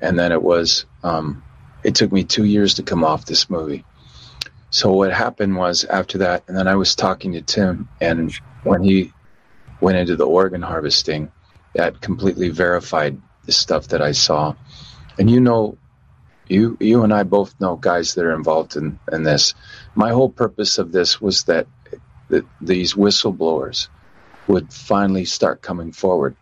and 0.00 0.18
then 0.18 0.32
it 0.32 0.42
was. 0.42 0.84
Um, 1.02 1.42
it 1.84 1.94
took 1.94 2.10
me 2.10 2.24
two 2.24 2.44
years 2.44 2.74
to 2.74 2.82
come 2.82 3.04
off 3.04 3.26
this 3.26 3.48
movie. 3.48 3.84
So 4.70 4.92
what 4.92 5.12
happened 5.12 5.56
was 5.56 5.84
after 5.84 6.18
that, 6.18 6.42
and 6.48 6.56
then 6.56 6.66
I 6.66 6.74
was 6.74 6.94
talking 6.94 7.32
to 7.32 7.42
Tim, 7.42 7.88
and 8.00 8.32
when 8.64 8.82
he 8.82 9.12
went 9.80 9.96
into 9.96 10.16
the 10.16 10.26
organ 10.26 10.62
harvesting, 10.62 11.30
that 11.76 12.00
completely 12.00 12.48
verified 12.48 13.20
the 13.44 13.52
stuff 13.52 13.88
that 13.88 14.02
I 14.02 14.12
saw. 14.12 14.54
And 15.18 15.30
you 15.30 15.40
know, 15.40 15.78
you 16.48 16.76
you 16.80 17.02
and 17.02 17.12
I 17.12 17.22
both 17.22 17.54
know 17.60 17.76
guys 17.76 18.14
that 18.14 18.24
are 18.24 18.34
involved 18.34 18.76
in, 18.76 18.98
in 19.12 19.22
this. 19.22 19.54
My 19.94 20.10
whole 20.10 20.30
purpose 20.30 20.78
of 20.78 20.92
this 20.92 21.20
was 21.20 21.44
that, 21.44 21.66
that 22.28 22.44
these 22.60 22.94
whistleblowers 22.94 23.88
would 24.46 24.72
finally 24.72 25.24
start 25.24 25.62
coming 25.62 25.92
forward. 25.92 26.36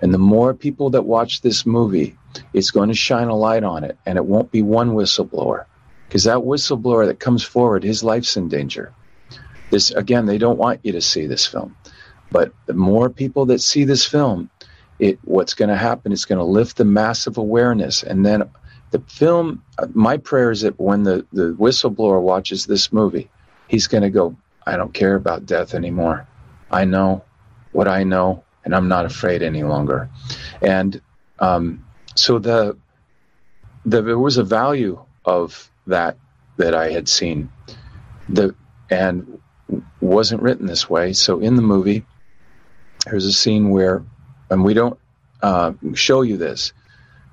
And 0.00 0.14
the 0.14 0.18
more 0.18 0.54
people 0.54 0.90
that 0.90 1.02
watch 1.02 1.40
this 1.40 1.66
movie, 1.66 2.16
it's 2.52 2.70
going 2.70 2.88
to 2.88 2.94
shine 2.94 3.28
a 3.28 3.36
light 3.36 3.64
on 3.64 3.84
it, 3.84 3.98
and 4.06 4.16
it 4.16 4.24
won't 4.24 4.50
be 4.50 4.62
one 4.62 4.92
whistleblower 4.92 5.66
because 6.08 6.24
that 6.24 6.38
whistleblower 6.38 7.06
that 7.06 7.20
comes 7.20 7.44
forward, 7.44 7.84
his 7.84 8.02
life's 8.02 8.36
in 8.36 8.48
danger. 8.48 8.92
This 9.70 9.90
again, 9.90 10.26
they 10.26 10.38
don't 10.38 10.58
want 10.58 10.80
you 10.82 10.92
to 10.92 11.00
see 11.00 11.26
this 11.26 11.46
film, 11.46 11.76
but 12.30 12.52
the 12.66 12.74
more 12.74 13.10
people 13.10 13.46
that 13.46 13.60
see 13.60 13.84
this 13.84 14.06
film, 14.06 14.50
it 15.00 15.18
what's 15.24 15.54
going 15.54 15.70
to 15.70 15.76
happen? 15.76 16.12
is 16.12 16.24
going 16.24 16.38
to 16.38 16.44
lift 16.44 16.76
the 16.76 16.84
massive 16.84 17.38
awareness, 17.38 18.02
and 18.02 18.24
then 18.24 18.48
the 18.90 19.00
film. 19.08 19.62
My 19.94 20.16
prayer 20.16 20.50
is 20.50 20.60
that 20.60 20.78
when 20.78 21.02
the 21.02 21.26
the 21.32 21.54
whistleblower 21.58 22.22
watches 22.22 22.66
this 22.66 22.92
movie, 22.92 23.28
he's 23.68 23.86
going 23.86 24.02
to 24.02 24.10
go, 24.10 24.36
"I 24.66 24.76
don't 24.76 24.94
care 24.94 25.16
about 25.16 25.46
death 25.46 25.74
anymore. 25.74 26.26
I 26.70 26.84
know 26.84 27.24
what 27.72 27.88
I 27.88 28.04
know, 28.04 28.44
and 28.64 28.74
I'm 28.74 28.88
not 28.88 29.06
afraid 29.06 29.42
any 29.42 29.64
longer." 29.64 30.08
And 30.62 31.00
um, 31.40 31.84
so 32.14 32.38
the, 32.38 32.76
the 33.84 34.02
there 34.02 34.18
was 34.18 34.36
a 34.36 34.44
value 34.44 35.02
of 35.24 35.70
that 35.86 36.16
that 36.58 36.74
I 36.74 36.90
had 36.90 37.08
seen. 37.08 37.50
The 38.28 38.54
and 38.90 39.40
wasn't 40.00 40.42
written 40.42 40.66
this 40.66 40.90
way. 40.90 41.12
So 41.12 41.40
in 41.40 41.56
the 41.56 41.62
movie, 41.62 42.04
there's 43.06 43.24
a 43.24 43.32
scene 43.32 43.70
where, 43.70 44.02
and 44.50 44.64
we 44.64 44.74
don't 44.74 44.98
uh, 45.42 45.72
show 45.94 46.22
you 46.22 46.36
this, 46.36 46.72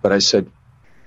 but 0.01 0.11
I 0.11 0.19
said 0.19 0.49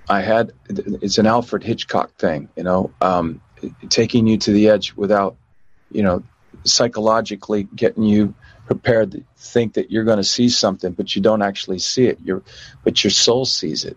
I 0.08 0.22
had 0.22 0.52
it's 0.68 1.18
an 1.18 1.26
Alfred 1.26 1.62
Hitchcock 1.62 2.16
thing, 2.16 2.48
you 2.56 2.64
know, 2.64 2.92
um, 3.00 3.40
taking 3.88 4.26
you 4.26 4.38
to 4.38 4.52
the 4.52 4.68
edge 4.68 4.94
without, 4.94 5.36
you 5.92 6.02
know, 6.02 6.22
psychologically 6.64 7.62
getting 7.62 8.02
you 8.02 8.34
prepared 8.66 9.12
to 9.12 9.24
think 9.36 9.74
that 9.74 9.90
you're 9.90 10.04
going 10.04 10.18
to 10.18 10.24
see 10.24 10.48
something, 10.48 10.92
but 10.92 11.14
you 11.14 11.22
don't 11.22 11.42
actually 11.42 11.78
see 11.78 12.06
it. 12.06 12.18
Your 12.20 12.42
but 12.84 13.02
your 13.04 13.10
soul 13.10 13.44
sees 13.44 13.84
it. 13.84 13.96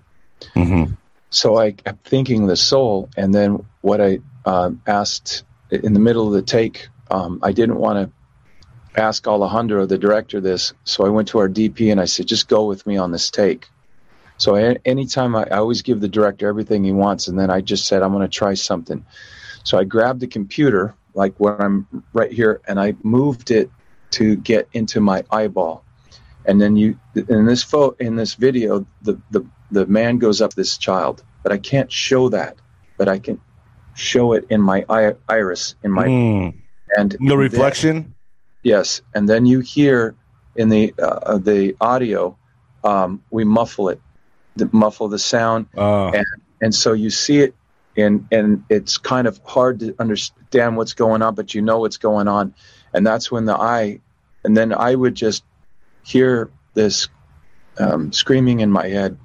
Mm-hmm. 0.55 0.93
So 1.29 1.57
I 1.57 1.71
kept 1.71 2.07
thinking 2.07 2.45
the 2.45 2.55
soul, 2.55 3.09
and 3.17 3.33
then 3.33 3.65
what 3.81 3.99
I 3.99 4.19
uh, 4.45 4.71
asked 4.85 5.43
in 5.71 5.93
the 5.93 5.99
middle 5.99 6.27
of 6.27 6.33
the 6.33 6.43
take, 6.43 6.89
um, 7.09 7.39
I 7.41 7.53
didn't 7.53 7.77
want 7.77 7.97
to 7.97 8.13
ask 8.95 9.27
Alejandro, 9.27 9.85
the 9.85 9.97
director, 9.97 10.39
this. 10.39 10.73
So 10.83 11.05
I 11.05 11.09
went 11.09 11.27
to 11.29 11.39
our 11.39 11.49
DP 11.49 11.91
and 11.91 11.99
I 11.99 12.05
said, 12.05 12.27
just 12.27 12.47
go 12.47 12.65
with 12.65 12.85
me 12.85 12.97
on 12.97 13.11
this 13.11 13.29
take. 13.29 13.67
So 14.37 14.55
I, 14.55 14.77
anytime 14.85 15.35
I, 15.35 15.43
I 15.43 15.57
always 15.57 15.81
give 15.81 16.01
the 16.01 16.07
director 16.07 16.47
everything 16.47 16.83
he 16.83 16.91
wants, 16.91 17.27
and 17.27 17.37
then 17.37 17.49
I 17.49 17.61
just 17.61 17.87
said, 17.87 18.01
I'm 18.01 18.11
going 18.11 18.27
to 18.27 18.27
try 18.27 18.53
something. 18.53 19.05
So 19.63 19.77
I 19.77 19.83
grabbed 19.83 20.19
the 20.19 20.27
computer, 20.27 20.95
like 21.13 21.33
where 21.37 21.61
I'm 21.61 21.87
right 22.13 22.31
here, 22.31 22.61
and 22.67 22.79
I 22.79 22.95
moved 23.03 23.51
it 23.51 23.69
to 24.11 24.35
get 24.35 24.67
into 24.73 24.99
my 24.99 25.23
eyeball. 25.31 25.83
And 26.45 26.59
then 26.59 26.75
you 26.75 26.99
in 27.15 27.45
this 27.45 27.63
photo 27.63 27.95
in 27.99 28.17
this 28.17 28.33
video, 28.33 28.85
the, 29.01 29.17
the 29.31 29.45
the 29.71 29.85
man 29.85 30.17
goes 30.17 30.41
up 30.41 30.53
this 30.53 30.77
child, 30.77 31.23
but 31.41 31.53
I 31.53 31.57
can't 31.57 31.89
show 31.89 32.27
that, 32.29 32.57
but 32.97 33.07
I 33.07 33.19
can 33.19 33.39
show 33.95 34.33
it 34.33 34.45
in 34.49 34.61
my 34.61 34.85
iris 35.29 35.75
in 35.83 35.91
my 35.91 36.07
mm. 36.07 36.53
and 36.97 37.15
the 37.19 37.37
reflection. 37.37 38.13
Yes, 38.63 39.01
and 39.13 39.27
then 39.27 39.45
you 39.45 39.59
hear 39.59 40.15
in 40.55 40.69
the 40.69 40.93
uh, 40.97 41.37
the 41.37 41.75
audio, 41.81 42.37
um, 42.83 43.21
we 43.29 43.43
muffle 43.43 43.89
it, 43.89 44.01
the, 44.55 44.69
muffle 44.71 45.09
the 45.09 45.19
sound, 45.19 45.67
uh. 45.77 46.07
and 46.07 46.25
and 46.61 46.73
so 46.73 46.93
you 46.93 47.09
see 47.09 47.39
it, 47.39 47.55
and 47.97 48.25
and 48.31 48.63
it's 48.69 48.97
kind 48.97 49.27
of 49.27 49.39
hard 49.45 49.79
to 49.81 49.95
understand 49.99 50.77
what's 50.77 50.93
going 50.93 51.21
on, 51.21 51.35
but 51.35 51.53
you 51.53 51.61
know 51.61 51.79
what's 51.79 51.97
going 51.97 52.27
on, 52.27 52.53
and 52.93 53.05
that's 53.05 53.29
when 53.31 53.45
the 53.45 53.55
eye, 53.55 53.99
and 54.45 54.55
then 54.55 54.73
I 54.73 54.95
would 54.95 55.15
just 55.15 55.43
hear 56.03 56.49
this 56.73 57.09
um, 57.77 58.13
screaming 58.13 58.61
in 58.61 58.71
my 58.71 58.87
head 58.87 59.17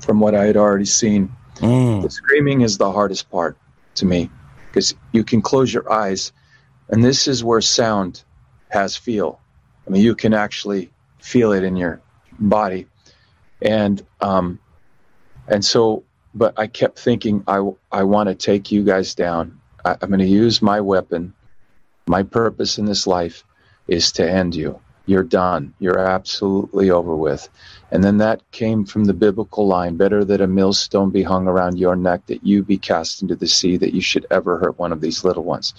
from 0.00 0.20
what 0.20 0.34
I 0.34 0.44
had 0.44 0.56
already 0.56 0.84
seen. 0.84 1.34
Mm. 1.56 2.02
The 2.02 2.10
screaming 2.10 2.62
is 2.62 2.76
the 2.76 2.90
hardest 2.90 3.30
part 3.30 3.56
to 3.96 4.04
me 4.04 4.30
because 4.66 4.94
you 5.12 5.24
can 5.24 5.40
close 5.40 5.72
your 5.72 5.90
eyes, 5.90 6.32
and 6.90 7.02
this 7.02 7.26
is 7.28 7.42
where 7.42 7.62
sound 7.62 8.24
has 8.72 8.96
feel. 8.96 9.40
I 9.86 9.90
mean, 9.90 10.02
you 10.02 10.14
can 10.16 10.34
actually 10.34 10.90
feel 11.20 11.52
it 11.52 11.64
in 11.64 11.76
your 11.76 12.00
body, 12.38 12.88
and 13.62 14.04
um, 14.20 14.60
and 15.48 15.64
so. 15.64 16.04
But 16.34 16.58
I 16.58 16.66
kept 16.68 16.98
thinking, 16.98 17.44
I 17.46 17.68
I 17.92 18.04
want 18.04 18.28
to 18.30 18.34
take 18.34 18.72
you 18.72 18.84
guys 18.84 19.14
down. 19.14 19.60
I, 19.84 19.96
I'm 20.00 20.08
going 20.08 20.20
to 20.20 20.26
use 20.26 20.62
my 20.62 20.80
weapon. 20.80 21.34
My 22.06 22.22
purpose 22.24 22.78
in 22.78 22.86
this 22.86 23.06
life 23.06 23.44
is 23.88 24.12
to 24.12 24.30
end 24.30 24.54
you. 24.54 24.80
you're 25.06 25.24
done. 25.24 25.74
You're 25.78 25.98
absolutely 25.98 26.90
over 26.90 27.14
with. 27.16 27.48
And 27.92 28.02
then 28.02 28.16
that 28.18 28.50
came 28.52 28.86
from 28.86 29.04
the 29.04 29.12
biblical 29.12 29.66
line 29.66 29.96
better 29.96 30.24
that 30.24 30.40
a 30.40 30.46
millstone 30.46 31.10
be 31.10 31.22
hung 31.22 31.46
around 31.46 31.78
your 31.78 31.94
neck, 31.94 32.26
that 32.26 32.44
you 32.44 32.62
be 32.62 32.78
cast 32.78 33.20
into 33.20 33.36
the 33.36 33.46
sea, 33.46 33.76
that 33.76 33.92
you 33.92 34.00
should 34.00 34.26
ever 34.30 34.58
hurt 34.58 34.78
one 34.78 34.92
of 34.92 35.02
these 35.02 35.24
little 35.24 35.44
ones. 35.44 35.74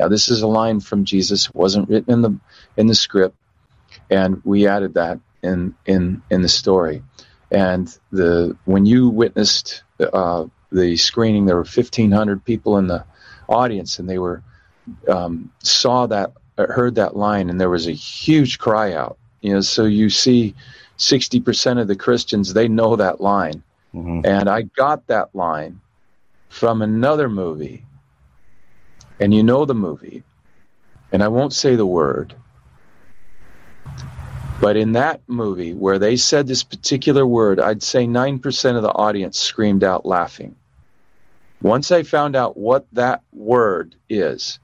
Now, 0.00 0.08
this 0.08 0.30
is 0.30 0.40
a 0.40 0.46
line 0.46 0.80
from 0.80 1.04
Jesus. 1.04 1.46
It 1.46 1.54
wasn't 1.54 1.90
written 1.90 2.10
in 2.14 2.22
the, 2.22 2.40
in 2.78 2.86
the 2.86 2.94
script, 2.94 3.36
and 4.10 4.40
we 4.44 4.66
added 4.66 4.94
that 4.94 5.20
in, 5.42 5.74
in, 5.84 6.22
in 6.30 6.40
the 6.40 6.48
story. 6.48 7.02
And 7.50 7.94
the 8.12 8.56
when 8.64 8.86
you 8.86 9.10
witnessed 9.10 9.82
uh, 10.00 10.46
the 10.72 10.96
screening, 10.96 11.46
there 11.46 11.56
were 11.56 11.62
1,500 11.62 12.44
people 12.44 12.78
in 12.78 12.86
the 12.86 13.04
audience, 13.46 13.98
and 13.98 14.08
they 14.08 14.18
were 14.18 14.42
um, 15.08 15.52
saw 15.62 16.06
that 16.06 16.32
heard 16.56 16.96
that 16.96 17.16
line, 17.16 17.50
and 17.50 17.60
there 17.60 17.70
was 17.70 17.86
a 17.86 17.92
huge 17.92 18.58
cry 18.58 18.92
out. 18.92 19.18
You 19.40 19.54
know, 19.54 19.60
so 19.60 19.84
you 19.84 20.10
see, 20.10 20.54
60% 20.98 21.80
of 21.80 21.88
the 21.88 21.96
Christians 21.96 22.52
they 22.52 22.68
know 22.68 22.96
that 22.96 23.20
line, 23.20 23.62
mm-hmm. 23.94 24.20
and 24.24 24.48
I 24.48 24.62
got 24.62 25.06
that 25.06 25.34
line 25.34 25.80
from 26.48 26.82
another 26.82 27.28
movie, 27.28 27.84
and 29.20 29.32
you 29.32 29.42
know 29.42 29.64
the 29.64 29.74
movie, 29.74 30.22
and 31.12 31.22
I 31.22 31.28
won't 31.28 31.52
say 31.52 31.76
the 31.76 31.86
word. 31.86 32.34
But 34.60 34.76
in 34.76 34.92
that 34.92 35.20
movie, 35.28 35.72
where 35.72 36.00
they 36.00 36.16
said 36.16 36.48
this 36.48 36.64
particular 36.64 37.24
word, 37.24 37.60
I'd 37.60 37.82
say 37.82 38.06
9% 38.06 38.76
of 38.76 38.82
the 38.82 38.92
audience 38.92 39.38
screamed 39.38 39.84
out 39.84 40.04
laughing. 40.04 40.56
Once 41.62 41.92
I 41.92 42.02
found 42.02 42.34
out 42.34 42.56
what 42.56 42.86
that 42.92 43.22
word 43.32 43.94
is, 44.08 44.58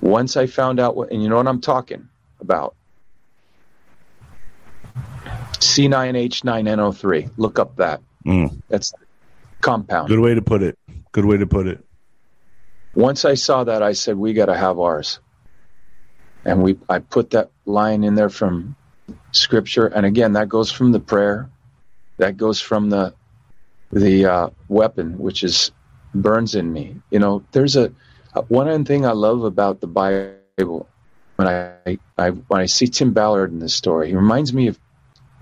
once 0.00 0.38
I 0.38 0.46
found 0.46 0.80
out 0.80 0.96
what, 0.96 1.10
and 1.10 1.22
you 1.22 1.28
know 1.28 1.36
what 1.36 1.48
I'm 1.48 1.60
talking 1.60 2.08
about. 2.40 2.74
C9H9NO3. 5.72 7.32
Look 7.36 7.58
up 7.58 7.76
that. 7.76 8.00
Mm. 8.26 8.60
That's 8.68 8.92
compound. 9.60 10.08
Good 10.08 10.20
way 10.20 10.34
to 10.34 10.42
put 10.42 10.62
it. 10.62 10.78
Good 11.12 11.24
way 11.24 11.36
to 11.36 11.46
put 11.46 11.66
it. 11.66 11.84
Once 12.94 13.24
I 13.24 13.34
saw 13.34 13.64
that, 13.64 13.82
I 13.82 13.92
said, 13.92 14.16
we 14.16 14.34
got 14.34 14.46
to 14.46 14.56
have 14.56 14.78
ours. 14.78 15.18
And 16.44 16.62
we, 16.62 16.78
I 16.88 16.98
put 16.98 17.30
that 17.30 17.50
line 17.64 18.04
in 18.04 18.16
there 18.16 18.28
from 18.28 18.76
scripture. 19.32 19.86
And 19.86 20.04
again, 20.04 20.34
that 20.34 20.48
goes 20.48 20.70
from 20.70 20.92
the 20.92 21.00
prayer. 21.00 21.48
That 22.18 22.36
goes 22.36 22.60
from 22.60 22.90
the, 22.90 23.14
the 23.90 24.26
uh, 24.26 24.50
weapon, 24.68 25.18
which 25.18 25.42
is 25.42 25.70
burns 26.14 26.54
in 26.54 26.72
me. 26.72 26.96
You 27.10 27.18
know, 27.18 27.44
there's 27.52 27.76
a, 27.76 27.92
one 28.48 28.84
thing 28.84 29.06
I 29.06 29.12
love 29.12 29.44
about 29.44 29.80
the 29.80 29.86
Bible 29.86 30.88
when 31.36 31.48
I, 31.48 31.98
I 32.18 32.30
when 32.30 32.60
I 32.60 32.66
see 32.66 32.86
Tim 32.86 33.12
Ballard 33.12 33.50
in 33.50 33.58
this 33.58 33.74
story, 33.74 34.08
he 34.08 34.14
reminds 34.14 34.52
me 34.52 34.68
of 34.68 34.78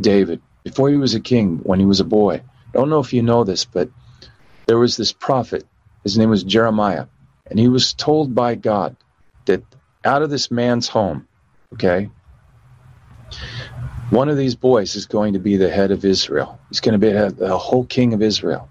David 0.00 0.42
before 0.64 0.90
he 0.90 0.96
was 0.96 1.14
a 1.14 1.20
king 1.20 1.58
when 1.58 1.80
he 1.80 1.86
was 1.86 2.00
a 2.00 2.04
boy. 2.04 2.34
I 2.34 2.78
don't 2.78 2.90
know 2.90 3.00
if 3.00 3.12
you 3.12 3.22
know 3.22 3.44
this, 3.44 3.64
but 3.64 3.90
there 4.66 4.78
was 4.78 4.96
this 4.96 5.12
prophet. 5.12 5.66
His 6.04 6.16
name 6.16 6.30
was 6.30 6.44
Jeremiah, 6.44 7.06
and 7.46 7.58
he 7.58 7.68
was 7.68 7.92
told 7.92 8.34
by 8.34 8.54
God 8.54 8.96
that 9.46 9.62
out 10.04 10.22
of 10.22 10.30
this 10.30 10.50
man's 10.50 10.88
home, 10.88 11.28
okay, 11.74 12.10
one 14.10 14.28
of 14.28 14.36
these 14.36 14.56
boys 14.56 14.96
is 14.96 15.06
going 15.06 15.34
to 15.34 15.38
be 15.38 15.56
the 15.56 15.70
head 15.70 15.90
of 15.90 16.04
Israel. 16.04 16.60
He's 16.68 16.80
going 16.80 16.98
to 16.98 17.06
be 17.06 17.12
the 17.12 17.56
whole 17.56 17.84
king 17.84 18.12
of 18.12 18.22
Israel. 18.22 18.70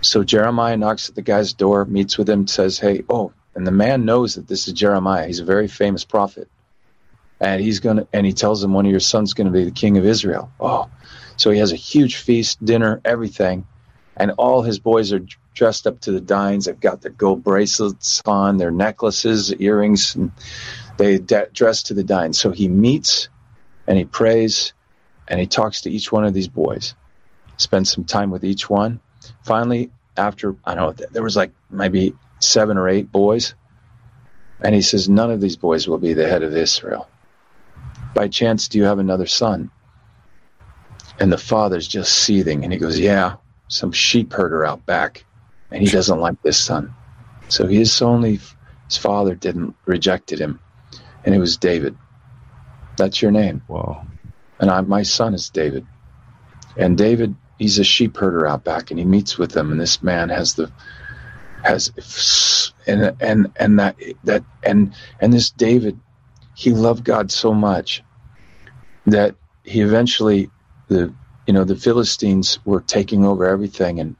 So 0.00 0.24
Jeremiah 0.24 0.76
knocks 0.76 1.08
at 1.08 1.14
the 1.14 1.22
guy's 1.22 1.52
door, 1.52 1.84
meets 1.84 2.16
with 2.16 2.28
him, 2.28 2.46
says, 2.46 2.78
Hey, 2.78 3.02
oh, 3.08 3.32
and 3.54 3.66
the 3.66 3.72
man 3.72 4.04
knows 4.04 4.36
that 4.36 4.46
this 4.46 4.68
is 4.68 4.74
Jeremiah. 4.74 5.26
He's 5.26 5.40
a 5.40 5.44
very 5.44 5.68
famous 5.68 6.04
prophet. 6.04 6.48
And 7.40 7.60
he's 7.60 7.80
gonna 7.80 8.06
and 8.12 8.26
he 8.26 8.32
tells 8.32 8.62
him 8.62 8.72
one 8.72 8.84
of 8.84 8.90
your 8.90 9.00
sons 9.00 9.30
is 9.30 9.34
gonna 9.34 9.50
be 9.50 9.64
the 9.64 9.70
king 9.70 9.96
of 9.98 10.04
Israel. 10.04 10.50
Oh. 10.60 10.90
So 11.36 11.50
he 11.50 11.58
has 11.58 11.72
a 11.72 11.76
huge 11.76 12.16
feast, 12.16 12.64
dinner, 12.64 13.00
everything. 13.04 13.64
And 14.16 14.32
all 14.32 14.62
his 14.62 14.80
boys 14.80 15.12
are 15.12 15.24
dressed 15.54 15.86
up 15.86 16.00
to 16.00 16.10
the 16.10 16.20
dines. 16.20 16.64
They've 16.64 16.78
got 16.78 17.02
their 17.02 17.12
gold 17.12 17.44
bracelets 17.44 18.20
on, 18.26 18.56
their 18.56 18.72
necklaces, 18.72 19.54
earrings, 19.54 20.16
and 20.16 20.32
they 20.96 21.18
de- 21.18 21.48
dress 21.52 21.84
to 21.84 21.94
the 21.94 22.02
dines. 22.02 22.40
So 22.40 22.50
he 22.50 22.66
meets 22.66 23.28
and 23.86 23.96
he 23.96 24.04
prays 24.04 24.72
and 25.28 25.38
he 25.38 25.46
talks 25.46 25.82
to 25.82 25.90
each 25.90 26.10
one 26.10 26.24
of 26.24 26.34
these 26.34 26.48
boys, 26.48 26.96
spends 27.56 27.92
some 27.92 28.04
time 28.04 28.30
with 28.30 28.44
each 28.44 28.68
one 28.68 29.00
finally, 29.48 29.90
after 30.16 30.54
I 30.64 30.74
don't 30.74 31.00
know, 31.00 31.06
there 31.10 31.22
was 31.22 31.36
like 31.36 31.52
maybe 31.70 32.14
seven 32.40 32.76
or 32.76 32.88
eight 32.88 33.10
boys, 33.10 33.54
and 34.60 34.74
he 34.74 34.82
says, 34.82 35.08
None 35.08 35.30
of 35.30 35.40
these 35.40 35.56
boys 35.56 35.88
will 35.88 35.98
be 35.98 36.12
the 36.12 36.28
head 36.28 36.42
of 36.42 36.56
Israel. 36.56 37.08
By 38.14 38.28
chance, 38.28 38.68
do 38.68 38.78
you 38.78 38.84
have 38.84 38.98
another 38.98 39.26
son? 39.26 39.70
And 41.20 41.32
the 41.32 41.38
father's 41.38 41.88
just 41.88 42.12
seething, 42.12 42.64
and 42.64 42.72
he 42.72 42.78
goes, 42.78 42.98
Yeah, 42.98 43.36
some 43.68 43.92
sheep 43.92 44.32
herder 44.32 44.64
out 44.64 44.86
back, 44.86 45.24
and 45.70 45.82
he 45.82 45.88
doesn't 45.88 46.20
like 46.20 46.40
this 46.42 46.58
son. 46.58 46.94
So 47.48 47.66
his 47.66 48.00
only 48.02 48.40
his 48.88 48.96
father 48.98 49.34
didn't 49.34 49.74
rejected 49.86 50.38
him, 50.38 50.60
and 51.24 51.34
it 51.34 51.38
was 51.38 51.56
David. 51.56 51.96
That's 52.96 53.20
your 53.20 53.30
name. 53.30 53.62
Wow. 53.68 54.06
And 54.60 54.70
I, 54.70 54.80
my 54.80 55.02
son 55.02 55.34
is 55.34 55.50
David. 55.50 55.86
And 56.76 56.96
David 56.96 57.34
he's 57.58 57.78
a 57.78 57.84
sheep 57.84 58.16
herder 58.16 58.46
out 58.46 58.64
back 58.64 58.90
and 58.90 58.98
he 58.98 59.04
meets 59.04 59.36
with 59.36 59.50
them 59.52 59.70
and 59.72 59.80
this 59.80 60.02
man 60.02 60.28
has 60.28 60.54
the 60.54 60.70
has 61.64 61.92
and 62.86 63.16
and 63.20 63.52
and 63.56 63.78
that 63.78 63.96
that 64.24 64.44
and 64.62 64.94
and 65.20 65.32
this 65.32 65.50
David 65.50 65.98
he 66.58 66.72
loved 66.72 67.04
God 67.04 67.30
so 67.30 67.54
much 67.54 68.02
that 69.06 69.36
he 69.64 69.80
eventually 69.80 70.50
the 70.88 71.14
you 71.46 71.54
know 71.54 71.64
the 71.64 71.76
Philistines 71.76 72.58
were 72.64 72.80
taking 72.82 73.24
over 73.24 73.46
everything 73.46 74.00
and 74.00 74.16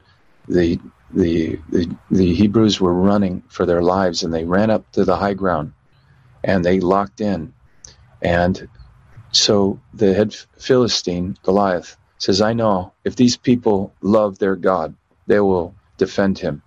the 0.47 0.79
the 1.11 1.59
the, 1.69 1.97
the 2.11 2.33
Hebrews 2.33 2.79
were 2.79 2.93
running 2.93 3.43
for 3.49 3.65
their 3.65 3.83
lives 3.83 4.23
and 4.23 4.33
they 4.33 4.45
ran 4.45 4.69
up 4.69 4.89
to 4.93 5.05
the 5.05 5.17
high 5.17 5.35
ground 5.35 5.73
and 6.43 6.63
they 6.63 6.79
locked 6.79 7.21
in 7.21 7.53
and 8.21 8.69
so 9.31 9.81
the 9.93 10.13
head 10.13 10.35
Philistine 10.59 11.37
Goliath 11.43 11.97
says, 12.19 12.41
I 12.41 12.53
know 12.53 12.93
if 13.05 13.15
these 13.15 13.37
people 13.37 13.93
love 14.01 14.39
their 14.39 14.55
God, 14.55 14.95
they 15.27 15.39
will 15.39 15.75
defend 15.97 16.39
him. 16.39 16.63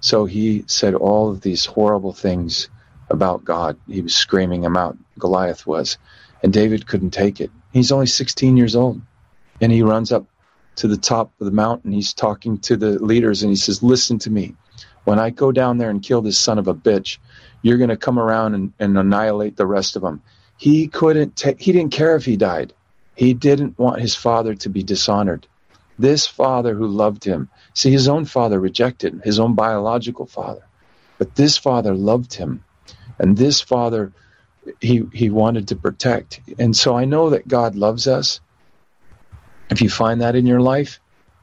So 0.00 0.26
he 0.26 0.64
said 0.66 0.94
all 0.94 1.30
of 1.30 1.40
these 1.40 1.64
horrible 1.66 2.12
things 2.12 2.68
about 3.10 3.44
God. 3.44 3.76
He 3.88 4.00
was 4.00 4.14
screaming 4.14 4.62
them 4.62 4.76
out, 4.76 4.96
Goliath 5.18 5.66
was. 5.66 5.98
And 6.42 6.52
David 6.52 6.86
couldn't 6.86 7.10
take 7.10 7.40
it. 7.40 7.50
He's 7.72 7.92
only 7.92 8.06
16 8.06 8.56
years 8.56 8.76
old. 8.76 9.00
And 9.60 9.72
he 9.72 9.82
runs 9.82 10.12
up 10.12 10.26
to 10.76 10.88
the 10.88 10.96
top 10.96 11.32
of 11.40 11.46
the 11.46 11.52
mountain. 11.52 11.92
He's 11.92 12.12
talking 12.12 12.58
to 12.58 12.76
the 12.76 13.02
leaders 13.02 13.42
and 13.42 13.50
he 13.50 13.56
says, 13.56 13.82
Listen 13.82 14.18
to 14.20 14.30
me. 14.30 14.54
When 15.04 15.18
I 15.18 15.30
go 15.30 15.52
down 15.52 15.78
there 15.78 15.90
and 15.90 16.02
kill 16.02 16.22
this 16.22 16.38
son 16.38 16.58
of 16.58 16.66
a 16.66 16.74
bitch, 16.74 17.18
you're 17.62 17.78
going 17.78 17.90
to 17.90 17.96
come 17.96 18.18
around 18.18 18.54
and, 18.54 18.72
and 18.78 18.98
annihilate 18.98 19.56
the 19.56 19.66
rest 19.66 19.96
of 19.96 20.02
them. 20.02 20.22
He 20.56 20.88
couldn't 20.88 21.36
take, 21.36 21.60
he 21.60 21.72
didn't 21.72 21.92
care 21.92 22.16
if 22.16 22.24
he 22.24 22.36
died. 22.36 22.72
He 23.14 23.34
didn't 23.34 23.78
want 23.78 24.00
his 24.00 24.14
father 24.14 24.54
to 24.56 24.68
be 24.68 24.82
dishonored. 24.82 25.46
This 25.98 26.26
father 26.26 26.74
who 26.74 26.86
loved 26.88 27.24
him, 27.24 27.48
see, 27.74 27.90
his 27.90 28.08
own 28.08 28.24
father 28.24 28.58
rejected 28.58 29.14
him, 29.14 29.22
his 29.24 29.38
own 29.38 29.54
biological 29.54 30.26
father. 30.26 30.62
But 31.18 31.36
this 31.36 31.56
father 31.56 31.94
loved 31.94 32.34
him. 32.34 32.64
And 33.18 33.36
this 33.36 33.60
father, 33.60 34.12
he, 34.80 35.06
he 35.12 35.30
wanted 35.30 35.68
to 35.68 35.76
protect. 35.76 36.40
And 36.58 36.76
so 36.76 36.96
I 36.96 37.04
know 37.04 37.30
that 37.30 37.46
God 37.46 37.74
loves 37.74 38.06
us. 38.06 38.40
If 39.70 39.80
you 39.80 39.88
find 39.88 40.20
that 40.20 40.36
in 40.36 40.46
your 40.46 40.60
life, 40.60 41.00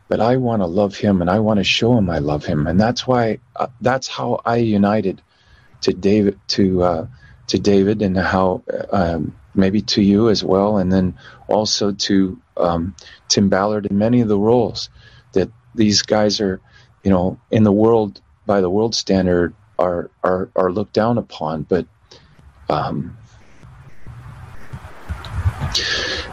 but 0.07 0.19
I 0.19 0.37
want 0.37 0.61
to 0.61 0.65
love 0.65 0.95
him 0.95 1.21
and 1.21 1.29
I 1.29 1.39
want 1.39 1.59
to 1.59 1.63
show 1.63 1.97
him 1.97 2.09
I 2.09 2.19
love 2.19 2.45
him. 2.45 2.67
And 2.67 2.79
that's 2.79 3.07
why, 3.07 3.39
uh, 3.55 3.67
that's 3.79 4.07
how 4.07 4.41
I 4.45 4.57
united 4.57 5.21
to 5.81 5.93
David, 5.93 6.39
to, 6.49 6.83
uh, 6.83 7.07
to 7.47 7.59
David 7.59 8.01
and 8.01 8.17
how, 8.17 8.63
um, 8.91 9.35
maybe 9.53 9.81
to 9.81 10.01
you 10.01 10.29
as 10.29 10.43
well, 10.43 10.77
and 10.77 10.91
then 10.91 11.17
also 11.47 11.91
to 11.91 12.41
um, 12.57 12.95
Tim 13.27 13.49
Ballard 13.49 13.87
and 13.89 13.99
many 13.99 14.21
of 14.21 14.27
the 14.27 14.37
roles 14.37 14.89
that 15.33 15.49
these 15.75 16.01
guys 16.01 16.39
are, 16.41 16.61
you 17.03 17.11
know, 17.11 17.39
in 17.49 17.63
the 17.63 17.71
world 17.71 18.21
by 18.45 18.61
the 18.61 18.69
world 18.69 18.95
standard 18.95 19.53
are 19.81 20.11
are 20.23 20.49
are 20.55 20.71
looked 20.71 20.93
down 20.93 21.17
upon, 21.17 21.63
but 21.63 21.85
um, 22.69 23.17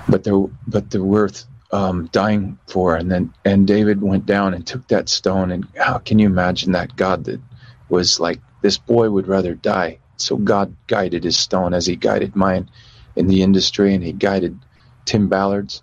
but 0.09 0.23
they're 0.23 0.47
but 0.67 0.91
they're 0.91 1.03
worth 1.03 1.47
um, 1.73 2.09
dying 2.13 2.59
for. 2.69 2.97
And 2.97 3.11
then 3.11 3.33
and 3.45 3.67
David 3.67 4.03
went 4.03 4.27
down 4.27 4.55
and 4.55 4.67
took 4.67 4.87
that 4.89 5.09
stone. 5.09 5.51
And 5.51 5.67
how 5.77 5.99
can 5.99 6.19
you 6.19 6.27
imagine 6.27 6.73
that 6.73 6.95
God 6.95 7.25
that 7.25 7.41
was 7.89 8.21
like 8.21 8.41
this 8.63 8.79
boy 8.79 9.11
would 9.11 9.27
rather 9.27 9.55
die? 9.55 9.99
So 10.19 10.37
God 10.37 10.75
guided 10.87 11.25
his 11.25 11.37
stone 11.37 11.73
as 11.73 11.87
he 11.87 11.97
guided 11.97 12.37
mine 12.37 12.69
in 13.17 13.29
the 13.29 13.43
industry, 13.43 13.95
and 13.95 14.05
he 14.05 14.13
guided 14.13 14.59
Tim 15.05 15.29
Ballard's, 15.29 15.83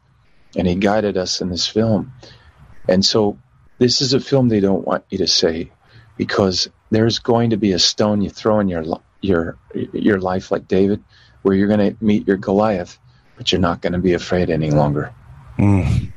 and 0.56 0.68
he 0.68 0.76
guided 0.76 1.18
us 1.18 1.42
in 1.42 1.50
this 1.50 1.68
film. 1.68 2.14
And 2.88 3.04
so, 3.04 3.38
this 3.80 4.02
is 4.02 4.14
a 4.14 4.20
film 4.20 4.48
they 4.48 4.60
don't 4.60 4.86
want 4.86 5.04
you 5.10 5.18
to 5.18 5.28
say 5.28 5.72
because 6.18 6.70
there's 6.96 7.20
going 7.20 7.50
to 7.50 7.58
be 7.58 7.74
a 7.74 7.80
stone 7.80 8.22
you 8.22 8.30
throw 8.30 8.60
in 8.62 8.70
your 8.70 8.86
your 9.20 9.58
your 9.92 10.20
life, 10.20 10.50
like 10.50 10.68
David. 10.68 11.04
where 11.42 11.54
you're 11.54 11.68
going 11.68 11.92
to 11.92 12.04
meet 12.04 12.26
your 12.26 12.38
Goliath, 12.38 12.98
but 13.36 13.52
you're 13.52 13.62
not 13.62 13.82
going 13.82 13.94
to 13.94 14.00
be 14.00 14.14
afraid 14.14 14.50
any 14.50 14.72
longer. 14.72 15.14
Mm. 15.60 16.12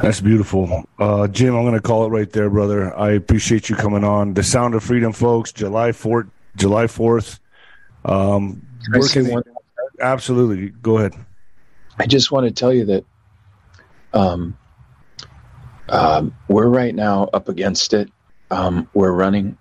That's 0.00 0.20
beautiful. 0.20 0.88
Uh, 0.98 1.26
Jim, 1.28 1.54
I'm 1.56 1.62
going 1.62 1.74
to 1.74 1.80
call 1.80 2.06
it 2.06 2.08
right 2.08 2.30
there, 2.30 2.48
brother. 2.48 2.96
I 2.96 3.10
appreciate 3.10 3.68
you 3.68 3.76
coming 3.76 4.04
on. 4.04 4.32
The 4.32 4.42
Sound 4.42 4.74
of 4.74 4.82
Freedom, 4.82 5.12
folks, 5.12 5.52
July 5.52 5.90
4th. 5.90 6.30
July 6.56 6.84
4th. 6.84 7.40
Um, 8.04 8.64
absolutely. 10.00 10.70
Go 10.70 10.98
ahead. 10.98 11.14
I 11.98 12.06
just 12.06 12.30
want 12.30 12.46
to 12.46 12.52
tell 12.52 12.72
you 12.72 12.84
that 12.86 13.04
um, 14.14 14.56
um, 15.88 16.34
we're 16.46 16.68
right 16.68 16.94
now 16.94 17.28
up 17.34 17.48
against 17.48 17.92
it. 17.92 18.08
Um, 18.50 18.88
we're 18.94 19.12
running, 19.12 19.58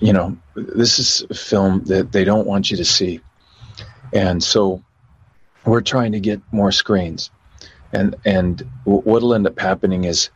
you 0.00 0.12
know, 0.12 0.36
this 0.54 0.98
is 0.98 1.26
a 1.28 1.34
film 1.34 1.84
that 1.84 2.12
they 2.12 2.24
don't 2.24 2.46
want 2.46 2.70
you 2.70 2.76
to 2.78 2.84
see. 2.84 3.20
And 4.12 4.42
so 4.42 4.82
we're 5.64 5.80
trying 5.80 6.12
to 6.12 6.20
get 6.20 6.40
more 6.52 6.72
screens. 6.72 7.30
And, 7.92 8.16
and 8.24 8.68
what'll 8.84 9.34
end 9.34 9.46
up 9.46 9.58
happening 9.58 10.04
is 10.04 10.30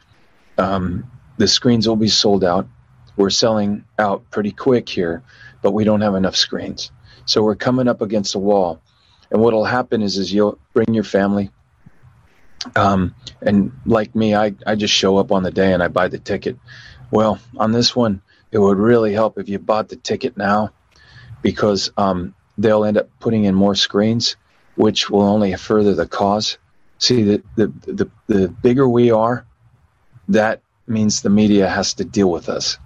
um, 0.58 1.10
the 1.38 1.48
screens 1.48 1.88
will 1.88 1.96
be 1.96 2.08
sold 2.08 2.44
out. 2.44 2.68
We're 3.16 3.30
selling 3.30 3.84
out 3.98 4.30
pretty 4.30 4.52
quick 4.52 4.88
here, 4.88 5.22
but 5.62 5.72
we 5.72 5.84
don't 5.84 6.02
have 6.02 6.14
enough 6.14 6.36
screens. 6.36 6.92
So 7.24 7.42
we're 7.42 7.56
coming 7.56 7.88
up 7.88 8.00
against 8.00 8.34
a 8.34 8.38
wall. 8.38 8.80
And 9.30 9.40
what'll 9.40 9.64
happen 9.64 10.02
is, 10.02 10.16
is 10.18 10.32
you'll 10.32 10.58
bring 10.72 10.94
your 10.94 11.04
family, 11.04 11.50
um, 12.76 13.14
and 13.40 13.72
like 13.86 14.14
me, 14.14 14.34
I, 14.34 14.54
I 14.66 14.74
just 14.74 14.94
show 14.94 15.16
up 15.18 15.32
on 15.32 15.42
the 15.42 15.50
day 15.50 15.72
and 15.72 15.82
I 15.82 15.88
buy 15.88 16.08
the 16.08 16.18
ticket. 16.18 16.58
Well, 17.10 17.38
on 17.56 17.72
this 17.72 17.94
one, 17.94 18.22
it 18.50 18.58
would 18.58 18.78
really 18.78 19.12
help 19.12 19.38
if 19.38 19.48
you 19.48 19.58
bought 19.58 19.88
the 19.88 19.96
ticket 19.96 20.36
now 20.36 20.70
because 21.42 21.90
um, 21.96 22.34
they'll 22.56 22.84
end 22.84 22.96
up 22.96 23.08
putting 23.20 23.44
in 23.44 23.54
more 23.54 23.74
screens, 23.74 24.36
which 24.76 25.10
will 25.10 25.22
only 25.22 25.54
further 25.54 25.94
the 25.94 26.06
cause. 26.06 26.58
See, 26.98 27.22
the, 27.22 27.42
the, 27.56 27.66
the, 27.86 28.10
the 28.26 28.48
bigger 28.48 28.88
we 28.88 29.10
are, 29.10 29.46
that 30.28 30.62
means 30.86 31.22
the 31.22 31.30
media 31.30 31.68
has 31.68 31.94
to 31.94 32.04
deal 32.04 32.30
with 32.30 32.48
us. 32.48 32.78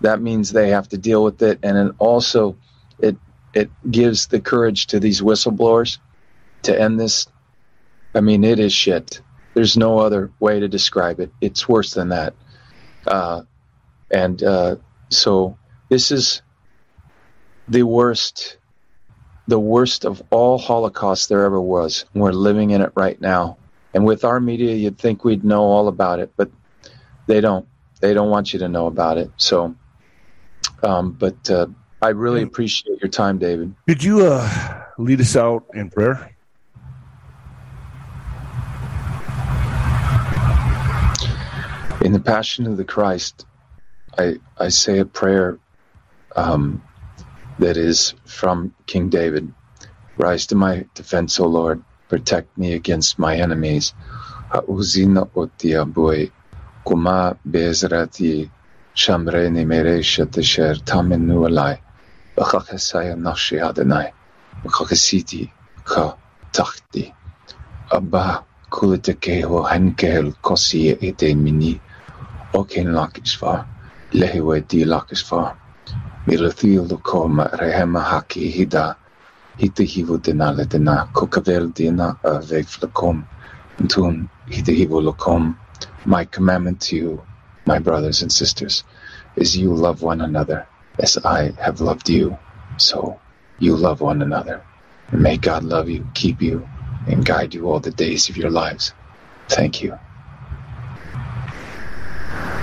That 0.00 0.20
means 0.20 0.50
they 0.50 0.70
have 0.70 0.88
to 0.88 0.98
deal 0.98 1.22
with 1.22 1.42
it. 1.42 1.58
And 1.62 1.76
then 1.76 1.94
also, 1.98 2.56
it, 2.98 3.16
it 3.54 3.70
gives 3.90 4.26
the 4.26 4.40
courage 4.40 4.86
to 4.88 5.00
these 5.00 5.20
whistleblowers 5.20 5.98
to 6.62 6.78
end 6.78 6.98
this 6.98 7.26
I 8.14 8.20
mean, 8.20 8.44
it 8.44 8.58
is 8.58 8.72
shit. 8.72 9.20
There's 9.54 9.76
no 9.76 9.98
other 9.98 10.30
way 10.40 10.60
to 10.60 10.68
describe 10.68 11.20
it. 11.20 11.32
It's 11.40 11.68
worse 11.68 11.94
than 11.94 12.08
that. 12.08 12.34
Uh, 13.06 13.42
and 14.10 14.42
uh, 14.42 14.76
so 15.08 15.56
this 15.88 16.10
is 16.10 16.42
the 17.68 17.82
worst, 17.82 18.56
the 19.46 19.60
worst 19.60 20.04
of 20.04 20.22
all 20.30 20.58
Holocausts 20.58 21.28
there 21.28 21.44
ever 21.44 21.60
was. 21.60 22.04
We're 22.14 22.32
living 22.32 22.70
in 22.70 22.80
it 22.80 22.92
right 22.94 23.20
now. 23.20 23.56
And 23.92 24.04
with 24.04 24.24
our 24.24 24.40
media, 24.40 24.74
you'd 24.74 24.98
think 24.98 25.24
we'd 25.24 25.44
know 25.44 25.62
all 25.62 25.88
about 25.88 26.20
it, 26.20 26.32
but 26.36 26.50
they 27.26 27.40
don't. 27.40 27.66
They 28.00 28.14
don't 28.14 28.30
want 28.30 28.54
you 28.54 28.58
to 28.60 28.68
know 28.68 28.86
about 28.86 29.18
it. 29.18 29.30
So, 29.36 29.74
um, 30.82 31.12
but 31.12 31.50
uh, 31.50 31.66
I 32.00 32.08
really 32.08 32.40
appreciate 32.40 32.98
your 33.02 33.10
time, 33.10 33.36
David. 33.36 33.74
Could 33.86 34.02
you 34.02 34.24
uh, 34.24 34.84
lead 34.96 35.20
us 35.20 35.36
out 35.36 35.66
in 35.74 35.90
prayer? 35.90 36.34
in 42.02 42.12
the 42.12 42.20
Passion 42.20 42.66
of 42.66 42.76
the 42.76 42.84
Christ, 42.84 43.44
I 44.18 44.40
I 44.58 44.68
say 44.68 44.98
a 45.00 45.06
prayer 45.06 45.60
um, 46.36 46.84
that 47.58 47.76
is 47.76 48.14
from 48.26 48.74
King 48.86 49.10
David. 49.10 49.54
Rise 50.16 50.46
to 50.48 50.56
my 50.56 50.86
defense, 50.94 51.40
O 51.40 51.46
Lord. 51.46 51.84
Protect 52.08 52.56
me 52.58 52.74
against 52.74 53.18
my 53.18 53.36
enemies. 53.36 53.94
Ha'uzina 54.52 55.30
otia 55.34 55.86
bui. 55.92 56.32
Kuma 56.86 57.38
bezrati 57.48 58.50
shamreni 58.96 59.64
meresha 59.66 60.26
tesher 60.26 60.76
tamenu 60.84 61.46
alai. 61.48 61.80
B'chachesaya 62.36 63.18
nashi 63.18 63.58
Adonai. 63.60 64.12
B'chachesiti 64.64 65.52
ka 65.84 66.18
tachti. 66.52 67.14
Abba 67.92 68.44
kulitekeho 68.72 69.66
hankel 69.68 70.34
kosi 70.42 70.90
ete 71.02 71.34
mini. 71.36 71.82
Oken 72.54 72.88
lakisva, 72.88 73.66
lehiwe 74.12 74.60
di 74.68 74.84
lakisva. 74.84 75.56
Milathil 76.26 76.98
koma 77.02 77.50
rehema 77.52 78.00
haki 78.00 78.50
hida. 78.50 78.96
Hita 79.58 79.82
hivu 79.82 80.18
dina 80.18 80.52
le 80.52 80.64
dina, 80.64 81.08
kokavel 81.12 81.74
dina 81.74 82.16
aveg 82.24 82.66
flakom. 82.66 83.24
Hita 84.48 84.72
hivu 84.72 85.00
lakom. 85.00 85.56
My 86.04 86.24
commandment 86.24 86.80
to 86.82 86.96
you, 86.96 87.22
my 87.66 87.78
brothers 87.78 88.22
and 88.22 88.32
sisters, 88.32 88.84
is 89.36 89.56
you 89.56 89.74
love 89.74 90.02
one 90.02 90.20
another 90.20 90.66
as 90.98 91.18
I 91.18 91.52
have 91.58 91.80
loved 91.80 92.08
you. 92.08 92.38
So 92.78 93.20
you 93.58 93.76
love 93.76 94.00
one 94.00 94.22
another. 94.22 94.62
And 95.10 95.22
may 95.22 95.36
God 95.36 95.64
love 95.64 95.88
you, 95.88 96.06
keep 96.14 96.40
you, 96.42 96.66
and 97.06 97.24
guide 97.24 97.54
you 97.54 97.68
all 97.68 97.80
the 97.80 97.90
days 97.90 98.28
of 98.28 98.36
your 98.36 98.50
lives. 98.50 98.94
Thank 99.48 99.82
you. 99.82 99.98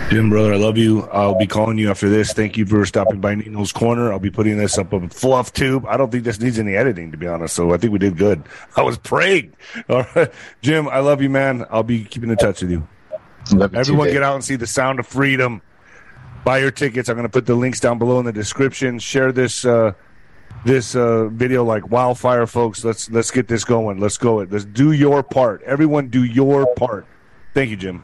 Jim, 0.10 0.30
brother, 0.30 0.54
I 0.54 0.56
love 0.56 0.78
you. 0.78 1.04
I'll 1.12 1.38
be 1.38 1.48
calling 1.48 1.78
you 1.78 1.90
after 1.90 2.08
this. 2.08 2.32
Thank 2.32 2.56
you 2.56 2.66
for 2.66 2.86
stopping 2.86 3.20
by 3.20 3.36
Nino's 3.36 3.74
Corner. 3.74 4.14
I'll 4.14 4.20
be 4.20 4.32
putting 4.32 4.58
this 4.58 4.78
up 4.78 4.94
on 4.94 5.10
Fluff 5.10 5.52
Tube. 5.52 5.86
I 5.86 5.98
don't 5.98 6.10
think 6.10 6.24
this 6.24 6.40
needs 6.40 6.58
any 6.60 6.78
editing, 6.78 7.12
to 7.12 7.18
be 7.18 7.28
honest. 7.28 7.54
So 7.54 7.74
I 7.74 7.78
think 7.78 7.92
we 7.92 8.00
did 8.00 8.16
good. 8.16 8.42
I 8.78 8.84
was 8.84 8.98
praying. 8.98 9.54
All 9.90 10.06
right. 10.16 10.32
Jim, 10.62 10.88
I 10.88 11.00
love 11.00 11.22
you, 11.22 11.30
man. 11.30 11.66
I'll 11.70 11.84
be 11.84 12.06
keeping 12.06 12.30
in 12.30 12.38
touch 12.38 12.62
with 12.62 12.72
you. 12.72 12.88
Love 13.52 13.76
Everyone 13.76 14.08
too, 14.08 14.14
get 14.14 14.24
out 14.24 14.36
and 14.36 14.44
see 14.46 14.56
The 14.56 14.66
Sound 14.66 15.00
of 15.00 15.08
Freedom. 15.08 15.62
Buy 16.46 16.60
your 16.60 16.72
tickets. 16.72 17.10
I'm 17.10 17.16
going 17.16 17.28
to 17.28 17.30
put 17.30 17.46
the 17.46 17.56
links 17.56 17.82
down 17.82 18.00
below 18.00 18.20
in 18.20 18.26
the 18.26 18.32
description. 18.32 19.00
Share 19.00 19.34
this 19.34 19.66
uh, 19.66 19.92
this 20.64 20.96
uh, 20.96 21.28
video 21.28 21.66
like 21.66 21.92
wildfire, 21.92 22.48
folks. 22.48 22.86
Let's 22.86 23.12
let's 23.12 23.30
get 23.30 23.50
this 23.50 23.66
going. 23.66 24.00
Let's 24.00 24.18
go. 24.18 24.40
It. 24.40 24.52
Let's 24.52 24.64
do 24.64 24.94
your 24.94 25.22
part. 25.22 25.64
Everyone, 25.64 26.08
do 26.08 26.24
your 26.24 26.74
part. 26.76 27.06
Thank 27.54 27.72
you, 27.72 27.76
Jim. 27.76 28.04